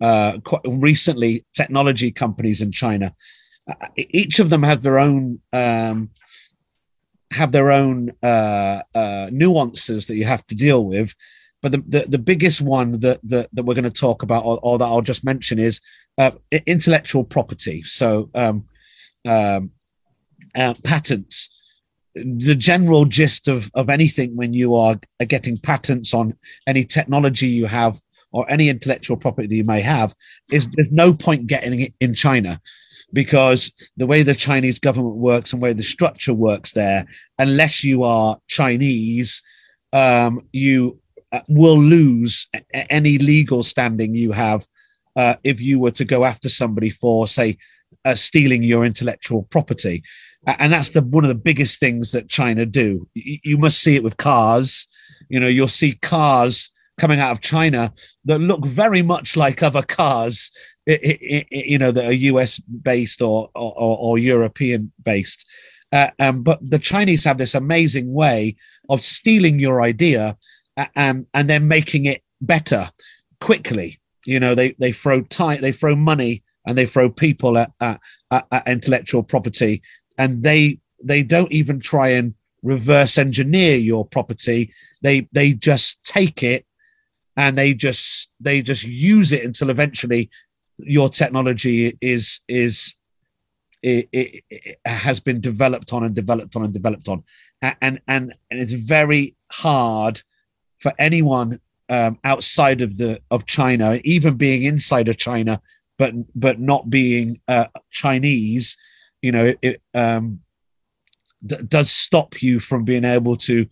uh, 0.00 0.38
quite 0.44 0.62
recently 0.66 1.44
technology 1.54 2.10
companies 2.10 2.60
in 2.60 2.72
China. 2.72 3.14
Uh, 3.68 3.86
each 3.96 4.40
of 4.40 4.50
them 4.50 4.62
have 4.62 4.82
their 4.82 4.98
own 4.98 5.40
um, 5.52 6.10
have 7.32 7.52
their 7.52 7.70
own 7.70 8.10
uh, 8.22 8.82
uh, 8.94 9.28
nuances 9.30 10.06
that 10.06 10.16
you 10.16 10.24
have 10.24 10.44
to 10.48 10.54
deal 10.54 10.84
with. 10.84 11.14
But 11.62 11.72
the, 11.72 11.84
the, 11.86 12.00
the 12.08 12.18
biggest 12.18 12.60
one 12.60 13.00
that, 13.00 13.20
that, 13.24 13.48
that 13.52 13.64
we're 13.64 13.74
going 13.74 13.84
to 13.84 13.90
talk 13.90 14.22
about, 14.22 14.44
or, 14.44 14.58
or 14.62 14.78
that 14.78 14.84
I'll 14.84 15.02
just 15.02 15.24
mention, 15.24 15.58
is 15.58 15.80
uh, 16.18 16.32
intellectual 16.66 17.24
property. 17.24 17.82
So 17.82 18.30
um, 18.34 18.64
um, 19.26 19.70
uh, 20.54 20.74
patents. 20.84 21.48
the 22.14 22.54
general 22.54 23.04
gist 23.04 23.46
of, 23.46 23.70
of 23.74 23.88
anything 23.88 24.34
when 24.36 24.52
you 24.52 24.74
are 24.74 24.98
getting 25.28 25.56
patents 25.56 26.12
on 26.12 26.34
any 26.66 26.84
technology 26.84 27.46
you 27.46 27.66
have 27.66 28.00
or 28.32 28.50
any 28.50 28.68
intellectual 28.68 29.16
property 29.16 29.46
that 29.46 29.54
you 29.54 29.64
may 29.64 29.80
have 29.80 30.14
is 30.52 30.68
there's 30.70 30.92
no 30.92 31.12
point 31.14 31.46
getting 31.46 31.80
it 31.80 31.94
in 32.00 32.14
China 32.14 32.60
because 33.12 33.72
the 33.96 34.06
way 34.06 34.22
the 34.22 34.34
Chinese 34.34 34.78
government 34.78 35.16
works 35.16 35.52
and 35.52 35.60
way 35.60 35.72
the 35.72 35.82
structure 35.82 36.34
works 36.34 36.72
there, 36.72 37.06
unless 37.38 37.82
you 37.82 38.04
are 38.04 38.38
Chinese, 38.48 39.42
um, 39.92 40.46
you 40.52 40.98
will 41.48 41.78
lose 41.78 42.48
any 42.72 43.18
legal 43.18 43.62
standing 43.62 44.14
you 44.14 44.32
have 44.32 44.66
uh, 45.16 45.34
if 45.44 45.60
you 45.60 45.78
were 45.78 45.90
to 45.92 46.04
go 46.04 46.24
after 46.24 46.48
somebody 46.48 46.90
for, 46.90 47.26
say, 47.26 47.56
uh, 48.04 48.14
stealing 48.14 48.62
your 48.62 48.84
intellectual 48.84 49.42
property. 49.44 50.02
And 50.46 50.72
that's 50.72 50.90
the 50.90 51.02
one 51.02 51.24
of 51.24 51.28
the 51.28 51.34
biggest 51.34 51.80
things 51.80 52.12
that 52.12 52.28
China 52.28 52.64
do. 52.64 53.06
You, 53.14 53.38
you 53.44 53.58
must 53.58 53.82
see 53.82 53.96
it 53.96 54.04
with 54.04 54.16
cars. 54.16 54.88
You 55.28 55.38
know, 55.38 55.48
you'll 55.48 55.68
see 55.68 55.94
cars 55.94 56.70
coming 56.98 57.20
out 57.20 57.32
of 57.32 57.40
China 57.40 57.92
that 58.24 58.38
look 58.38 58.64
very 58.64 59.02
much 59.02 59.36
like 59.36 59.62
other 59.62 59.82
cars, 59.82 60.50
you 60.86 61.78
know, 61.78 61.92
that 61.92 62.06
are 62.06 62.12
US 62.12 62.58
based 62.58 63.22
or, 63.22 63.50
or, 63.54 63.98
or 63.98 64.18
European 64.18 64.92
based. 65.02 65.46
Uh, 65.92 66.10
um, 66.18 66.42
but 66.42 66.58
the 66.62 66.78
Chinese 66.78 67.24
have 67.24 67.38
this 67.38 67.54
amazing 67.54 68.12
way 68.12 68.56
of 68.88 69.02
stealing 69.02 69.58
your 69.58 69.82
idea 69.82 70.36
Um, 70.80 70.88
and, 70.96 71.26
and 71.34 71.48
then 71.50 71.68
making 71.68 72.06
it 72.06 72.22
better 72.40 72.90
quickly. 73.40 73.98
You 74.24 74.40
know, 74.40 74.54
they, 74.54 74.72
they 74.78 74.92
throw 74.92 75.22
time, 75.22 75.60
they 75.60 75.72
throw 75.72 75.96
money 75.96 76.42
and 76.66 76.76
they 76.76 76.86
throw 76.86 77.10
people 77.10 77.58
at, 77.58 77.72
at, 77.80 78.00
at 78.30 78.68
intellectual 78.68 79.22
property 79.22 79.82
and 80.18 80.42
they 80.42 80.78
they 81.02 81.22
don't 81.22 81.50
even 81.50 81.80
try 81.80 82.08
and 82.08 82.34
reverse 82.62 83.16
engineer 83.16 83.76
your 83.76 84.04
property. 84.04 84.72
They 85.02 85.26
they 85.32 85.54
just 85.54 86.02
take 86.04 86.42
it 86.42 86.66
and 87.36 87.56
they 87.56 87.72
just 87.72 88.30
they 88.38 88.60
just 88.60 88.84
use 88.84 89.32
it 89.32 89.44
until 89.44 89.70
eventually 89.70 90.30
your 90.78 91.08
technology 91.08 91.96
is 92.00 92.40
is 92.48 92.94
it, 93.82 94.08
it, 94.12 94.44
it, 94.50 94.78
has 94.84 95.20
been 95.20 95.40
developed 95.40 95.94
on 95.94 96.04
and 96.04 96.14
developed 96.14 96.54
on 96.54 96.64
and 96.64 96.74
developed 96.74 97.08
on 97.08 97.24
and 97.62 97.98
and 98.06 98.34
and 98.50 98.60
it's 98.60 98.72
very 98.72 99.34
hard 99.50 100.20
for 100.80 100.92
anyone 100.98 101.60
um, 101.88 102.18
outside 102.24 102.82
of 102.82 102.96
the 102.98 103.20
of 103.30 103.46
China 103.46 104.00
even 104.04 104.36
being 104.36 104.62
inside 104.64 105.08
of 105.08 105.18
China 105.18 105.60
but 105.98 106.14
but 106.34 106.60
not 106.60 106.88
being 106.88 107.40
uh, 107.48 107.66
Chinese 107.90 108.76
you 109.22 109.32
know 109.32 109.54
it 109.62 109.82
um, 109.94 110.40
d- 111.44 111.56
does 111.68 111.90
stop 111.90 112.42
you 112.42 112.60
from 112.60 112.84
being 112.84 113.04
able 113.04 113.36
to 113.36 113.66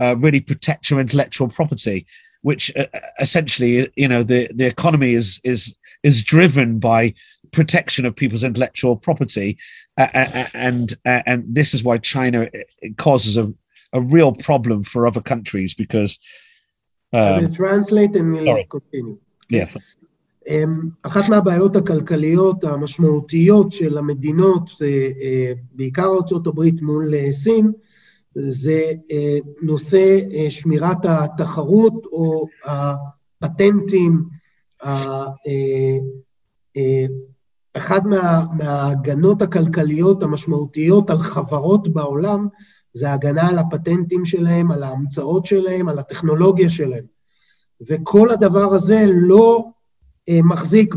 uh, 0.00 0.16
really 0.18 0.40
protect 0.40 0.90
your 0.90 1.00
intellectual 1.00 1.48
property 1.48 2.06
which 2.42 2.74
uh, 2.76 2.86
essentially 3.20 3.88
you 3.96 4.08
know 4.08 4.22
the 4.22 4.48
the 4.54 4.66
economy 4.66 5.12
is 5.12 5.40
is 5.44 5.76
is 6.02 6.22
driven 6.22 6.78
by 6.78 7.12
protection 7.52 8.04
of 8.04 8.14
people's 8.14 8.44
intellectual 8.44 8.96
property 8.96 9.58
uh, 9.98 10.08
and 10.54 10.94
uh, 11.04 11.22
and 11.26 11.44
this 11.48 11.74
is 11.74 11.82
why 11.82 11.96
china 11.98 12.48
causes 12.96 13.36
a, 13.36 13.52
a 13.92 14.00
real 14.00 14.32
problem 14.32 14.82
for 14.82 15.06
other 15.06 15.20
countries 15.20 15.74
because 15.74 16.18
I 17.14 17.40
will 17.40 17.48
translate 17.48 18.16
and 18.16 18.34
we'll 18.34 18.64
continue. 18.68 19.16
Yes. 19.52 19.76
אחת 21.02 21.28
מהבעיות 21.28 21.76
הכלכליות 21.76 22.64
המשמעותיות 22.64 23.72
של 23.72 23.98
המדינות, 23.98 24.70
בעיקר 25.72 26.06
ארה"ב 26.06 26.60
מול 26.82 27.12
סין, 27.30 27.72
זה 28.34 28.92
נושא 29.62 30.20
שמירת 30.48 31.04
התחרות 31.04 32.06
או 32.06 32.46
הפטנטים. 32.64 34.24
אחת 37.74 38.04
מה, 38.04 38.44
מההגנות 38.56 39.42
הכלכליות 39.42 40.22
המשמעותיות 40.22 41.10
על 41.10 41.18
חברות 41.18 41.88
בעולם 41.88 42.48
זה 42.98 43.10
ההגנה 43.10 43.48
על 43.48 43.58
הפטנטים 43.58 44.24
שלהם, 44.24 44.70
על 44.70 44.82
ההמצאות 44.82 45.46
שלהם, 45.46 45.88
על 45.88 45.98
הטכנולוגיה 45.98 46.70
שלהם. 46.70 47.04
וכל 47.88 48.30
הדבר 48.30 48.74
הזה 48.74 49.04
לא 49.08 49.64
מחזיק 50.30 50.94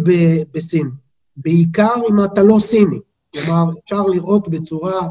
בסין, 0.53 0.91
בעיקר 1.37 1.93
אם 2.09 2.23
אתה 2.25 2.43
לא 2.43 2.59
סיני. 2.59 2.99
כלומר, 3.33 3.71
אפשר 3.83 4.03
לראות 4.03 4.49
בצורה 4.49 5.07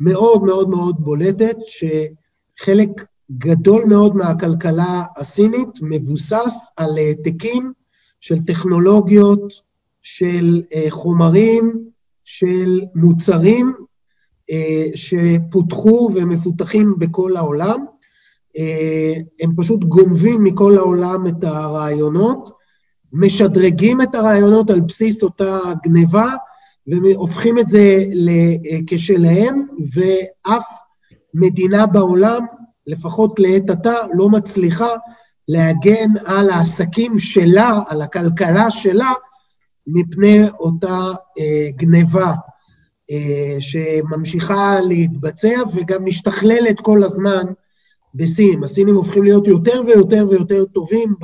מאוד 0.00 0.42
מאוד 0.42 0.68
מאוד 0.68 0.96
בולטת 0.98 1.56
שחלק 1.66 2.90
גדול 3.30 3.84
מאוד 3.84 4.16
מהכלכלה 4.16 5.02
הסינית 5.16 5.68
מבוסס 5.82 6.72
על 6.76 6.98
העתקים 6.98 7.72
של 8.20 8.40
טכנולוגיות, 8.40 9.52
של 10.02 10.62
חומרים, 10.90 11.88
של 12.24 12.80
מוצרים 12.94 13.72
שפותחו 14.94 16.10
ומפותחים 16.14 16.94
בכל 16.98 17.36
העולם. 17.36 17.84
הם 19.40 19.54
פשוט 19.56 19.84
גונבים 19.84 20.44
מכל 20.44 20.78
העולם 20.78 21.26
את 21.26 21.44
הרעיונות, 21.44 22.50
משדרגים 23.12 24.00
את 24.00 24.14
הרעיונות 24.14 24.70
על 24.70 24.80
בסיס 24.80 25.22
אותה 25.22 25.58
גניבה, 25.82 26.28
והופכים 26.86 27.58
את 27.58 27.68
זה 27.68 28.04
כשלהם, 28.86 29.66
ואף 29.94 30.64
מדינה 31.34 31.86
בעולם, 31.86 32.46
לפחות 32.86 33.40
לעת 33.40 33.70
עתה, 33.70 33.94
לא 34.14 34.28
מצליחה 34.28 34.88
להגן 35.48 36.10
על 36.26 36.50
העסקים 36.50 37.18
שלה, 37.18 37.80
על 37.88 38.02
הכלכלה 38.02 38.70
שלה, 38.70 39.12
מפני 39.86 40.48
אותה 40.60 41.00
אה, 41.38 41.68
גניבה 41.76 42.26
אה, 42.26 42.34
שממשיכה 43.60 44.80
להתבצע 44.88 45.62
וגם 45.74 46.04
משתכללת 46.04 46.80
כל 46.80 47.04
הזמן 47.04 47.44
בסין. 48.14 48.64
הסינים 48.64 48.94
הופכים 48.94 49.24
להיות 49.24 49.46
יותר 49.46 49.82
ויותר 49.86 50.26
ויותר 50.30 50.64
טובים. 50.64 51.14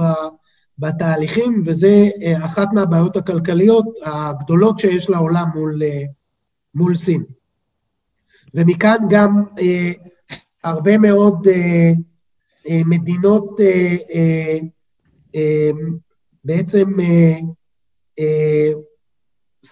בתהליכים, 0.81 1.63
וזה 1.67 2.09
אחת 2.45 2.69
מהבעיות 2.75 3.17
הכלכליות 3.17 3.87
הגדולות 4.03 4.79
שיש 4.79 5.11
לעולם 5.11 5.47
מול, 5.55 5.83
מול 6.75 6.97
סין. 6.97 7.25
ומכאן 8.55 8.97
גם 9.11 9.45
אה, 9.59 9.93
הרבה 10.65 10.99
מאוד 10.99 11.49
אה, 11.49 11.93
אה, 12.69 12.81
מדינות 12.87 13.61
אה, 13.61 13.97
אה, 14.15 14.59
אה, 15.35 15.71
בעצם 16.45 17.01
אה, 17.01 17.39
אה, 18.19 18.71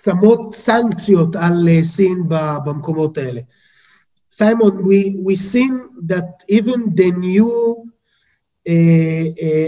שמות 0.03 0.53
סנקציות 0.53 1.36
על 1.36 1.68
סין 1.84 2.24
במקומות 2.66 3.18
האלה. 3.18 3.41
Simon, 4.30 4.84
we, 4.84 5.16
we 5.22 5.36
seen 5.36 5.74
that 6.07 6.43
even 6.49 6.95
the 6.95 7.11
new 7.11 7.93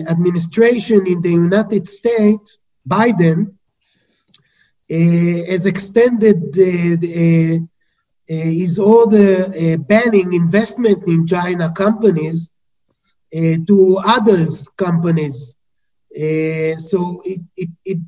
administration 0.08 1.06
in 1.06 1.22
the 1.22 1.30
United 1.30 1.88
States, 1.88 2.58
Biden, 2.89 3.54
has 4.89 5.66
extended 5.68 6.56
his 8.28 8.80
order 8.80 9.78
banning 9.80 10.34
investment 10.34 11.08
in 11.08 11.28
China 11.28 11.72
companies 11.72 12.54
to 13.32 14.00
others 14.04 14.70
companies. 14.70 15.58
so 16.89 17.22
it, 17.26 17.41
it, 17.56 17.70
it, 17.86 17.98
it 17.98 18.00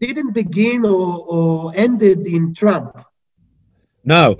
didn't 0.00 0.32
begin 0.32 0.84
or, 0.84 1.24
or 1.26 1.72
ended 1.74 2.26
in 2.26 2.54
Trump. 2.54 2.96
No, 4.04 4.36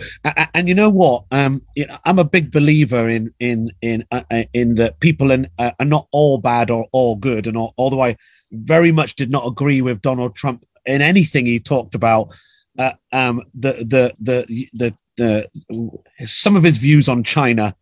and 0.54 0.68
you 0.68 0.76
know 0.76 0.90
what? 0.90 1.24
Um, 1.32 1.60
I'm 2.04 2.20
a 2.20 2.24
big 2.24 2.52
believer 2.52 3.08
in 3.08 3.34
in 3.40 3.72
in 3.82 4.04
uh, 4.12 4.22
uh, 4.30 4.44
in 4.52 4.76
that 4.76 5.00
people 5.00 5.32
are, 5.32 5.44
uh, 5.58 5.72
are 5.80 5.86
not 5.86 6.06
all 6.12 6.38
bad 6.38 6.70
or 6.70 6.86
all 6.92 7.16
good, 7.16 7.48
and 7.48 7.56
although 7.56 8.00
I 8.00 8.16
very 8.52 8.92
much 8.92 9.16
did 9.16 9.28
not 9.28 9.44
agree 9.44 9.82
with 9.82 10.02
Donald 10.02 10.36
Trump 10.36 10.64
in 10.84 11.02
anything 11.02 11.46
he 11.46 11.58
talked 11.58 11.96
about, 11.96 12.32
uh, 12.78 12.92
um, 13.12 13.42
the, 13.54 13.72
the 13.72 14.14
the 14.20 14.68
the 14.72 14.94
the 15.16 16.26
some 16.26 16.54
of 16.54 16.62
his 16.62 16.76
views 16.76 17.08
on 17.08 17.24
China 17.24 17.74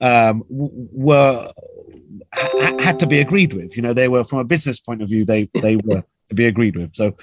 um, 0.00 0.42
were 0.48 1.52
had 2.78 2.98
to 3.00 3.06
be 3.06 3.20
agreed 3.20 3.52
with. 3.52 3.76
You 3.76 3.82
know, 3.82 3.92
they 3.92 4.08
were 4.08 4.24
from 4.24 4.38
a 4.38 4.44
business 4.44 4.80
point 4.80 5.02
of 5.02 5.10
view, 5.10 5.26
they 5.26 5.50
they 5.60 5.76
were 5.76 6.02
to 6.28 6.34
be 6.34 6.46
agreed 6.46 6.76
with. 6.76 6.94
So, 6.94 7.16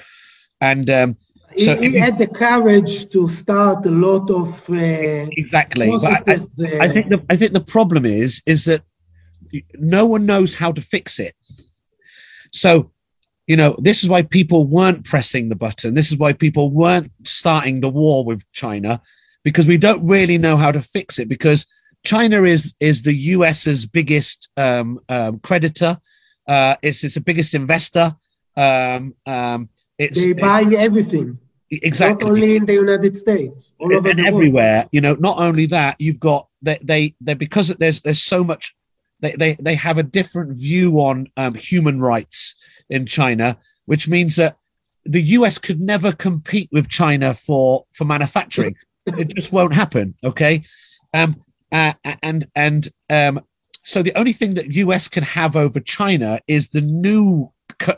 and 0.61 0.89
um, 0.89 1.17
so 1.57 1.75
he, 1.75 1.91
he 1.91 1.97
had 1.97 2.17
the 2.17 2.27
courage 2.27 3.09
to 3.09 3.27
start 3.27 3.85
a 3.85 3.91
lot 3.91 4.29
of 4.29 4.69
uh, 4.69 5.29
exactly. 5.37 5.89
I, 5.89 5.93
I, 5.93 6.33
I, 6.81 6.87
think 6.87 7.09
the, 7.09 7.25
I 7.29 7.35
think 7.35 7.53
the 7.53 7.61
problem 7.61 8.05
is 8.05 8.41
is 8.45 8.65
that 8.65 8.81
no 9.75 10.05
one 10.05 10.25
knows 10.25 10.55
how 10.55 10.71
to 10.71 10.81
fix 10.81 11.19
it. 11.19 11.35
So, 12.51 12.91
you 13.47 13.55
know, 13.55 13.75
this 13.79 14.03
is 14.03 14.09
why 14.09 14.23
people 14.23 14.65
weren't 14.65 15.05
pressing 15.05 15.49
the 15.49 15.55
button. 15.55 15.93
This 15.93 16.11
is 16.11 16.17
why 16.17 16.33
people 16.33 16.71
weren't 16.71 17.11
starting 17.23 17.81
the 17.81 17.89
war 17.89 18.23
with 18.23 18.49
China 18.51 19.01
because 19.43 19.67
we 19.67 19.77
don't 19.77 20.07
really 20.07 20.37
know 20.37 20.57
how 20.57 20.71
to 20.71 20.81
fix 20.81 21.19
it 21.19 21.27
because 21.27 21.65
China 22.03 22.43
is 22.43 22.73
is 22.79 23.03
the 23.03 23.13
US's 23.13 23.85
biggest 23.85 24.49
um, 24.57 24.99
um, 25.09 25.39
creditor. 25.39 25.97
Uh, 26.47 26.75
it's 26.81 27.03
it's 27.03 27.15
the 27.15 27.21
biggest 27.21 27.53
investor. 27.53 28.15
Um, 28.55 29.15
um, 29.25 29.69
it's 29.97 30.23
They 30.23 30.33
buy 30.33 30.61
it's- 30.61 30.73
everything, 30.85 31.37
exactly 31.71 32.25
not 32.25 32.33
only 32.33 32.55
in 32.55 32.65
the 32.65 32.73
United 32.73 33.15
States, 33.15 33.73
all 33.79 33.95
over 33.95 34.09
and 34.09 34.19
the 34.19 34.23
world. 34.23 34.33
everywhere. 34.35 34.85
You 34.91 35.01
know, 35.01 35.15
not 35.15 35.37
only 35.39 35.65
that, 35.67 35.95
you've 35.99 36.19
got 36.19 36.47
they 36.61 36.77
they 36.83 37.15
they 37.21 37.33
because 37.33 37.69
there's 37.69 37.99
there's 38.01 38.21
so 38.21 38.43
much. 38.43 38.75
They 39.19 39.31
they 39.37 39.53
they 39.55 39.75
have 39.75 39.97
a 39.97 40.03
different 40.03 40.57
view 40.57 40.99
on 40.99 41.27
um, 41.37 41.53
human 41.55 41.99
rights 41.99 42.55
in 42.89 43.05
China, 43.05 43.57
which 43.85 44.07
means 44.07 44.35
that 44.35 44.57
the 45.05 45.21
US 45.37 45.57
could 45.57 45.79
never 45.81 46.11
compete 46.11 46.69
with 46.71 46.89
China 46.89 47.33
for 47.33 47.85
for 47.93 48.05
manufacturing. 48.05 48.75
it 49.05 49.33
just 49.35 49.51
won't 49.51 49.73
happen. 49.73 50.15
Okay, 50.23 50.63
um, 51.13 51.35
uh, 51.71 51.93
and 52.21 52.47
and 52.55 52.89
um, 53.09 53.39
so 53.83 54.01
the 54.01 54.17
only 54.17 54.33
thing 54.33 54.55
that 54.55 54.75
US 54.75 55.07
can 55.07 55.23
have 55.23 55.55
over 55.55 55.79
China 55.79 56.39
is 56.47 56.69
the 56.69 56.81
new 56.81 57.51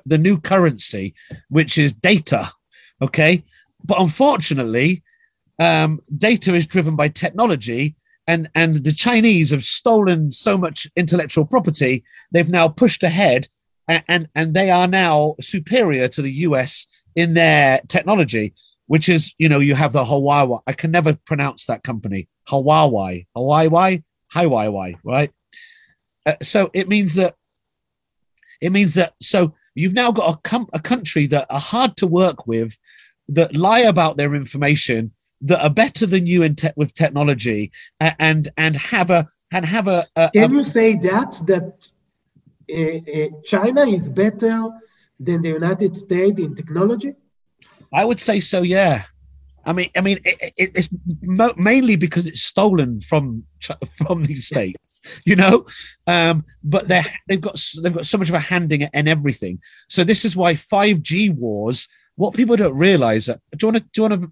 the 0.06 0.18
new 0.18 0.40
currency, 0.40 1.14
which 1.50 1.78
is 1.78 1.94
data. 1.94 2.52
Okay, 3.02 3.44
but 3.84 4.00
unfortunately, 4.00 5.04
um, 5.60 6.02
data 6.18 6.54
is 6.54 6.66
driven 6.66 6.96
by 6.96 7.08
technology 7.08 7.96
and 8.28 8.50
and 8.56 8.84
the 8.84 8.92
chinese 8.92 9.52
have 9.52 9.64
stolen 9.64 10.32
so 10.32 10.58
much 10.58 10.88
intellectual 10.96 11.46
property 11.46 12.04
they've 12.32 12.52
now 12.52 12.68
pushed 12.68 13.04
ahead 13.04 13.48
and 13.88 14.04
and, 14.08 14.28
and 14.34 14.54
they 14.54 14.72
are 14.72 14.88
now 14.88 15.36
superior 15.40 16.08
to 16.08 16.24
the 16.24 16.32
us 16.32 16.88
in 17.16 17.36
their 17.36 17.80
technology 17.88 18.54
which 18.88 19.10
is 19.10 19.34
you 19.38 19.50
know 19.50 19.60
you 19.60 19.76
have 19.76 19.94
the 19.94 20.04
huawei. 20.04 20.62
I 20.68 20.74
can 20.74 20.92
never 20.92 21.18
pronounce 21.26 21.66
that 21.66 21.84
company. 21.84 22.28
Huawei. 22.50 23.26
Huawei? 23.36 24.04
Huawei 24.34 24.96
right? 25.04 25.32
Uh, 26.26 26.36
so 26.42 26.70
it 26.74 26.88
means 26.88 27.16
that 27.16 27.36
it 28.62 28.72
means 28.72 28.94
that 28.96 29.14
so 29.22 29.54
you've 29.76 29.94
now 29.94 30.12
got 30.12 30.34
a, 30.34 30.38
com- 30.44 30.70
a 30.74 30.80
country 30.80 31.28
that 31.28 31.46
are 31.50 31.60
hard 31.60 31.96
to 31.98 32.08
work 32.08 32.48
with 32.48 32.78
that 33.28 33.56
lie 33.56 33.80
about 33.80 34.18
their 34.18 34.34
information 34.34 35.12
that 35.42 35.64
are 35.64 35.70
better 35.70 36.06
than 36.06 36.26
you 36.26 36.44
in 36.44 36.56
te- 36.56 36.70
with 36.76 36.94
technology 36.94 37.72
and 38.00 38.48
and 38.58 38.76
have 38.78 39.10
a 39.10 39.28
and 39.52 39.66
have 39.66 39.88
a, 39.88 40.06
a, 40.16 40.32
Can 40.34 40.54
you 40.54 40.64
say 40.64 40.96
that 40.96 41.32
that 41.48 41.90
uh, 42.72 43.38
uh, 43.38 43.42
China 43.44 43.82
is 43.82 44.10
better 44.10 44.70
than 45.20 45.42
the 45.42 45.50
United 45.50 45.96
States 45.96 46.40
in 46.40 46.56
technology? 46.56 47.14
I 47.94 48.06
would 48.06 48.20
say 48.20 48.40
so 48.40 48.62
yeah 48.62 49.04
I 49.65 49.73
mean 49.73 49.91
I 49.99 50.01
mean 50.01 50.19
it, 50.25 50.37
it, 50.63 50.71
it's 50.79 50.89
mo- 51.23 51.59
mainly 51.71 51.97
because 51.97 52.27
it's 52.27 52.43
stolen 52.43 53.01
from 53.11 53.25
Ch- 53.65 53.83
from 53.99 54.25
the 54.25 54.35
states 54.37 54.93
you 55.31 55.37
know 55.37 55.67
um 56.07 56.37
but 56.75 56.89
they 56.89 57.03
they've 57.29 57.41
got 57.49 57.55
s- 57.55 57.79
they've 57.83 57.95
got 57.99 58.07
so 58.07 58.17
much 58.19 58.31
of 58.31 58.35
a 58.35 58.41
handing 58.41 58.83
in 59.01 59.07
everything 59.17 59.55
so 59.95 60.03
this 60.03 60.25
is 60.25 60.33
why 60.41 60.55
5G 60.55 61.13
wars 61.43 61.79
what 62.17 62.35
people 62.35 62.57
don't 62.57 62.77
realize 62.89 63.25
that 63.27 63.39
do 63.57 63.67
you 63.67 63.73
want 63.73 63.79
to 63.83 63.85
do 63.93 63.97
you 63.99 64.03
want 64.09 64.15
to 64.23 64.29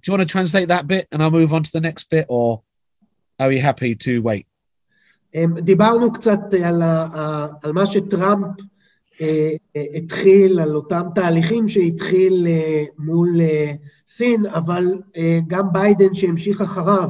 do 0.00 0.04
you 0.06 0.12
want 0.14 0.22
to 0.28 0.32
translate 0.36 0.68
that 0.68 0.86
bit 0.86 1.04
and 1.10 1.18
I'll 1.22 1.30
move 1.40 1.52
on 1.56 1.62
to 1.64 1.72
the 1.72 1.80
next 1.88 2.04
bit 2.14 2.26
or 2.28 2.62
are 3.40 3.50
you 3.52 3.60
happy 3.60 3.94
to 4.06 4.22
wait 4.22 4.46
הם, 5.34 5.58
דיברנו 5.58 6.12
קצת 6.12 6.40
על, 6.64 6.82
ה, 6.82 7.06
ה, 7.14 7.46
על 7.62 7.72
מה 7.72 7.86
שטראמפ 7.86 8.44
אה, 8.46 8.50
אה, 8.50 8.64
התחיל, 9.95 10.59
על 10.59 10.75
אותם 10.75 11.01
תהליכים 11.15 11.67
שהתחיל 11.67 12.47
אה, 12.47 12.83
מול 12.97 13.41
אה, 13.41 13.71
סין, 14.07 14.45
אבל 14.45 15.01
אה, 15.17 15.39
גם 15.47 15.73
ביידן 15.73 16.13
שהמשיך 16.13 16.61
אחריו, 16.61 17.09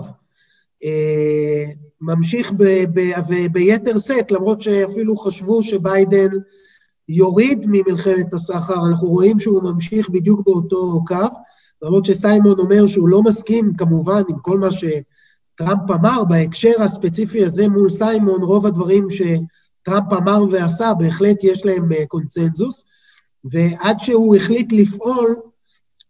אה, 0.83 1.65
ממשיך 2.01 2.51
ב, 2.57 2.63
ב, 2.93 3.47
ביתר 3.51 3.97
שאת, 3.97 4.31
למרות 4.31 4.61
שאפילו 4.61 5.15
חשבו 5.15 5.63
שביידן 5.63 6.29
יוריד 7.09 7.65
ממלחמת 7.67 8.33
הסחר, 8.33 8.87
אנחנו 8.89 9.07
רואים 9.07 9.39
שהוא 9.39 9.63
ממשיך 9.63 10.09
בדיוק 10.09 10.41
באותו 10.45 11.03
קו, 11.07 11.15
למרות 11.81 12.05
שסיימון 12.05 12.59
אומר 12.59 12.87
שהוא 12.87 13.09
לא 13.09 13.21
מסכים 13.21 13.73
כמובן 13.77 14.21
עם 14.29 14.37
כל 14.41 14.57
מה 14.59 14.71
ש... 14.71 14.85
טראמפ 15.55 15.91
אמר, 15.91 16.23
בהקשר 16.23 16.81
הספציפי 16.81 17.45
הזה 17.45 17.67
מול 17.67 17.89
סיימון, 17.89 18.41
רוב 18.41 18.65
הדברים 18.65 19.09
שטראמפ 19.83 20.13
אמר 20.13 20.43
ועשה, 20.51 20.93
בהחלט 20.93 21.43
יש 21.43 21.65
להם 21.65 21.91
אה, 21.91 22.05
קונצנזוס, 22.07 22.85
ועד 23.51 23.99
שהוא 23.99 24.35
החליט 24.35 24.73
לפעול, 24.73 25.35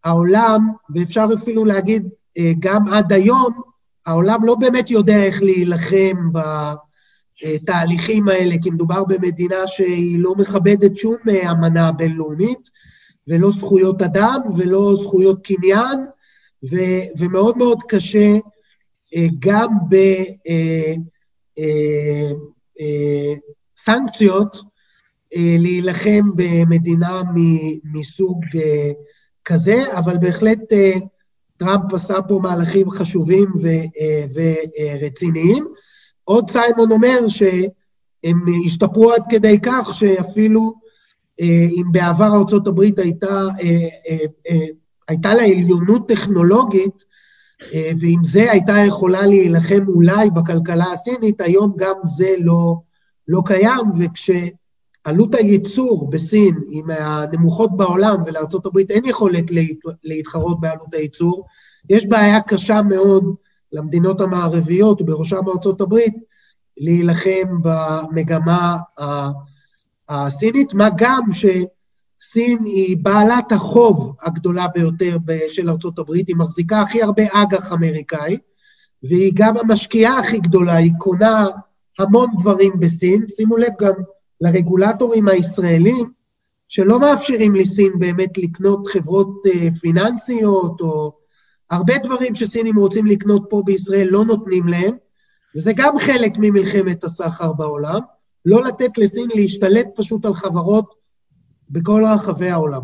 העולם, 0.04 0.72
ואפשר 0.96 1.28
אפילו 1.42 1.66
להגיד 1.66 2.10
אה, 2.38 2.52
גם 2.60 2.88
עד 2.88 3.14
היום, 3.14 3.62
העולם 4.06 4.46
לא 4.46 4.56
באמת 4.56 4.92
יודע 4.92 5.24
איך 5.24 5.42
להילחם 5.42 6.30
בתהליכים 7.44 8.30
האלה, 8.30 8.56
כי 8.62 8.70
מדובר 8.70 9.04
במדינה 9.04 9.68
שהיא 9.68 10.20
לא 10.20 10.34
מכבדת 10.38 10.98
שום 10.98 11.16
אה, 11.30 11.52
אמנה 11.52 11.92
בינלאומית, 11.92 12.70
ולא 13.28 13.52
זכויות 13.52 14.02
אדם 14.02 14.40
ולא 14.58 14.96
זכויות 14.96 15.42
קניין, 15.42 16.06
ו- 16.72 17.04
ומאוד 17.20 17.58
מאוד 17.58 17.84
קשה 17.88 18.38
אה, 19.16 19.28
גם 19.40 19.70
בסנקציות 19.90 20.34
אה, 25.36 25.56
להילחם 25.60 26.30
במדינה 26.36 27.22
מסוג 27.84 28.44
אה, 28.56 28.92
כזה, 29.46 29.98
אבל 29.98 30.18
בהחלט 30.18 30.74
אה, 30.74 30.94
טראמפ 31.58 31.94
עשה 31.94 32.22
פה 32.28 32.40
מהלכים 32.44 32.90
חשובים 32.90 33.50
ורציניים. 34.34 35.68
עוד 36.24 36.50
סיימון 36.50 36.92
אומר 36.92 37.28
שהם 37.28 38.40
השתפרו 38.66 39.14
עד 39.14 39.24
כדי 39.30 39.60
כך 39.62 39.90
שאפילו 39.94 40.74
אם 41.42 41.92
בעבר 41.92 42.26
ארה"ב 42.26 42.82
הייתה, 42.98 43.48
הייתה 45.08 45.34
לה 45.34 45.44
עליונות 45.44 46.08
טכנולוגית, 46.08 47.04
ועם 48.00 48.24
זה 48.24 48.52
הייתה 48.52 48.74
יכולה 48.88 49.28
להילחם 49.28 49.88
אולי 49.88 50.30
בכלכלה 50.30 50.92
הסינית, 50.92 51.42
היום 51.42 51.74
גם 51.78 51.96
זה 52.04 52.36
לא, 52.40 52.76
לא 53.28 53.42
קיים, 53.46 53.86
וכשעלות 54.00 55.36
הייצור 55.36 56.10
בסין 56.10 56.56
היא 56.70 56.84
מהנמוכות 56.84 57.78
בעולם, 57.78 58.24
ולארה"ב 58.26 58.78
אין 58.90 59.06
יכולת 59.06 59.52
להת, 59.52 59.78
להתחרות 60.04 60.60
בעלות 60.62 60.94
הייצור, 60.94 61.46
יש 61.90 62.06
בעיה 62.06 62.42
קשה 62.42 62.82
מאוד 62.82 63.36
למדינות 63.72 64.22
המערביות, 64.22 65.02
ובראשם 65.02 65.42
ארה"ב, 65.48 65.96
להילחם 66.78 67.62
במגמה 67.62 68.78
הסינית, 70.10 70.74
מה 70.74 70.90
גם 70.98 71.34
ש... 71.34 71.46
סין 72.26 72.66
היא 72.66 72.98
בעלת 73.02 73.52
החוב 73.52 74.16
הגדולה 74.22 74.68
ביותר 74.68 75.18
של 75.48 75.70
הברית, 76.00 76.28
היא 76.28 76.36
מחזיקה 76.36 76.82
הכי 76.82 77.04
הרבה 77.04 77.24
אג"ח 77.32 77.74
אמריקאי, 77.74 78.38
והיא 79.04 79.32
גם 79.36 79.58
המשקיעה 79.58 80.20
הכי 80.20 80.40
גדולה, 80.40 80.76
היא 80.76 80.92
קונה 80.98 81.48
המון 82.00 82.30
דברים 82.38 82.80
בסין. 82.80 83.26
שימו 83.28 83.58
לב 83.58 83.72
גם 83.80 83.94
לרגולטורים 84.42 85.28
הישראלים, 85.28 86.12
שלא 86.68 87.00
מאפשרים 87.00 87.56
לסין 87.56 88.00
באמת 88.00 88.38
לקנות 88.38 88.88
חברות 88.88 89.42
אה, 89.46 89.72
פיננסיות, 89.82 90.82
או 90.82 91.18
הרבה 91.70 91.94
דברים 92.04 92.36
שסינים 92.36 92.76
רוצים 92.80 93.06
לקנות 93.06 93.46
פה 93.50 93.62
בישראל 93.66 94.08
לא 94.12 94.26
נותנים 94.26 94.68
להם, 94.68 94.96
וזה 95.56 95.72
גם 95.76 96.00
חלק 96.00 96.32
ממלחמת 96.38 97.04
הסחר 97.04 97.54
בעולם, 97.54 98.00
לא 98.46 98.64
לתת 98.64 98.98
לסין 98.98 99.30
להשתלט 99.36 99.88
פשוט 99.96 100.26
על 100.26 100.34
חברות 100.34 100.94
בכל 101.70 102.04
רחבי 102.06 102.50
העולם. 102.50 102.82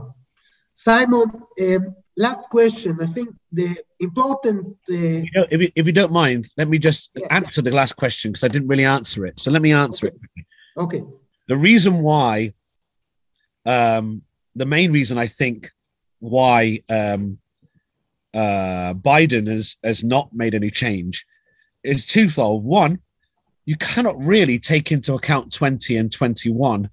סיימון, 0.77 1.27
um, 1.59 1.83
last 2.19 2.43
question, 2.51 3.01
I 3.01 3.07
think 3.07 3.29
the 3.53 3.69
important... 3.99 4.77
Uh, 4.89 4.93
You 5.27 5.31
know, 5.35 5.45
if, 5.49 5.61
you, 5.61 5.69
if 5.75 5.85
you 5.87 5.93
don't 5.93 6.11
mind 6.11 6.47
let 6.57 6.67
me 6.69 6.77
just 6.79 7.11
Yeah. 7.15 7.27
answer 7.29 7.61
the 7.61 7.71
last 7.71 7.95
question 7.95 8.31
because 8.31 8.43
I 8.43 8.47
didn't 8.47 8.67
really 8.67 8.85
answer 8.85 9.25
it. 9.25 9.39
So 9.39 9.51
let 9.51 9.61
me 9.61 9.71
answer 9.73 10.07
it. 10.07 10.15
Okay, 10.77 11.03
the 11.47 11.57
reason 11.57 12.01
why 12.01 12.53
um 13.65 14.21
the 14.55 14.65
main 14.65 14.91
reason 14.91 15.17
i 15.17 15.27
think 15.27 15.69
why 16.19 16.79
um 16.89 17.37
uh 18.33 18.93
biden 18.93 19.47
has 19.47 19.75
has 19.83 20.03
not 20.03 20.33
made 20.33 20.55
any 20.55 20.71
change 20.71 21.25
is 21.83 22.05
twofold. 22.05 22.63
One 22.63 22.99
you 23.65 23.75
cannot 23.75 24.15
really 24.17 24.59
take 24.59 24.91
into 24.91 25.13
account 25.13 25.53
20 25.53 25.97
and 25.97 26.11
21 26.11 26.89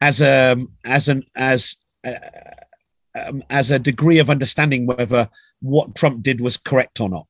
as 0.00 0.20
a 0.20 0.56
as 0.84 1.08
an 1.08 1.24
as 1.34 1.76
uh, 2.06 2.12
um, 3.14 3.42
as 3.50 3.70
a 3.70 3.78
degree 3.78 4.18
of 4.18 4.30
understanding 4.30 4.86
whether 4.86 5.28
what 5.60 5.94
trump 5.94 6.22
did 6.22 6.40
was 6.40 6.56
correct 6.56 7.00
or 7.00 7.08
not 7.08 7.26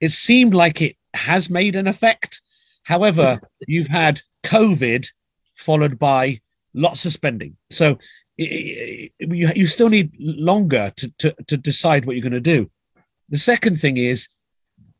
it 0.00 0.10
seemed 0.10 0.54
like 0.54 0.80
it 0.82 0.96
has 1.14 1.50
made 1.50 1.76
an 1.76 1.86
effect 1.86 2.42
however 2.84 3.40
you've 3.66 3.88
had 3.88 4.20
covid 4.44 5.06
followed 5.54 5.98
by 5.98 6.40
lots 6.74 7.06
of 7.06 7.12
spending. 7.12 7.56
So 7.70 7.98
you, 8.36 9.10
you 9.54 9.66
still 9.66 9.88
need 9.88 10.12
longer 10.18 10.92
to, 10.96 11.12
to, 11.18 11.34
to 11.46 11.56
decide 11.56 12.04
what 12.04 12.16
you're 12.16 12.28
going 12.28 12.32
to 12.32 12.40
do. 12.40 12.70
The 13.28 13.38
second 13.38 13.80
thing 13.80 13.96
is 13.96 14.28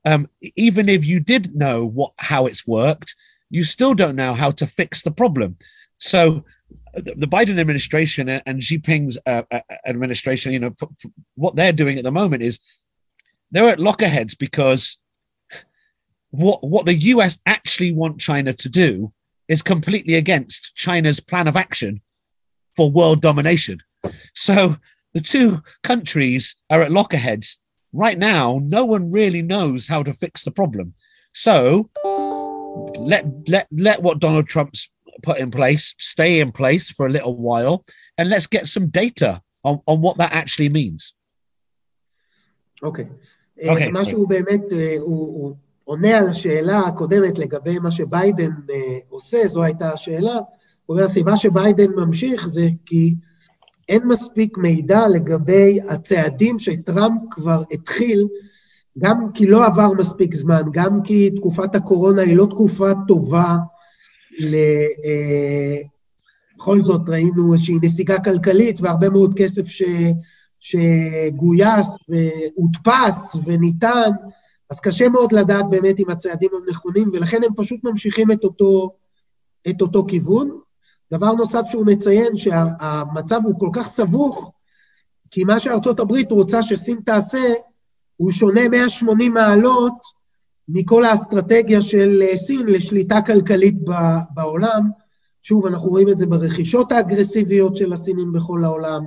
um, 0.04 0.28
even 0.56 0.88
if 0.88 1.04
you 1.04 1.20
did 1.20 1.54
know 1.54 1.86
what 1.86 2.12
how 2.18 2.46
it's 2.46 2.66
worked, 2.66 3.14
you 3.50 3.64
still 3.64 3.94
don't 3.94 4.16
know 4.16 4.34
how 4.34 4.50
to 4.52 4.66
fix 4.66 5.02
the 5.02 5.10
problem. 5.10 5.56
So 5.98 6.44
the 6.94 7.26
Biden 7.26 7.58
administration 7.58 8.28
and 8.28 8.62
Xi 8.62 8.78
Jinping's 8.78 9.18
uh, 9.26 9.42
uh, 9.50 9.60
administration, 9.86 10.52
you 10.52 10.58
know, 10.58 10.74
what 11.34 11.56
they're 11.56 11.72
doing 11.72 11.98
at 11.98 12.04
the 12.04 12.12
moment 12.12 12.42
is 12.42 12.58
they're 13.50 13.68
at 13.68 13.78
lockerheads 13.78 14.36
because 14.38 14.98
what 16.30 16.62
what 16.66 16.86
the 16.86 16.94
US 16.94 17.38
actually 17.46 17.92
want 17.92 18.20
China 18.20 18.52
to 18.52 18.68
do 18.68 19.12
is 19.48 19.62
completely 19.62 20.14
against 20.14 20.74
China's 20.74 21.20
plan 21.20 21.48
of 21.48 21.56
action 21.56 22.00
for 22.74 22.90
world 22.90 23.20
domination. 23.20 23.82
So 24.34 24.76
the 25.12 25.20
two 25.20 25.62
countries 25.82 26.56
are 26.70 26.82
at 26.82 26.90
lockerheads 26.90 27.58
right 27.92 28.18
now. 28.18 28.60
No 28.64 28.84
one 28.84 29.10
really 29.10 29.42
knows 29.42 29.86
how 29.86 30.02
to 30.02 30.14
fix 30.14 30.42
the 30.42 30.50
problem. 30.50 30.94
So 31.34 31.90
let 32.96 33.26
let 33.48 33.68
let 33.70 34.02
what 34.02 34.18
Donald 34.18 34.46
Trump's 34.46 34.88
put 35.22 35.38
in 35.38 35.50
place 35.50 35.94
stay 35.98 36.40
in 36.40 36.52
place 36.52 36.90
for 36.90 37.06
a 37.06 37.12
little 37.16 37.36
while, 37.36 37.84
and 38.18 38.28
let's 38.28 38.46
get 38.46 38.66
some 38.66 38.86
data 38.88 39.42
on, 39.64 39.80
on 39.86 40.00
what 40.00 40.16
that 40.18 40.32
actually 40.32 40.68
means. 40.68 41.12
אוקיי. 42.82 43.04
אוקיי. 43.68 43.90
מה 43.90 44.04
שהוא 44.04 44.28
באמת, 44.28 44.72
אה, 44.72 44.96
הוא, 44.98 45.26
הוא 45.26 45.54
עונה 45.84 46.18
על 46.18 46.28
השאלה 46.28 46.78
הקודמת 46.78 47.38
לגבי 47.38 47.78
מה 47.78 47.90
שביידן 47.90 48.50
אה, 48.70 48.98
עושה, 49.08 49.38
זו 49.46 49.62
הייתה 49.62 49.92
השאלה. 49.92 50.34
הוא 50.86 50.96
אומר, 50.96 51.04
הסיבה 51.04 51.36
שביידן 51.36 51.90
ממשיך 51.96 52.48
זה 52.48 52.68
כי 52.86 53.14
אין 53.88 54.02
מספיק 54.06 54.58
מידע 54.58 55.08
לגבי 55.08 55.78
הצעדים 55.88 56.58
שטראמפ 56.58 57.20
כבר 57.30 57.62
התחיל, 57.70 58.28
גם 58.98 59.32
כי 59.34 59.46
לא 59.46 59.66
עבר 59.66 59.92
מספיק 59.92 60.34
זמן, 60.34 60.62
גם 60.72 61.02
כי 61.04 61.30
תקופת 61.30 61.74
הקורונה 61.74 62.22
היא 62.22 62.36
לא 62.36 62.46
תקופה 62.50 62.90
טובה 63.08 63.56
אה, 64.44 65.82
בכל 66.56 66.82
זאת 66.82 67.08
ראינו 67.08 67.52
איזושהי 67.52 67.78
נסיגה 67.82 68.20
כלכלית 68.24 68.80
והרבה 68.80 69.10
מאוד 69.10 69.34
כסף 69.36 69.66
ש... 69.66 69.82
שגויס 70.62 71.96
והודפס 72.08 73.36
וניתן, 73.44 74.10
אז 74.70 74.80
קשה 74.80 75.08
מאוד 75.08 75.32
לדעת 75.32 75.64
באמת 75.70 76.00
אם 76.00 76.10
הצעדים 76.10 76.50
הם 76.54 76.68
נכונים, 76.68 77.10
ולכן 77.12 77.40
הם 77.46 77.54
פשוט 77.56 77.84
ממשיכים 77.84 78.32
את 78.32 78.44
אותו, 78.44 78.90
את 79.68 79.82
אותו 79.82 80.04
כיוון. 80.08 80.60
דבר 81.12 81.32
נוסף 81.32 81.62
שהוא 81.68 81.86
מציין, 81.86 82.36
שהמצב 82.36 83.40
הוא 83.44 83.58
כל 83.58 83.70
כך 83.72 83.86
סבוך, 83.86 84.52
כי 85.30 85.44
מה 85.44 85.60
שארצות 85.60 86.00
הברית 86.00 86.32
רוצה 86.32 86.62
שסין 86.62 87.00
תעשה, 87.04 87.52
הוא 88.16 88.32
שונה 88.32 88.68
180 88.68 89.34
מעלות 89.34 90.21
מכל 90.72 91.04
האסטרטגיה 91.04 91.82
של 91.82 92.22
סין 92.34 92.66
לשליטה 92.66 93.20
כלכלית 93.20 93.76
בעולם. 94.34 94.90
שוב, 95.42 95.66
אנחנו 95.66 95.88
רואים 95.88 96.08
את 96.08 96.18
זה 96.18 96.26
ברכישות 96.26 96.92
האגרסיביות 96.92 97.76
של 97.76 97.92
הסינים 97.92 98.32
בכל 98.32 98.64
העולם, 98.64 99.04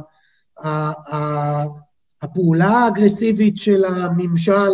הפעולה 2.21 2.67
האגרסיבית 2.67 3.57
של 3.57 3.85
הממשל 3.85 4.71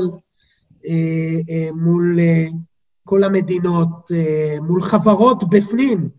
אה, 0.88 1.40
אה, 1.50 1.70
מול 1.76 2.20
אה, 2.20 2.46
כל 3.04 3.24
המדינות, 3.24 4.12
מול 4.62 4.82
חברות 4.82 5.50
בפנים, 5.50 6.10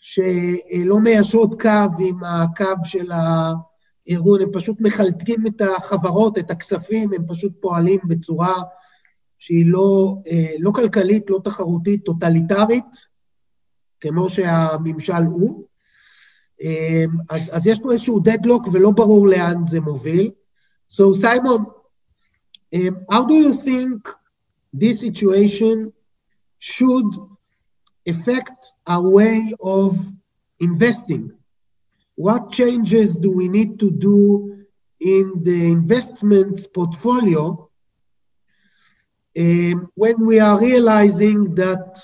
שלא 0.00 1.00
מיישרות 1.00 1.62
קו 1.62 1.68
עם 1.98 2.24
הקו 2.24 2.84
של 2.84 3.10
הארגון, 3.12 4.40
הם 4.42 4.48
פשוט 4.52 4.80
מחלקים 4.80 5.46
את 5.46 5.62
החברות, 5.76 6.38
את 6.38 6.50
הכספים, 6.50 7.12
הם 7.12 7.22
פשוט 7.28 7.52
פועלים 7.60 8.00
בצורה 8.04 8.54
שהיא 9.44 9.66
לא, 9.66 10.16
לא 10.58 10.70
כלכלית, 10.70 11.30
לא 11.30 11.40
תחרותית, 11.44 12.04
טוטליטרית, 12.04 13.06
כמו 14.00 14.28
שהממשל 14.28 15.22
הוא. 15.26 15.64
אז, 17.30 17.50
אז 17.52 17.66
יש 17.66 17.78
פה 17.80 17.92
איזשהו 17.92 18.20
דדלוק 18.20 18.68
ולא 18.72 18.90
ברור 18.90 19.28
לאן 19.28 19.66
זה 19.66 19.80
מוביל. 19.80 20.30
So 20.90 21.02
Simon, 21.22 21.60
um, 22.74 22.94
how 23.12 23.24
do 23.24 23.34
you 23.34 23.52
think 23.52 24.08
this 24.72 25.00
situation 25.00 25.92
should 26.58 27.10
affect 28.08 28.60
our 28.86 29.08
way 29.18 29.38
of 29.60 29.90
investing? 30.60 31.24
What 32.16 32.42
changes 32.50 33.18
do 33.24 33.30
we 33.30 33.48
need 33.48 33.78
to 33.80 33.90
do 33.90 34.18
in 35.00 35.24
the 35.42 35.60
investments 35.78 36.66
portfolio 36.66 37.64
um, 39.38 39.88
when 39.94 40.26
we 40.26 40.38
are 40.40 40.60
realizing 40.60 41.54
that 41.56 41.98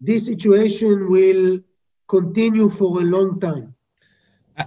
this 0.00 0.26
situation 0.26 1.10
will 1.10 1.60
continue 2.08 2.68
for 2.68 3.00
a 3.00 3.04
long 3.04 3.40
time? 3.40 3.76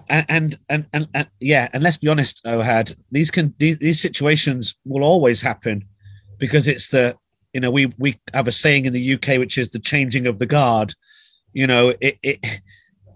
and 0.08 0.58
and 0.70 0.86
and, 0.94 1.08
and, 1.14 1.28
yeah 1.40 1.68
and 1.74 1.82
let's 1.84 1.98
be 1.98 2.08
honest 2.08 2.44
ohad 2.46 2.96
these 3.12 3.32
can 3.32 3.54
these, 3.58 3.80
these 3.80 4.00
situations 4.00 4.76
will 4.86 5.04
always 5.04 5.42
happen 5.42 5.84
because 6.38 6.68
it's 6.68 6.90
the 6.90 7.16
you 7.54 7.60
know 7.60 7.72
we 7.72 7.92
we 7.98 8.20
have 8.34 8.48
a 8.48 8.52
saying 8.52 8.86
in 8.86 8.94
the 8.94 9.14
uk 9.14 9.26
which 9.40 9.58
is 9.58 9.70
the 9.70 9.80
changing 9.80 10.28
of 10.28 10.38
the 10.40 10.46
guard 10.46 10.94
you 11.54 11.66
know 11.66 11.94
it, 12.02 12.20
it 12.22 12.62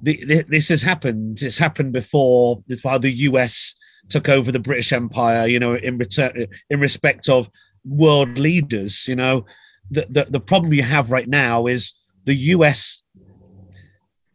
this 0.01 0.67
has 0.69 0.81
happened 0.81 1.41
it's 1.41 1.59
happened 1.59 1.93
before 1.93 2.63
while 2.81 2.99
the 2.99 3.11
us 3.11 3.75
took 4.09 4.27
over 4.27 4.51
the 4.51 4.59
british 4.59 4.91
empire 4.91 5.47
you 5.47 5.59
know 5.59 5.75
in 5.75 5.97
return 5.97 6.47
in 6.69 6.79
respect 6.79 7.29
of 7.29 7.49
world 7.85 8.37
leaders 8.37 9.07
you 9.07 9.15
know 9.15 9.45
the 9.91 10.05
the, 10.09 10.25
the 10.29 10.39
problem 10.39 10.73
you 10.73 10.83
have 10.83 11.11
right 11.11 11.27
now 11.27 11.67
is 11.67 11.93
the 12.25 12.35
us 12.35 13.03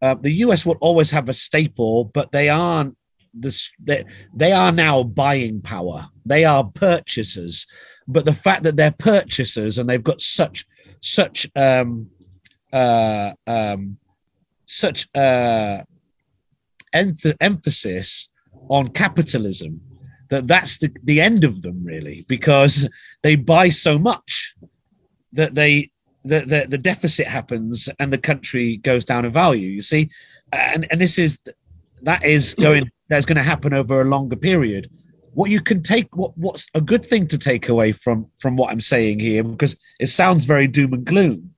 uh, 0.01 0.15
the 0.15 0.31
US 0.45 0.65
will 0.65 0.77
always 0.81 1.11
have 1.11 1.29
a 1.29 1.35
staple, 1.35 2.05
but 2.15 2.33
they 2.33 2.49
aren't 2.49 2.97
this. 3.35 3.71
They, 3.83 4.05
they 4.35 4.53
are 4.53 4.73
now 4.73 5.03
buying 5.03 5.61
power. 5.61 6.09
They 6.25 6.45
are 6.45 6.65
purchasers, 6.65 7.67
but 8.07 8.25
the 8.25 8.35
fact 8.35 8.63
that 8.65 8.77
they're 8.77 8.93
purchasers 8.93 9.79
and 9.79 9.89
they've 9.89 10.03
got 10.03 10.21
such 10.21 10.65
such 11.01 11.49
um, 11.57 12.09
uh, 12.73 13.33
um, 13.47 13.99
such 14.67 15.09
uh, 15.15 15.83
enth- 16.95 17.37
emphasis 17.41 18.31
on 18.69 18.89
capitalism 18.89 19.81
that 20.31 20.47
that's 20.47 20.79
the, 20.79 20.95
the 21.05 21.21
end 21.21 21.45
of 21.45 21.63
them 21.63 21.83
really 21.85 22.25
because 22.29 22.89
they 23.23 23.37
buy 23.37 23.69
so 23.69 23.99
much 23.99 24.55
that 25.33 25.55
they 25.55 25.89
the, 26.25 26.41
the, 26.41 26.67
the 26.69 26.79
deficit 26.79 27.27
happens 27.27 27.89
and 27.99 28.13
the 28.13 28.19
country 28.19 28.77
goes 28.79 29.05
down 29.05 29.25
in 29.25 29.33
value. 29.33 29.69
You 29.69 29.81
see, 29.81 30.11
and 30.53 30.87
and 30.91 31.01
this 31.01 31.19
is 31.19 31.41
that 32.03 32.25
is 32.25 32.55
going 32.55 32.91
that's 33.09 33.27
going 33.27 33.37
to 33.37 33.43
happen 33.43 33.73
over 33.73 34.01
a 34.01 34.05
longer 34.05 34.37
period. 34.37 34.91
What 35.33 35.51
you 35.51 35.61
can 35.61 35.83
take, 35.83 36.15
what 36.17 36.37
what's 36.37 36.67
a 36.75 36.81
good 36.81 37.05
thing 37.05 37.27
to 37.29 37.39
take 37.39 37.69
away 37.69 37.93
from 37.93 38.27
from 38.39 38.57
what 38.57 38.71
I'm 38.71 38.81
saying 38.81 39.21
here, 39.21 39.43
because 39.43 39.77
it 40.01 40.09
sounds 40.09 40.45
very 40.45 40.67
doom 40.67 40.93
and 40.93 41.05
gloom, 41.05 41.55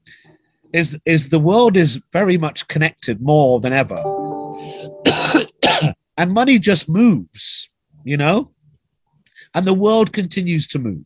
is 0.72 0.98
is 1.04 1.28
the 1.28 1.38
world 1.38 1.76
is 1.76 2.00
very 2.12 2.38
much 2.38 2.68
connected 2.68 3.20
more 3.20 3.60
than 3.60 3.72
ever, 3.72 4.02
and 6.16 6.32
money 6.32 6.58
just 6.58 6.88
moves, 6.88 7.70
you 8.04 8.16
know, 8.16 8.52
and 9.54 9.64
the 9.66 9.74
world 9.74 10.12
continues 10.12 10.66
to 10.68 10.78
move. 10.78 11.04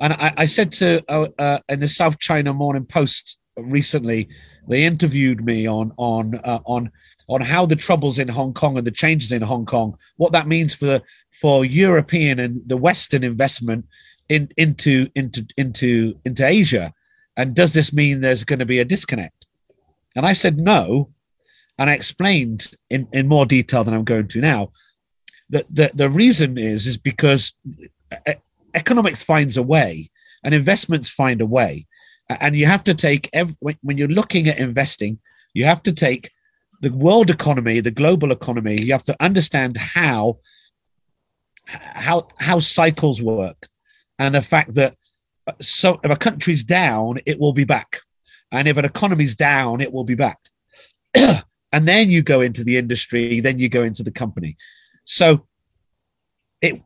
And 0.00 0.12
I, 0.12 0.34
I 0.38 0.46
said 0.46 0.72
to 0.72 1.02
uh, 1.08 1.28
uh, 1.38 1.58
in 1.68 1.80
the 1.80 1.88
South 1.88 2.18
China 2.18 2.52
Morning 2.52 2.84
Post 2.84 3.38
recently, 3.56 4.28
they 4.68 4.84
interviewed 4.84 5.44
me 5.44 5.66
on 5.66 5.92
on 5.96 6.36
uh, 6.44 6.60
on 6.64 6.90
on 7.28 7.40
how 7.40 7.66
the 7.66 7.76
troubles 7.76 8.18
in 8.18 8.28
Hong 8.28 8.52
Kong 8.52 8.78
and 8.78 8.86
the 8.86 8.90
changes 8.92 9.32
in 9.32 9.42
Hong 9.42 9.66
Kong, 9.66 9.96
what 10.16 10.32
that 10.32 10.46
means 10.46 10.74
for 10.74 11.00
for 11.32 11.64
European 11.64 12.38
and 12.38 12.60
the 12.66 12.76
Western 12.76 13.24
investment 13.24 13.86
in 14.28 14.48
into 14.56 15.08
into 15.14 15.46
into 15.56 16.14
into 16.24 16.46
Asia, 16.46 16.92
and 17.36 17.54
does 17.54 17.72
this 17.72 17.92
mean 17.92 18.20
there's 18.20 18.44
going 18.44 18.58
to 18.58 18.66
be 18.66 18.80
a 18.80 18.84
disconnect? 18.84 19.46
And 20.14 20.26
I 20.26 20.32
said 20.32 20.58
no, 20.58 21.10
and 21.78 21.88
I 21.90 21.94
explained 21.94 22.72
in 22.90 23.08
in 23.12 23.28
more 23.28 23.46
detail 23.46 23.84
than 23.84 23.94
I'm 23.94 24.04
going 24.04 24.28
to 24.28 24.40
now 24.40 24.72
that 25.50 25.66
the 25.70 25.90
the 25.94 26.10
reason 26.10 26.58
is 26.58 26.86
is 26.86 26.96
because 26.96 27.52
economics 28.74 29.22
finds 29.22 29.56
a 29.56 29.62
way 29.62 30.10
and 30.44 30.54
investments 30.54 31.08
find 31.08 31.40
a 31.40 31.46
way. 31.46 31.86
And 32.28 32.56
you 32.56 32.66
have 32.66 32.82
to 32.84 32.94
take 32.94 33.30
every, 33.32 33.78
when 33.82 33.98
you're 33.98 34.08
looking 34.08 34.48
at 34.48 34.58
investing 34.58 35.18
you 35.56 35.64
have 35.64 35.82
to 35.82 35.92
take 35.92 36.30
the 36.82 36.92
world 36.92 37.30
economy 37.30 37.80
the 37.80 37.90
global 37.90 38.30
economy 38.30 38.82
you 38.82 38.92
have 38.92 39.04
to 39.04 39.16
understand 39.20 39.76
how 39.76 40.38
how 41.66 42.28
how 42.36 42.60
cycles 42.60 43.22
work 43.22 43.68
and 44.18 44.34
the 44.34 44.42
fact 44.42 44.74
that 44.74 44.94
uh, 45.46 45.52
so 45.60 45.98
if 46.04 46.10
a 46.10 46.16
country's 46.16 46.64
down 46.64 47.18
it 47.26 47.40
will 47.40 47.52
be 47.52 47.64
back. 47.64 48.00
And 48.52 48.68
if 48.68 48.76
an 48.76 48.84
economy's 48.84 49.34
down 49.34 49.80
it 49.80 49.92
will 49.92 50.04
be 50.04 50.14
back. 50.14 50.38
And 51.72 51.86
then 51.86 52.10
you 52.10 52.22
go 52.22 52.40
into 52.40 52.62
the 52.64 52.78
industry 52.78 53.40
then 53.40 53.58
you 53.58 53.68
go 53.68 53.82
into 53.82 54.02
the 54.02 54.12
company 54.12 54.56
so 55.06 55.46
it 56.60 56.82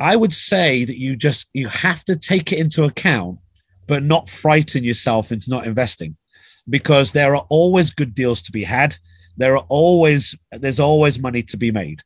I 0.00 0.16
would 0.16 0.32
say 0.32 0.84
that 0.84 0.98
you 0.98 1.14
just 1.16 1.48
you 1.52 1.68
have 1.68 2.04
to 2.06 2.16
take 2.16 2.50
it 2.52 2.58
into 2.58 2.84
account 2.84 3.38
but 3.86 4.02
not 4.02 4.30
frighten 4.30 4.82
yourself 4.82 5.30
into 5.30 5.50
not 5.50 5.66
investing 5.66 6.16
because 6.68 7.12
there 7.12 7.34
are 7.36 7.46
always 7.50 7.90
good 7.90 8.14
deals 8.14 8.40
to 8.42 8.52
be 8.52 8.64
had. 8.64 8.96
There 9.36 9.56
are 9.56 9.66
always 9.68 10.34
there's 10.52 10.80
always 10.80 11.18
money 11.18 11.42
to 11.42 11.56
be 11.56 11.70
made, 11.70 12.02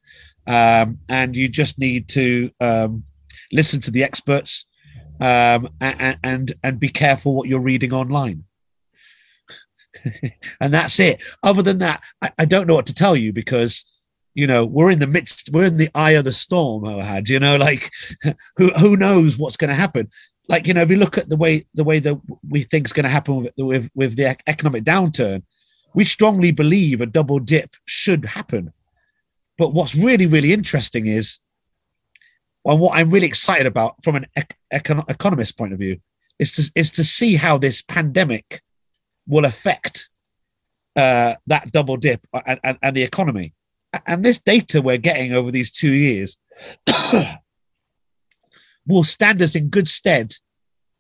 um, 0.47 0.99
and 1.09 1.37
you 1.37 1.49
just 1.49 1.79
need 1.79 2.09
to 2.11 2.51
um, 2.61 3.05
listen 3.53 3.81
to 3.83 3.91
the 3.91 4.03
experts 4.03 4.67
um, 5.21 5.69
and, 5.81 6.19
and 6.25 6.53
and 6.63 6.81
be 6.81 6.89
careful 6.89 7.35
what 7.35 7.49
you're 7.49 7.61
reading 7.61 7.93
online. 7.93 8.45
and 10.61 10.73
that's 10.73 10.99
it. 11.01 11.23
Other 11.43 11.63
than 11.63 11.79
that, 11.79 12.03
I, 12.23 12.33
I, 12.39 12.45
don't 12.45 12.67
know 12.67 12.75
what 12.75 12.87
to 12.87 12.95
tell 12.95 13.17
you 13.17 13.33
because 13.33 13.85
you 14.35 14.47
know 14.47 14.65
we're 14.65 14.91
in 14.91 14.99
the 14.99 15.07
midst, 15.07 15.51
we're 15.53 15.65
in 15.65 15.77
the 15.77 15.91
eye 15.95 16.13
of 16.13 16.25
the 16.25 16.33
storm. 16.33 16.85
Ohad, 16.85 17.29
you 17.29 17.41
know, 17.41 17.57
like 17.57 17.91
who 18.57 18.69
who 18.71 18.97
knows 18.97 19.39
what's 19.39 19.57
going 19.57 19.71
to 19.71 19.77
happen? 19.77 20.09
Like 20.49 20.67
you 20.67 20.75
know, 20.75 20.83
if 20.83 20.91
you 20.91 20.97
look 20.97 21.19
at 21.19 21.29
the 21.29 21.37
way 21.37 21.67
the 21.75 21.85
way 21.85 21.99
that 21.99 22.21
we 22.49 22.63
think 22.63 22.87
is 22.87 22.93
going 22.93 23.05
to 23.05 23.11
happen 23.11 23.43
with, 23.43 23.53
with 23.57 23.91
with 23.95 24.17
the 24.17 24.37
economic 24.47 24.85
downturn, 24.85 25.43
we 25.95 26.05
strongly 26.05 26.53
believe 26.53 27.01
a 27.01 27.07
double 27.07 27.39
dip 27.39 27.75
should 27.85 28.25
happen. 28.25 28.73
But 29.57 29.75
what's 29.75 29.95
really 29.95 30.27
really 30.27 30.53
interesting 30.53 31.07
is, 31.07 31.39
and 32.65 32.81
what 32.81 32.97
I'm 32.97 33.11
really 33.11 33.27
excited 33.27 33.67
about 33.67 34.03
from 34.03 34.17
an 34.17 34.27
econ- 34.73 35.09
economist 35.11 35.59
point 35.59 35.73
of 35.73 35.79
view, 35.79 36.01
is 36.39 36.53
to 36.53 36.73
is 36.75 36.91
to 36.93 37.05
see 37.05 37.37
how 37.37 37.59
this 37.59 37.83
pandemic 37.83 38.63
will 39.27 39.45
affect 39.45 40.09
uh, 40.97 41.35
that 41.47 41.71
double 41.71 41.97
dip 41.97 42.27
and, 42.47 42.59
and, 42.65 42.79
and 42.83 42.97
the 42.97 43.03
economy. 43.03 43.55
And 44.07 44.25
this 44.25 44.39
data 44.39 44.81
we're 44.83 44.99
getting 44.99 45.33
over 45.33 45.51
these 45.51 45.71
two 45.71 45.93
years 45.93 46.39
will 48.87 49.05
stand 49.05 49.43
us 49.43 49.55
in 49.55 49.69
good 49.69 49.89
stead 49.89 50.35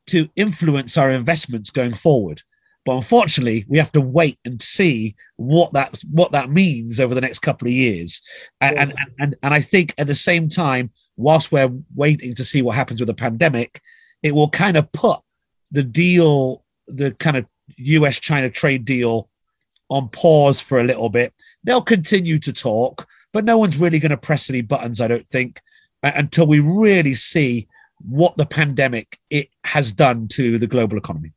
to 0.08 0.28
influence 0.36 0.96
our 0.96 1.10
investments 1.10 1.70
going 1.70 1.94
forward. 1.94 2.42
But 2.84 2.96
unfortunately, 2.96 3.66
we 3.68 3.76
have 3.78 3.92
to 3.92 4.00
wait 4.00 4.38
and 4.44 4.62
see 4.62 5.14
what 5.36 5.72
that 5.74 6.00
what 6.10 6.32
that 6.32 6.50
means 6.50 7.00
over 7.00 7.14
the 7.14 7.20
next 7.20 7.40
couple 7.40 7.68
of 7.68 7.74
years. 7.74 8.22
And, 8.60 8.76
yes. 8.76 8.90
and, 8.90 9.10
and, 9.18 9.36
and 9.42 9.54
I 9.54 9.60
think 9.60 9.94
at 9.98 10.06
the 10.06 10.14
same 10.14 10.48
time, 10.48 10.90
whilst 11.16 11.52
we're 11.52 11.70
waiting 11.94 12.34
to 12.36 12.44
see 12.44 12.62
what 12.62 12.76
happens 12.76 13.00
with 13.00 13.08
the 13.08 13.14
pandemic, 13.14 13.82
it 14.22 14.34
will 14.34 14.48
kind 14.48 14.76
of 14.78 14.90
put 14.92 15.20
the 15.70 15.82
deal, 15.82 16.64
the 16.86 17.12
kind 17.12 17.36
of 17.36 17.46
US 17.76 18.18
China 18.18 18.48
trade 18.48 18.86
deal 18.86 19.28
on 19.90 20.08
pause 20.08 20.60
for 20.60 20.80
a 20.80 20.84
little 20.84 21.08
bit. 21.08 21.34
They'll 21.67 21.81
continue 21.81 22.39
to 22.39 22.53
talk, 22.53 23.07
but 23.31 23.45
no 23.45 23.57
one's 23.57 23.77
really 23.77 23.99
going 23.99 24.11
to 24.11 24.17
press 24.17 24.49
any 24.49 24.61
buttons, 24.61 24.99
I 25.01 25.07
don't 25.07 25.27
think, 25.27 25.61
until 26.01 26.45
we 26.47 26.59
really 26.59 27.15
see 27.15 27.67
what 28.17 28.35
the 28.37 28.45
pandemic 28.45 29.19
it 29.29 29.47
has 29.63 29.91
done 29.91 30.27
to 30.29 30.57
the 30.57 30.67
global 30.67 30.97
economy. 30.97 31.31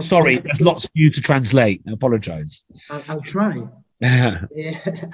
Sorry, 0.00 0.36
there's 0.38 0.60
lots 0.60 0.84
for 0.86 0.92
you 0.94 1.10
to 1.10 1.20
translate. 1.20 1.82
I 1.88 1.92
apologize. 1.92 2.64
I'll 3.08 3.22
try. 3.22 3.56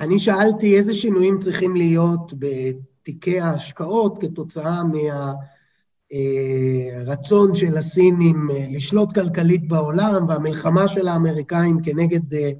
אני 0.00 0.18
שאלתי 0.18 0.76
איזה 0.76 0.94
שינויים 0.94 1.38
צריכים 1.38 1.76
להיות 1.76 2.32
בתיקי 2.38 3.40
ההשקעות 3.40 4.20
כתוצאה 4.20 4.84
מה... 4.84 5.32
הרצון 6.96 7.54
של 7.54 7.76
הסינים 7.76 8.48
אה, 8.50 8.66
לשלוט 8.70 9.14
כלכלית 9.14 9.68
בעולם 9.68 10.28
והמלחמה 10.28 10.88
של 10.88 11.08
האמריקאים 11.08 11.82
כנגד 11.82 12.34
אה, 12.34 12.50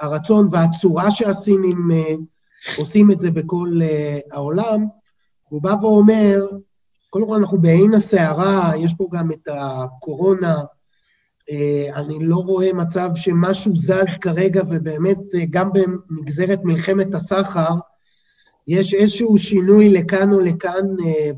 הרצון 0.00 0.46
והצורה 0.50 1.10
שהסינים 1.10 1.90
אה, 1.92 2.14
עושים 2.78 3.10
את 3.10 3.20
זה 3.20 3.30
בכל 3.30 3.80
העולם. 4.32 4.86
הוא 5.48 5.62
בא 5.62 5.74
ואומר, 5.80 6.46
קודם 7.10 7.26
כל 7.26 7.34
אנחנו 7.36 7.60
בעין 7.60 7.94
הסערה, 7.94 8.72
יש 8.76 8.94
פה 8.94 9.08
גם 9.12 9.30
את 9.30 9.48
הקורונה, 9.52 10.54
אני 11.94 12.18
לא 12.20 12.36
רואה 12.36 12.72
מצב 12.72 13.10
שמשהו 13.14 13.76
זז 13.76 14.16
כרגע, 14.20 14.62
ובאמת 14.70 15.18
גם 15.50 15.70
במגזרת 15.72 16.60
מלחמת 16.64 17.14
הסחר, 17.14 17.74
יש 18.68 18.94
איזשהו 18.94 19.38
שינוי 19.38 19.88
לכאן 19.88 20.32
או 20.32 20.40
לכאן 20.40 20.86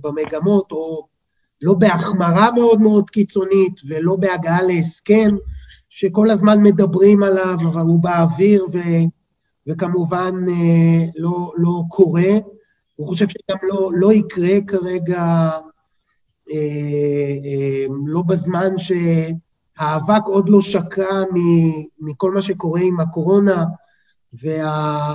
במגמות, 0.00 0.72
או 0.72 1.06
לא 1.62 1.74
בהחמרה 1.74 2.52
מאוד 2.52 2.80
מאוד 2.80 3.10
קיצונית 3.10 3.80
ולא 3.88 4.16
בהגעה 4.16 4.62
להסכם 4.62 5.36
שכל 5.88 6.30
הזמן 6.30 6.62
מדברים 6.62 7.22
עליו, 7.22 7.56
אבל 7.72 7.82
הוא 7.82 8.00
באוויר 8.00 8.66
ו, 8.72 8.78
וכמובן 9.66 10.34
אה, 10.48 11.04
לא, 11.16 11.52
לא 11.56 11.82
קורה. 11.88 12.32
הוא 12.96 13.06
חושב 13.06 13.28
שגם 13.28 13.58
לא, 13.62 13.90
לא 13.94 14.12
יקרה 14.12 14.60
כרגע, 14.66 15.50
אה, 16.52 16.56
אה, 17.44 17.86
לא 18.06 18.22
בזמן 18.22 18.74
שהאבק 18.78 20.26
עוד 20.26 20.48
לא 20.48 20.60
שקע 20.60 21.22
מכל 22.00 22.34
מה 22.34 22.42
שקורה 22.42 22.80
עם 22.80 23.00
הקורונה, 23.00 23.64
וה... 24.42 25.14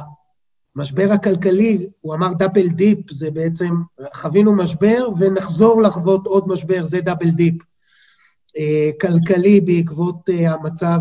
המשבר 0.76 1.08
הכלכלי, 1.12 1.88
הוא 2.02 2.16
אמר 2.16 2.34
double 2.34 2.68
dip, 2.68 3.12
זה 3.12 3.32
בעצם, 3.32 3.76
חווינו 4.14 4.56
משבר 4.56 5.10
ונחזור 5.20 5.82
לחוות 5.82 6.28
עוד 6.28 6.48
משבר, 6.48 6.86
זה 6.86 7.02
double 7.02 7.30
dip. 7.30 7.56
אה, 8.58 8.90
כלכלי 9.02 9.62
בעקבות 9.62 10.30
אה, 10.30 10.54
המצב 10.54 11.00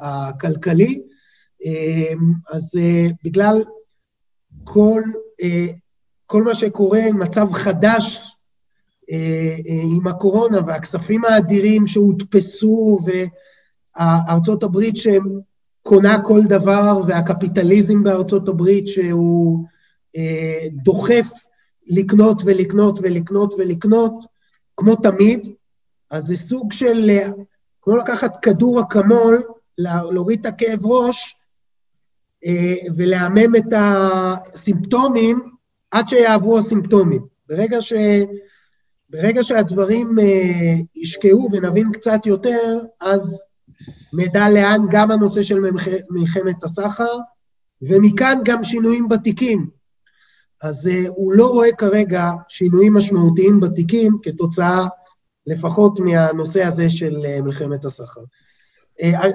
הכלכלי. 0.00 1.02
אה, 1.66 2.12
אז 2.50 2.78
בגלל 3.24 3.64
כל, 4.64 5.02
כל 6.26 6.42
מה 6.42 6.54
שקורה, 6.54 7.02
מצב 7.14 7.52
חדש 7.52 8.32
עם 9.66 10.06
הקורונה 10.06 10.58
והכספים 10.66 11.24
האדירים 11.24 11.86
שהודפסו 11.86 12.98
וארצות 13.96 14.62
הברית 14.62 14.96
שהם 14.96 15.40
קונה 15.82 16.22
כל 16.24 16.40
דבר, 16.42 17.00
והקפיטליזם 17.06 18.02
בארצות 18.02 18.48
הברית 18.48 18.88
שהוא 18.88 19.64
דוחף 20.70 21.30
לקנות 21.86 22.42
ולקנות 22.44 22.98
ולקנות 23.02 23.54
ולקנות, 23.58 24.24
כמו 24.76 24.96
תמיד, 24.96 25.48
אז 26.10 26.24
זה 26.24 26.36
סוג 26.36 26.72
של, 26.72 27.10
אה, 27.10 27.28
כמו 27.82 27.96
לקחת 27.96 28.36
כדור 28.36 28.80
אקמול, 28.80 29.42
להוריד 29.78 30.40
את 30.40 30.46
הכאב 30.46 30.86
ראש 30.86 31.36
אה, 32.46 32.74
ולעמם 32.96 33.56
את 33.56 33.72
הסימפטומים 33.76 35.50
עד 35.90 36.08
שיעברו 36.08 36.58
הסימפטומים. 36.58 37.26
ברגע, 37.48 37.82
ש, 37.82 37.92
ברגע 39.10 39.42
שהדברים 39.42 40.18
אה, 40.18 40.74
ישקעו 40.96 41.48
ונבין 41.52 41.92
קצת 41.92 42.26
יותר, 42.26 42.78
אז 43.00 43.44
נדע 44.12 44.50
לאן 44.50 44.80
גם 44.90 45.10
הנושא 45.10 45.42
של 45.42 45.60
מלחמת 46.10 46.64
הסחר, 46.64 47.18
ומכאן 47.82 48.38
גם 48.44 48.64
שינויים 48.64 49.08
בתיקים. 49.08 49.70
אז 50.62 50.90
הוא 51.08 51.32
לא 51.32 51.46
רואה 51.46 51.72
כרגע 51.72 52.30
שינויים 52.48 52.94
משמעותיים 52.94 53.60
בתיקים 53.60 54.18
כתוצאה 54.22 54.86
לפחות 55.47 55.99
מהנושא 55.99 56.65
הזה 56.65 56.89
של 56.89 57.15
uh, 57.15 57.41
מלחמת 57.41 57.85
הסחר. 57.85 58.21
Uh, 59.01 59.05
I, 59.05 59.31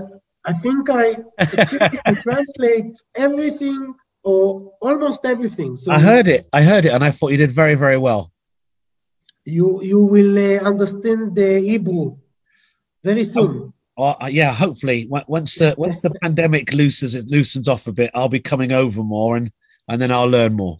I 0.48 0.52
think 0.52 0.88
I 0.90 1.06
succeeded 1.44 2.00
to 2.06 2.14
translate 2.26 2.94
everything 3.16 3.94
or 4.22 4.72
almost 4.80 5.24
everything. 5.24 5.76
So 5.76 5.92
I 5.92 6.00
heard 6.00 6.28
it. 6.28 6.48
I 6.52 6.62
heard 6.62 6.84
it, 6.86 6.92
and 6.92 7.02
I 7.02 7.10
thought 7.10 7.32
you 7.32 7.38
did 7.38 7.52
very, 7.52 7.74
very 7.74 7.98
well. 7.98 8.30
You 9.44 9.82
you 9.82 10.00
will 10.14 10.34
uh, 10.50 10.58
understand 10.70 11.34
the 11.40 11.50
Hebrew 11.60 12.16
very 13.02 13.24
soon. 13.24 13.54
Oh. 13.56 13.72
well, 13.96 14.16
uh, 14.20 14.26
yeah, 14.26 14.52
hopefully 14.52 15.08
once 15.08 15.54
the 15.56 15.74
once 15.78 16.02
the 16.02 16.10
pandemic 16.22 16.72
loosens 16.72 17.14
it 17.14 17.26
loosens 17.28 17.68
off 17.68 17.86
a 17.86 17.92
bit, 17.92 18.10
I'll 18.14 18.28
be 18.28 18.40
coming 18.40 18.72
over 18.72 19.02
more 19.02 19.36
and 19.36 19.50
and 19.88 20.02
then 20.02 20.10
I'll 20.10 20.28
learn 20.28 20.54
more. 20.54 20.78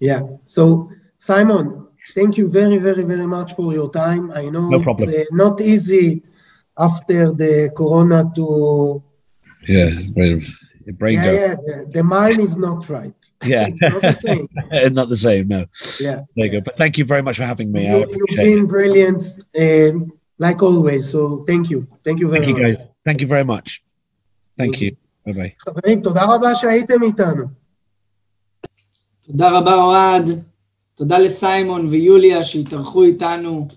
Yeah. 0.00 0.22
So 0.46 0.90
Simon, 1.18 1.87
thank 2.16 2.36
you 2.38 2.46
very 2.58 2.78
very 2.78 3.04
very 3.12 3.26
much 3.36 3.50
for 3.54 3.72
your 3.72 3.90
time. 3.90 4.30
I 4.32 4.44
know 4.54 4.68
no 4.68 4.80
problem. 4.80 5.08
it's 5.08 5.30
uh, 5.30 5.34
not 5.44 5.60
easy 5.60 6.22
after 6.78 7.32
the 7.32 7.70
corona 7.76 8.30
to 8.36 9.02
yeah 9.68 9.90
brain 10.16 11.16
yeah, 11.18 11.32
yeah 11.32 11.54
the, 11.66 11.90
the, 11.94 12.04
mind 12.04 12.40
is 12.40 12.58
not 12.58 12.80
right 12.90 13.20
yeah 13.44 13.68
it's 13.70 13.80
not 13.80 14.02
the 14.02 14.18
same 14.26 14.46
not 15.00 15.08
the 15.08 15.16
same 15.16 15.48
no 15.48 15.64
yeah 15.98 16.20
there 16.36 16.46
you 16.46 16.52
go 16.52 16.60
but 16.60 16.76
thank 16.76 16.98
you 16.98 17.04
very 17.12 17.22
much 17.22 17.36
for 17.38 17.44
having 17.44 17.72
me 17.72 17.82
you, 17.88 18.00
have 18.00 18.44
been 18.48 18.66
brilliant 18.66 19.22
um, 19.58 20.12
like 20.38 20.62
always. 20.62 21.10
So 21.10 21.44
thank 21.46 21.70
you. 21.70 21.86
Thank 22.04 22.20
you 22.20 22.28
very 22.30 22.46
thank 22.46 22.58
much. 22.58 22.70
You 22.70 22.76
guys. 22.76 22.86
Thank 23.04 23.20
you 23.20 23.26
very 23.26 23.44
much. 23.44 23.82
Thank 24.56 24.80
you. 24.80 24.96
ביי 25.26 25.34
ביי. 25.34 25.50
חברים, 25.58 26.00
תודה 26.00 26.24
רבה 26.24 26.54
שהייתם 26.54 27.02
איתנו. 27.02 27.44
תודה 29.26 29.50
רבה, 29.50 29.74
אוהד. 29.74 30.44
תודה 30.99 31.19
לסיימון 31.19 31.87
ויוליה 31.87 32.43
שהתארחו 32.43 33.03
איתנו. 33.03 33.67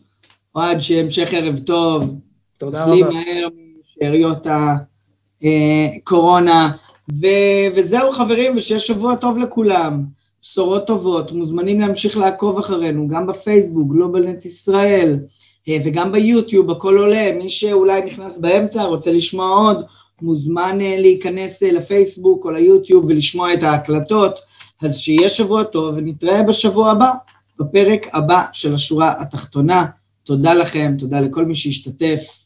אוהד, 0.54 0.80
שהמשך 0.80 1.28
ערב 1.32 1.58
טוב. 1.58 2.14
תודה 2.58 2.84
רבה. 2.84 3.10
מהר 3.10 3.48
משאריות 3.96 4.46
הקורונה. 5.42 6.72
ו... 7.20 7.26
וזהו, 7.74 8.12
חברים, 8.12 8.56
ושיהיה 8.56 8.78
שבוע 8.78 9.16
טוב 9.16 9.38
לכולם. 9.38 10.02
בשורות 10.42 10.86
טובות. 10.86 11.32
מוזמנים 11.32 11.80
להמשיך 11.80 12.16
לעקוב 12.16 12.58
אחרינו, 12.58 13.08
גם 13.08 13.26
בפייסבוק, 13.26 13.92
גלובלנט 13.92 14.44
ישראל. 14.44 15.18
אה, 15.68 15.76
וגם 15.84 16.12
ביוטיוב 16.12 16.70
הכל 16.70 16.98
עולה, 16.98 17.32
מי 17.32 17.48
שאולי 17.48 18.02
נכנס 18.02 18.38
באמצע, 18.38 18.84
רוצה 18.84 19.12
לשמוע 19.12 19.48
עוד, 19.48 19.84
מוזמן 20.22 20.78
אה, 20.80 20.96
להיכנס 20.98 21.62
אה, 21.62 21.72
לפייסבוק 21.72 22.44
או 22.44 22.50
ליוטיוב 22.50 23.04
ולשמוע 23.08 23.54
את 23.54 23.62
ההקלטות, 23.62 24.38
אז 24.82 24.98
שיהיה 24.98 25.28
שבוע 25.28 25.64
טוב 25.64 25.94
ונתראה 25.96 26.42
בשבוע 26.42 26.90
הבא, 26.90 27.10
בפרק 27.58 28.06
הבא 28.12 28.44
של 28.52 28.74
השורה 28.74 29.14
התחתונה. 29.20 29.86
תודה 30.24 30.54
לכם, 30.54 30.94
תודה 30.98 31.20
לכל 31.20 31.44
מי 31.44 31.54
שהשתתף, 31.54 32.42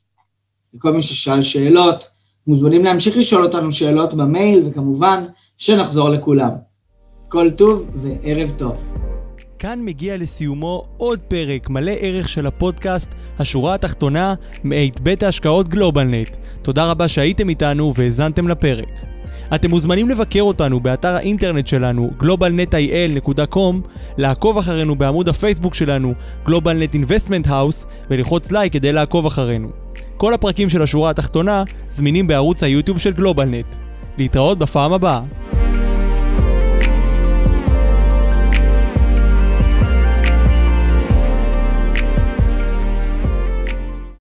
לכל 0.75 0.93
מי 0.93 1.03
ששאל 1.03 1.43
שאלות. 1.43 2.09
מוזמנים 2.47 2.85
להמשיך 2.85 3.17
לשאול 3.17 3.45
אותנו 3.45 3.73
שאלות 3.73 4.15
במייל, 4.15 4.63
וכמובן 4.67 5.25
שנחזור 5.59 6.09
לכולם. 6.09 6.51
כל 7.29 7.51
טוב 7.51 7.97
וערב 8.03 8.51
טוב. 8.59 8.73
כאן 9.59 9.81
מגיע 9.83 10.17
לסיומו 10.17 10.85
עוד 10.97 11.21
פרק 11.29 11.71
מלא 11.71 11.93
ערך 12.01 12.29
של 12.29 12.47
הפודקאסט 12.47 13.11
השורה 13.39 13.75
התחתונה 13.75 14.35
מאת 14.65 15.01
בית 15.01 15.23
ההשקעות 15.23 15.69
גלובלנט. 15.69 16.37
תודה 16.63 16.91
רבה 16.91 17.09
שהייתם 17.09 17.49
איתנו 17.49 17.95
והאזנתם 17.95 18.49
לפרק. 18.49 18.89
אתם 19.55 19.71
מוזמנים 19.71 20.09
לבקר 20.09 20.43
אותנו 20.43 20.81
באתר 20.81 21.15
האינטרנט 21.15 21.67
שלנו 21.67 22.11
globalnetil.com, 22.21 23.89
לעקוב 24.19 24.59
אחרינו 24.59 24.97
בעמוד 24.97 25.29
הפייסבוק 25.29 25.75
שלנו 25.75 26.13
GlobalNet 26.47 26.95
Investment 26.95 27.47
House 27.47 27.87
וללחוץ 28.11 28.51
לייק 28.51 28.73
כדי 28.73 28.93
לעקוב 28.93 29.27
אחרינו. 29.27 29.69
כל 30.17 30.35
הפרקים 30.35 30.69
של 30.69 30.83
השורה 30.83 31.11
התחתונה 31.11 31.63
זמינים 31.91 32.27
בערוץ 32.27 32.63
היוטיוב 32.63 32.99
של 32.99 33.13
גלובלנט. 33.13 33.67
להתראות 34.19 34.59
בפעם 34.59 34.93
הבאה. 34.93 35.21